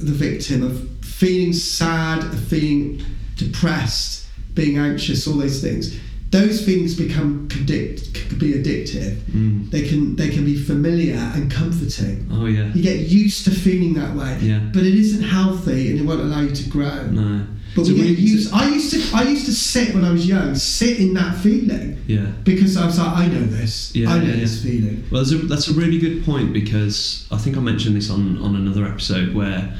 [0.00, 3.00] the victim of feeling sad, of feeling
[3.36, 5.96] depressed, being anxious, all those things.
[6.34, 9.14] Those feelings become can be addictive.
[9.30, 9.70] Mm.
[9.70, 12.28] They can they can be familiar and comforting.
[12.32, 12.72] Oh yeah.
[12.74, 14.58] You get used to feeling that way, Yeah.
[14.72, 17.06] but it isn't healthy and it won't allow you to grow.
[17.06, 17.46] No.
[17.76, 18.52] But we get used.
[18.52, 19.16] I used to.
[19.16, 22.26] I used to sit when I was young, sit in that feeling Yeah.
[22.42, 23.94] because I was like, I know this.
[23.94, 25.04] Yeah, I know yeah, this feeling.
[25.10, 28.38] Well, that's a, that's a really good point because I think I mentioned this on,
[28.38, 29.72] on another episode where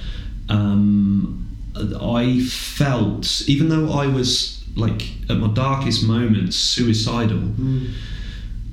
[0.49, 1.47] um,
[2.01, 7.87] I felt, even though I was like at my darkest moments suicidal, hmm.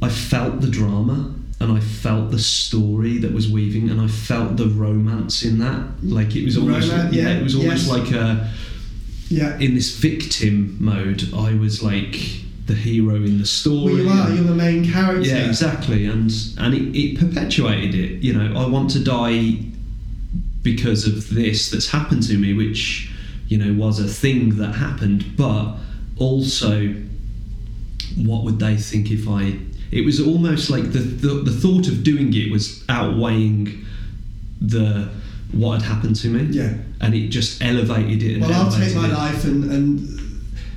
[0.01, 4.57] I felt the drama and I felt the story that was weaving and I felt
[4.57, 5.85] the romance in that.
[6.01, 7.89] Like it was almost, romance, yeah, yeah, it was almost yes.
[7.89, 8.49] like a
[9.29, 9.59] Yeah.
[9.59, 11.31] in this victim mode.
[11.35, 13.93] I was like the hero in the story.
[13.93, 14.29] Well, you are.
[14.31, 15.27] You're the main character.
[15.29, 18.23] yeah, exactly, and and it, it perpetuated it.
[18.23, 19.59] You know, I want to die
[20.63, 23.11] because of this that's happened to me, which
[23.47, 25.75] you know was a thing that happened, but
[26.22, 26.93] also,
[28.30, 29.57] what would they think if I?
[29.91, 33.85] It was almost like the the, the thought of doing it was outweighing
[34.61, 35.10] the
[35.52, 36.43] what had happened to me.
[36.60, 36.73] Yeah.
[37.02, 38.34] and it just elevated it.
[38.35, 39.14] And Well, I'll take my it.
[39.14, 39.85] life and and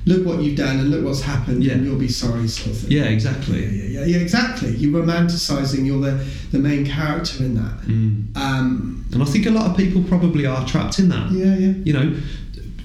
[0.06, 1.74] look what you've done and look what's happened Yeah.
[1.74, 2.90] and you'll be sorry, sort of thing.
[2.92, 3.60] Yeah, Yeah, exactly.
[3.64, 4.70] yeah, yeah, yeah, exactly.
[4.80, 5.86] You're romanticising.
[5.86, 6.14] You're the
[6.54, 7.76] the main character in that.
[7.86, 8.36] Mm.
[8.44, 11.26] Um, And I think a lot of people probably are trapped in that.
[11.32, 11.72] yeah, yeah.
[11.88, 12.06] you know,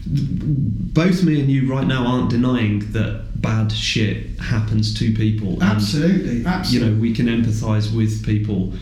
[0.10, 5.54] both me and you right now aren't denying that bad shit happens to people.
[5.54, 8.74] and, Absolutely, you know, we can empathise with people,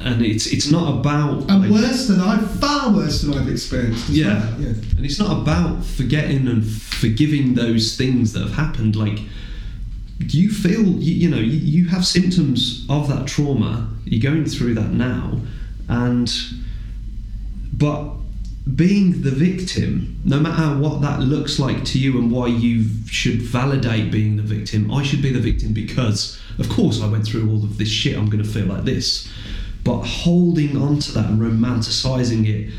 [0.00, 4.08] and it's it's not about and like- worse than I, far worse than I've experienced.
[4.08, 4.40] Yeah.
[4.50, 4.60] well.
[4.60, 4.68] yeah.
[4.96, 8.96] and it's not about forgetting and forgiving those things that have happened.
[8.96, 9.20] Like
[10.18, 13.88] you feel you, you know you, you have symptoms of that trauma.
[14.04, 15.40] You're going through that now,
[15.88, 16.32] and
[17.72, 18.12] but
[18.74, 23.40] being the victim, no matter what that looks like to you and why you should
[23.42, 27.48] validate being the victim, I should be the victim because, of course, I went through
[27.48, 28.16] all of this shit.
[28.16, 29.28] I'm going to feel like this.
[29.84, 32.72] But holding on to that and romanticizing it,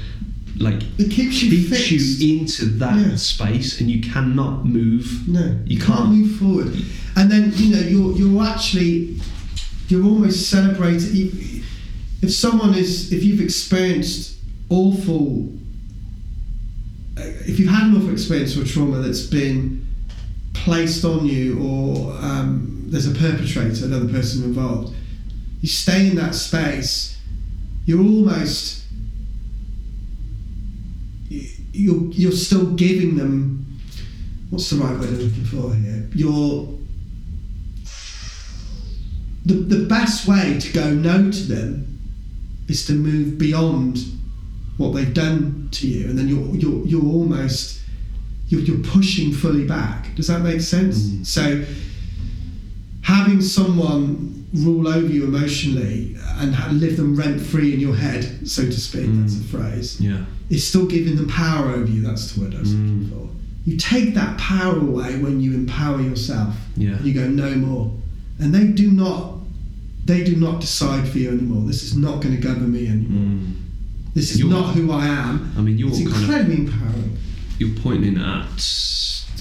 [0.60, 1.90] like, It keeps you keeps
[2.20, 3.16] you into that Yeah.
[3.16, 5.26] space and you cannot move.
[5.28, 6.12] No, You can't.
[6.12, 6.76] move forward.
[7.16, 9.20] And then you know you're you're actually
[9.88, 11.64] you're almost celebrating.
[12.22, 14.34] If someone is if you've experienced
[14.70, 15.54] awful,
[17.20, 19.86] if you've had awful experience or trauma that's been
[20.54, 24.94] placed on you, or um, there's a perpetrator, another person involved,
[25.62, 27.18] you stay in that space.
[27.86, 28.84] You're almost
[31.30, 33.66] you- you're you're still giving them
[34.50, 36.10] what's the right word I'm looking for here?
[36.16, 36.74] You're
[39.46, 42.00] the the best way to go no to them
[42.68, 44.00] is to move beyond
[44.78, 47.82] what they've done to you, and then you're you're you're almost
[48.50, 50.16] you're, you're pushing fully back.
[50.16, 51.00] Does that make sense?
[51.06, 51.26] Mm.
[51.26, 51.66] So
[53.02, 58.64] having someone rule over you emotionally and live them rent free in your head, so
[58.66, 59.22] to speak, Mm.
[59.22, 60.24] that's a phrase Yeah.
[60.50, 62.02] is still giving them power over you.
[62.02, 63.10] That's the word I was looking Mm.
[63.10, 63.30] for.
[63.66, 66.56] You take that power away when you empower yourself.
[66.78, 67.02] Yeah.
[67.04, 67.92] You go no more,
[68.40, 69.34] and they do not.
[70.06, 71.68] They do not decide for you anymore.
[71.68, 73.24] This is not going to govern me anymore.
[73.40, 73.52] Mm.
[74.18, 75.52] This is You're- not who I am.
[75.58, 77.18] I mean, you're it's kind of incredibly empowering.
[77.60, 78.60] you're pointing at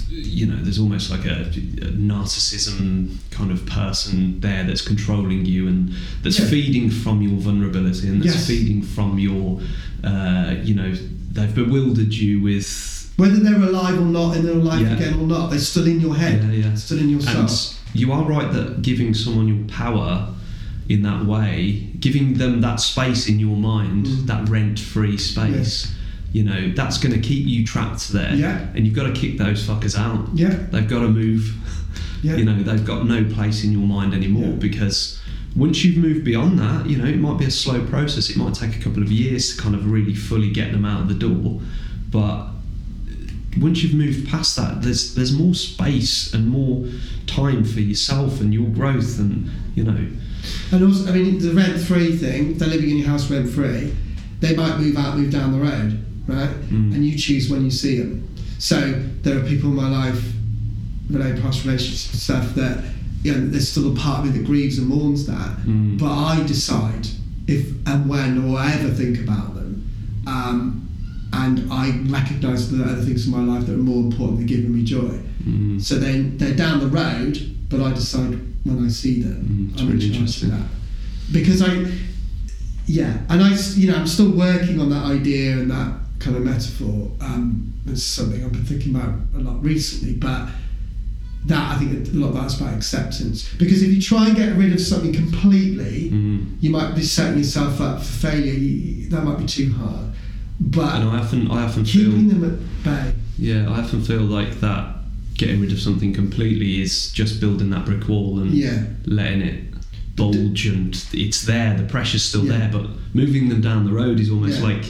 [0.08, 1.42] you know there's almost like a,
[1.88, 5.92] a narcissism kind of person there that's controlling you and
[6.22, 6.46] that's Yeah.
[6.46, 8.46] feeding from your vulnerability and that's Yes.
[8.46, 9.60] feeding from your
[10.04, 10.90] uh, you know
[11.32, 12.68] they've bewildered you with
[13.16, 14.94] Whether they're alive or not, in their life Yeah.
[14.96, 16.44] again or not, they're still in your head.
[16.44, 16.74] Yeah, yeah.
[16.74, 17.78] Still in your and soul.
[17.94, 20.34] you are right that giving someone your power
[20.90, 24.26] in that way giving them that space in your mind Mm.
[24.26, 25.92] that rent-free space
[26.32, 28.66] you know that's going to keep you trapped there Yeah.
[28.74, 30.54] and you've got to kick those fuckers out Yeah.
[30.72, 31.54] they've got to move
[32.22, 32.36] Yeah.
[32.36, 34.56] you know they've got no place in your mind anymore Yeah.
[34.68, 35.18] because
[35.54, 38.54] once you've moved beyond that you know it might be a slow process it might
[38.54, 41.14] take a couple of years to kind of really fully get them out of the
[41.14, 41.60] door
[42.10, 42.48] but
[43.58, 46.84] once you've moved past that there's there's more space and more
[47.26, 50.06] time for yourself and your growth and you know
[50.72, 53.94] And also, I mean, the rent free thing, they're living in your house rent free,
[54.40, 56.50] they might move out, move down the road, right?
[56.68, 56.94] Mm.
[56.94, 58.28] And you choose when you see them.
[58.58, 58.92] So
[59.22, 60.32] there are people in my life,
[61.10, 62.84] related past relationships and stuff, that,
[63.22, 65.56] you know, there's still a part of me that grieves and mourns that.
[65.58, 65.98] Mm.
[65.98, 67.06] But I decide
[67.46, 69.88] if and when or I ever think about them.
[70.26, 70.82] Um,
[71.32, 74.38] and I recognise that there are other things in my life that are more important
[74.38, 75.20] than giving me joy.
[75.44, 79.70] mm, So then they're down the road, but I decide when I see them.
[79.70, 80.50] Mm, it's really interesting.
[80.50, 80.66] that
[81.32, 81.90] because I,
[82.86, 86.42] yeah, and I, you know, I'm still working on that idea and that kind of
[86.42, 87.10] metaphor.
[87.20, 90.48] Um, it's something I've been thinking about a lot recently, but
[91.46, 93.52] that I think a lot of that's about acceptance.
[93.54, 96.56] Because if you try and get rid of something completely, mm.
[96.60, 98.52] you might be setting yourself up for failure.
[98.52, 100.06] You, that might be too hard.
[100.58, 103.14] But and I often I often keeping feel them at bay.
[103.38, 104.96] yeah I often feel like that
[105.36, 108.84] getting rid of something completely is just building that brick wall and Yeah.
[109.04, 109.64] letting it
[110.16, 112.58] bulge and it's there the pressure's still Yeah.
[112.58, 114.64] there but moving them down the road is almost Yeah.
[114.64, 114.84] like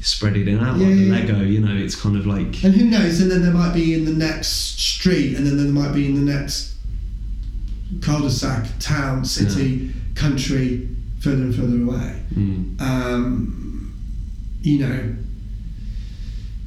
[0.00, 2.74] spreading it out Yeah, like a yeah, lego you know it's kind of like And
[2.74, 3.20] who knows?
[3.20, 6.14] And then there might be in the next street, and then there might be in
[6.14, 6.74] the next
[8.00, 10.88] cul-de-sac, town, city, country,
[11.20, 12.12] further and further away.
[12.36, 13.92] mm, Um,
[14.62, 15.14] you know.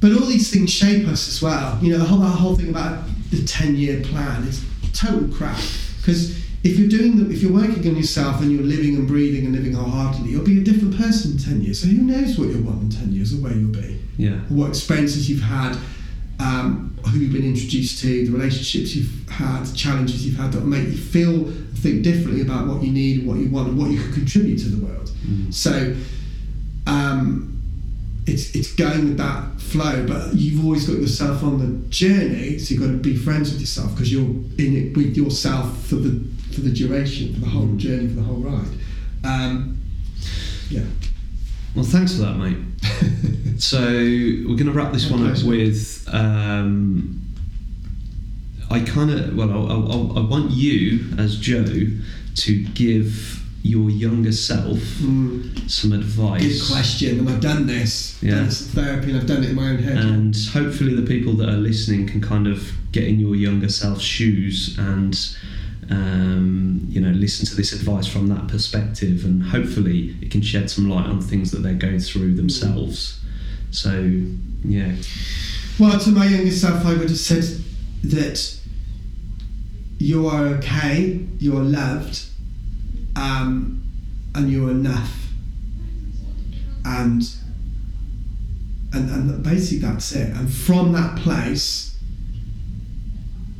[0.00, 1.78] But all these things shape us as well.
[1.82, 5.60] You know, the whole, that whole thing about the ten-year plan is total crap.
[5.98, 9.44] Because if you're doing the, if you're working on yourself and you're living and breathing
[9.46, 11.80] and living wholeheartedly, you'll be a different person in ten years.
[11.80, 14.68] So who knows what you'll want in ten years or where you'll be yeah what
[14.70, 15.76] experiences you've had,
[16.40, 20.60] um, who you've been introduced to, the relationships you've had, the challenges you've had that
[20.60, 21.44] will make you feel,
[21.76, 24.68] think differently about what you need, what you want, and what you can contribute to
[24.68, 25.10] the world.
[25.26, 25.54] Mm.
[25.54, 25.96] So,
[26.86, 27.57] um,
[28.28, 32.74] it's it's going with that flow, but you've always got yourself on the journey, so
[32.74, 36.24] you've got to be friends with yourself because you're in it with yourself for the
[36.54, 38.68] for the duration, for the whole journey, for the whole ride.
[39.24, 39.78] Um,
[40.70, 40.84] yeah.
[41.74, 46.08] well thanks for that mate so we're going to wrap this My one up with
[46.12, 47.20] um,
[48.70, 51.64] I kind of well I, I, I want you as Joe
[52.36, 55.68] to give your younger self Mm.
[55.68, 56.42] some advice.
[56.42, 57.18] Good question.
[57.20, 58.16] And I've done this.
[58.22, 58.34] I've Yeah.
[58.36, 59.98] done in therapy and I've done it in my own head.
[59.98, 64.04] And hopefully, the people that are listening can kind of get in your younger self's
[64.04, 65.18] shoes and,
[65.90, 69.24] um, you know, listen to this advice from that perspective.
[69.24, 73.18] And hopefully, it can shed some light on things that they're going through themselves.
[73.70, 74.22] So,
[74.66, 74.92] yeah.
[75.78, 77.44] Well, to my younger self, I would have said
[78.04, 78.54] that
[79.98, 82.20] you are okay, you're loved,
[83.18, 83.82] um,
[84.34, 85.14] and you're enough.
[86.84, 87.22] And,
[88.92, 90.34] and and basically that's it.
[90.34, 91.98] And from that place,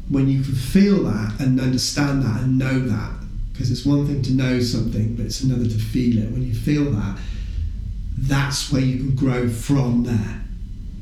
[0.08, 3.12] when you can feel that and understand that and know that,
[3.52, 6.30] because it's one thing to know something, but it's another to feel it.
[6.30, 7.18] When you feel that,
[8.16, 10.42] that's where you can grow from there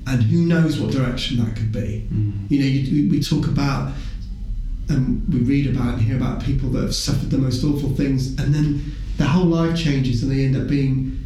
[0.07, 2.09] and who knows what direction that could be.
[2.13, 2.51] Mm.
[2.51, 3.93] You know, you, we talk about
[4.89, 8.39] and we read about and hear about people that have suffered the most awful things,
[8.39, 11.19] and then their whole life changes, and they end up being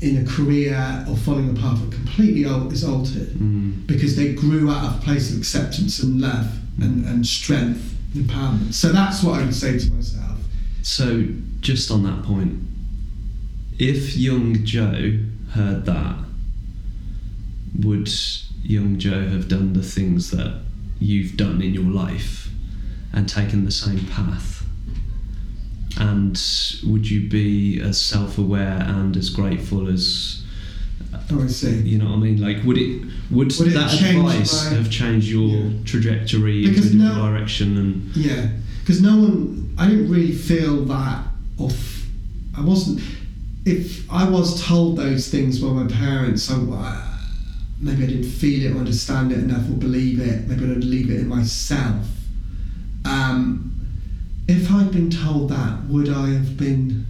[0.00, 2.42] in a career or following a path that completely
[2.72, 3.86] is altered Mm.
[3.86, 8.24] because they grew out of a place of acceptance and love and, and strength and
[8.26, 8.72] empowerment.
[8.72, 10.38] So that's what I would say to myself.
[10.82, 11.26] So,
[11.60, 12.58] just on that point,
[13.78, 15.18] if young Joe
[15.52, 16.16] heard that,
[17.78, 18.10] would
[18.62, 20.60] young Joe have done the things that
[20.98, 22.49] you've done in your life
[23.12, 24.64] and taken the same path?
[25.98, 26.40] And
[26.84, 30.42] would you be as self aware and as grateful as,
[31.32, 31.80] Oh, I see.
[31.82, 32.40] you know what I mean?
[32.40, 35.70] Like, would it, would, Would it that change advice have changed your Yeah.
[35.84, 37.76] trajectory a Because different now- direction?
[37.76, 38.50] And Yeah,
[38.80, 41.24] because no one, I didn't really feel that
[41.58, 42.06] off.
[42.56, 43.00] I wasn't.
[43.64, 47.06] If I was told those things by my parents, I, I-
[47.80, 50.48] maybe I didn't feel it or understand it enough or believe it.
[50.48, 52.06] Maybe I'd leave it in myself.
[53.04, 53.72] Um,
[54.48, 57.06] if I'd been told that, would I have been?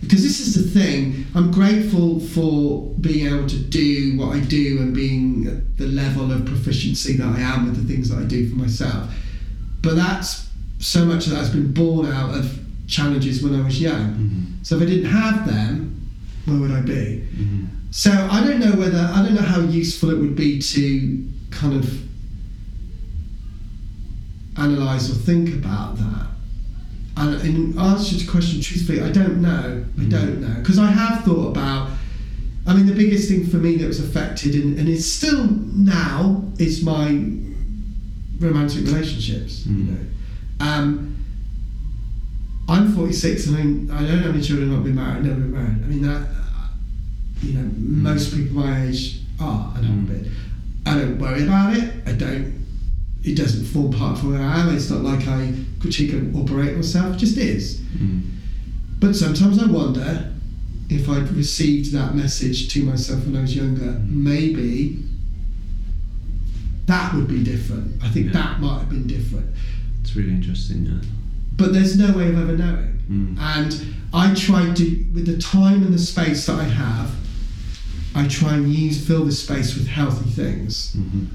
[0.00, 4.78] Because this is the thing, I'm grateful for being able to do what I do
[4.80, 8.24] and being at the level of proficiency that I am with the things that I
[8.24, 9.14] do for myself.
[9.82, 10.48] But that's
[10.78, 14.14] so much of that has been born out of challenges when I was young.
[14.14, 14.66] Mhm.
[14.66, 15.92] So if I didn't have them,
[16.46, 17.22] where would I be?
[17.38, 17.66] Mhm.
[17.90, 21.74] So I don't know whether I don't know how useful it would be to kind
[21.74, 21.86] of
[24.56, 26.26] analyze or think about that.
[27.16, 29.84] And in answer to your question, truthfully, I don't know.
[30.00, 31.90] I don't know because I have thought about.
[32.66, 36.44] I mean, the biggest thing for me that was affected, and, and it's still now,
[36.58, 37.08] is my
[38.38, 39.66] romantic relationships.
[39.66, 39.86] You Mm.
[39.88, 39.98] know,
[40.66, 41.16] um,
[42.68, 44.74] I'm 46 and I'm, I don't have any children.
[44.74, 45.24] I've been married.
[45.24, 45.82] Never been married.
[45.84, 46.28] I mean that.
[47.42, 50.06] You know, most people my age are and have Mm.
[50.06, 50.32] been.
[50.86, 51.92] I don't worry about it.
[52.06, 52.59] I don't.
[53.22, 54.74] It doesn't form part of who I am.
[54.74, 57.16] It's not like I critique or operate myself.
[57.16, 57.78] It just is.
[57.98, 58.22] Mm.
[58.98, 60.32] But sometimes I wonder
[60.88, 65.02] if I'd received that message to myself when I was younger, maybe
[66.86, 68.02] that would be different.
[68.02, 68.32] I think Yeah.
[68.32, 69.46] that might have been different.
[70.02, 71.00] It's really interesting, yeah.
[71.56, 72.98] But there's no way of ever knowing.
[73.10, 73.38] Mm.
[73.38, 77.10] And I try to, with the time and the space that I have,
[78.14, 80.96] I try and use fill the space with healthy things.
[80.96, 81.26] Mhm.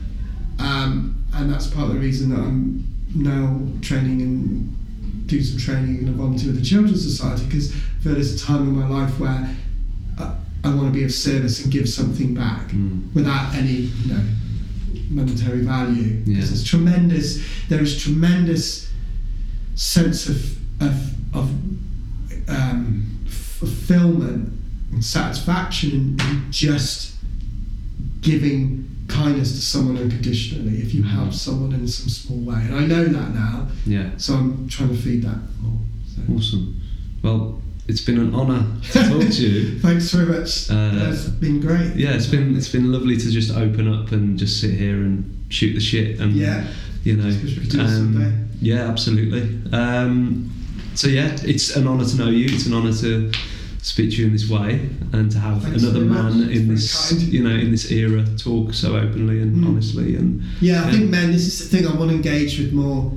[0.59, 5.99] Um, and that's part of the reason that I'm now training and do some training
[5.99, 8.87] and I volunteer with the Children's Society because I feel there's a time in my
[8.87, 9.49] life where
[10.19, 13.13] I, I want to be of service and give something back Mm.
[13.13, 14.23] without any, you know,
[15.09, 16.21] monetary value.
[16.25, 16.35] Yeah.
[16.35, 18.91] Because there's tremendous, there is tremendous
[19.75, 21.49] sense of of, of
[22.49, 24.51] um, fulfillment
[24.91, 27.15] and satisfaction in just
[28.21, 32.61] giving kindness to someone unconditionally if you help someone in some small way.
[32.61, 35.79] And I know that now, Yeah, so I'm trying to feed that more.
[36.07, 36.21] So.
[36.35, 36.81] awesome.
[37.21, 39.79] Well, it's been an honour to talk to you.
[39.87, 40.69] Thanks very much.
[40.71, 41.95] Uh, That's been great.
[41.95, 45.45] Yeah, it's been it's been lovely to just open up and just sit here and
[45.49, 46.65] shoot the shit and Yeah.
[47.03, 47.25] you know.
[47.25, 49.59] Wish we could do this um, yeah, absolutely.
[49.71, 50.49] Um,
[50.95, 52.45] so yeah, it's an honour to know you.
[52.45, 53.31] It's an honour to
[53.85, 56.33] speak to you in this way and to have Thanks another much.
[56.33, 59.67] man It's in this you know in this era talk so openly and Mm.
[59.67, 61.31] honestly and Yeah, I think men.
[61.31, 61.87] This is the thing.
[61.87, 63.15] I want to engage with more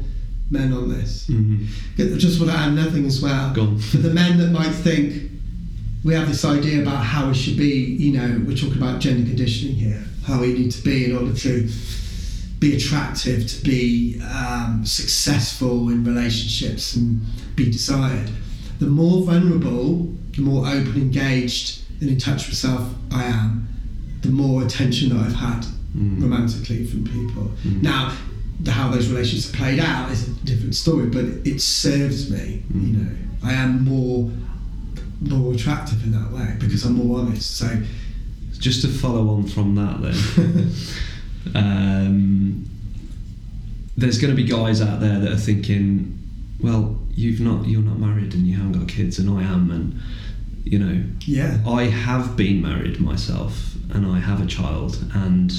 [0.50, 1.26] men on this.
[1.28, 1.66] mhm.
[1.98, 3.52] I just want to add another thing as well.
[3.54, 3.78] Go on.
[3.78, 5.30] For the men that might think
[6.04, 7.74] we have this idea about how we should be,
[8.04, 11.34] you know, we're talking about gender conditioning here, how we need to be in order
[11.34, 11.68] to
[12.60, 17.20] be attractive, to be um, successful in relationships and
[17.56, 18.30] be desired.
[18.78, 23.68] The more vulnerable, the more open, engaged, and in touch with self I am,
[24.22, 25.64] the more attention that I've had
[25.96, 26.20] Mm.
[26.22, 27.50] romantically from people.
[27.64, 27.80] Mm.
[27.82, 28.14] Now,
[28.60, 32.62] the, how those relationships played out is a different story, but it serves me.
[32.72, 32.86] Mm.
[32.86, 33.10] You know,
[33.42, 34.30] I am more
[35.20, 37.56] more attractive in that way because I'm more honest.
[37.56, 37.68] So
[38.58, 40.72] Just to follow on from that, then,
[41.54, 42.68] um,
[43.96, 46.18] there's going to be guys out there that are thinking,
[46.60, 49.86] "Well, you've not, you're not married, and you haven't got kids, and I am, and
[50.64, 50.96] you know,
[51.26, 55.52] yeah, I have been married myself, and I have a child, and."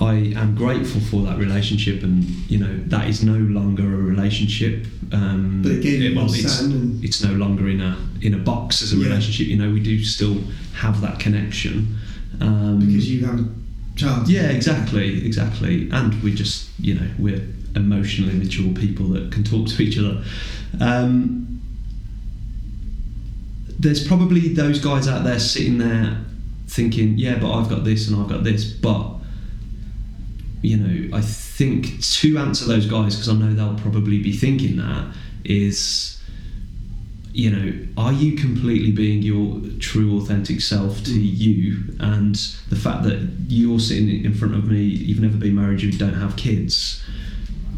[0.00, 4.86] I am grateful for that relationship, and you know that is no longer a relationship.
[5.12, 6.62] Um, But it gave you well, it's,
[7.06, 9.04] it's no longer in a in a box as a Yeah.
[9.06, 9.46] relationship.
[9.46, 10.36] You know, we do still
[10.82, 11.74] have that connection.
[12.40, 13.46] Um, because you have a
[13.94, 14.28] child.
[14.28, 17.42] yeah, exactly, exactly, and we just you know we're
[17.74, 20.22] emotionally mature people that can talk to each other.
[20.80, 21.60] Um,
[23.78, 26.24] there's probably those guys out there sitting there
[26.66, 29.14] thinking, yeah, but I've got this and I've got this, but
[30.62, 34.78] you know, I think to answer those guys because I know they'll probably be thinking
[34.78, 35.14] that
[35.44, 36.22] is,
[37.32, 41.94] you know, are you completely being your true authentic self to you?
[42.00, 42.34] And
[42.70, 46.14] the fact that you're sitting in front of me, you've never been married, you don't
[46.14, 47.04] have kids,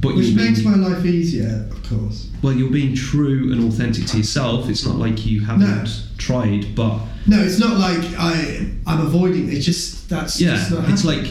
[0.01, 2.29] but Which makes being, my life easier, of course.
[2.43, 4.69] well, you're being true and authentic to yourself.
[4.69, 5.85] It's not like you haven't No.
[6.19, 9.51] tried, but No, it's not like I I'm avoiding.
[9.53, 11.27] It's just that's yeah, just it's like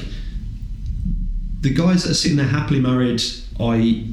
[1.61, 3.21] the guys that are sitting there happily married.
[3.59, 4.05] I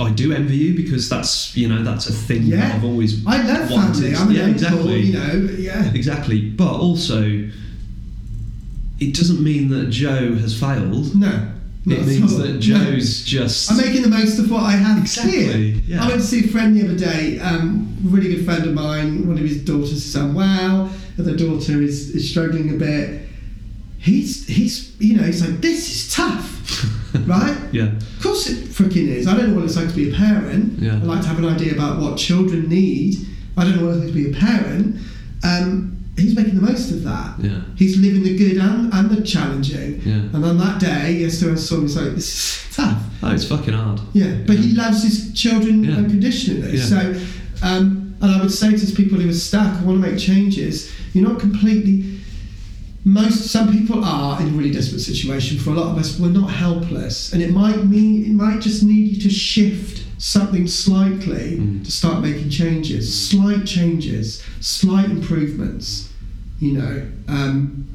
[0.00, 3.42] I do envy you because that's you know that's a thing that I've always I
[3.42, 4.16] love wanted.
[4.16, 4.16] family.
[4.16, 5.00] I'm yeah, exactly.
[5.00, 5.48] you know.
[5.58, 5.92] Yeah.
[5.94, 7.48] Exactly, but also
[8.98, 11.14] it doesn't mean that Joe has failed.
[11.14, 11.52] No.
[11.90, 12.58] It means that.
[12.60, 15.82] Joe's just I'm making the most of what I have Exactly, here.
[15.86, 16.04] yeah.
[16.04, 19.26] I went to see a friend the other day, um, really good friend of mine.
[19.26, 23.22] One of his daughters is unwell, and the daughter is, is struggling a bit.
[23.98, 26.84] He's he's you know he's like this is tough,
[27.26, 27.58] right?
[27.72, 29.26] yeah, Of course it freaking is.
[29.26, 30.78] I don't know what it's like to be a parent.
[30.78, 30.94] Yeah.
[30.94, 33.16] I like to have an idea about what children need.
[33.58, 34.96] I don't know what it's like to be a parent.
[35.44, 37.34] Um, he's making the most of that.
[37.40, 40.00] yeah, He's living the good and, and the challenging.
[40.02, 40.14] yeah.
[40.34, 42.28] And on that day, yesterday I saw him, he's like, this
[42.68, 43.02] is tough.
[43.22, 44.00] Oh, it's fucking hard.
[44.12, 45.96] Yeah, but he loves his children Yeah.
[45.96, 46.76] unconditionally.
[46.76, 46.84] Yeah.
[46.84, 46.98] So,
[47.62, 50.92] um, and I would say to people who are stuck, I want to make changes.
[51.14, 52.18] You're not completely.
[53.04, 55.58] Most some people are in a really desperate situation.
[55.58, 58.82] For a lot of us, we're not helpless, and it might mean it might just
[58.82, 61.82] need you to shift something slightly Mm.
[61.84, 66.10] to start making changes, slight changes, slight improvements.
[66.60, 67.86] You know, um,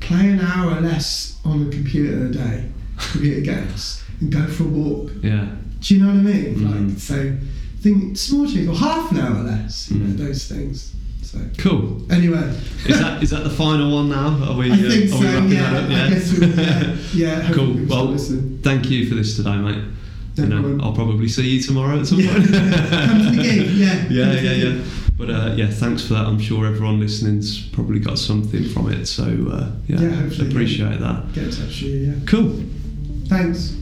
[0.00, 2.64] play an hour or less on a computer a day,
[3.12, 5.10] computer games, and go for a walk.
[5.22, 5.46] Yeah,
[5.80, 6.54] Do you know what I mean?
[6.56, 6.88] Mm.
[6.90, 7.32] Like, so
[7.80, 9.90] think small change or half an hour less.
[9.90, 10.18] You Mm.
[10.18, 10.92] know those things.
[11.22, 12.06] So cool.
[12.10, 12.52] anyway,
[12.86, 14.28] Is that is that the final one now?
[14.48, 14.70] Are we?
[14.72, 15.46] I think uh, are so.
[15.46, 16.56] Yeah, that up?
[16.56, 16.96] We, yeah,
[17.42, 17.52] yeah.
[17.52, 17.74] cool.
[17.88, 18.16] Well,
[18.62, 19.84] thank you for this today, mate.
[20.46, 20.84] No you know.
[20.84, 22.32] I'll probably see you tomorrow at some Yeah.
[22.32, 22.44] point.
[22.52, 24.06] Come to the gig, yeah.
[24.08, 24.84] Yeah, yeah, yeah.
[25.16, 26.26] But uh, yeah, thanks for that.
[26.26, 29.06] I'm sure everyone listening's probably got something from it.
[29.06, 31.32] So uh, yeah, Yeah, appreciate that.
[31.32, 31.96] Get in touch with you.
[32.12, 32.14] Yeah.
[32.26, 32.62] Cool.
[33.26, 33.74] Thanks.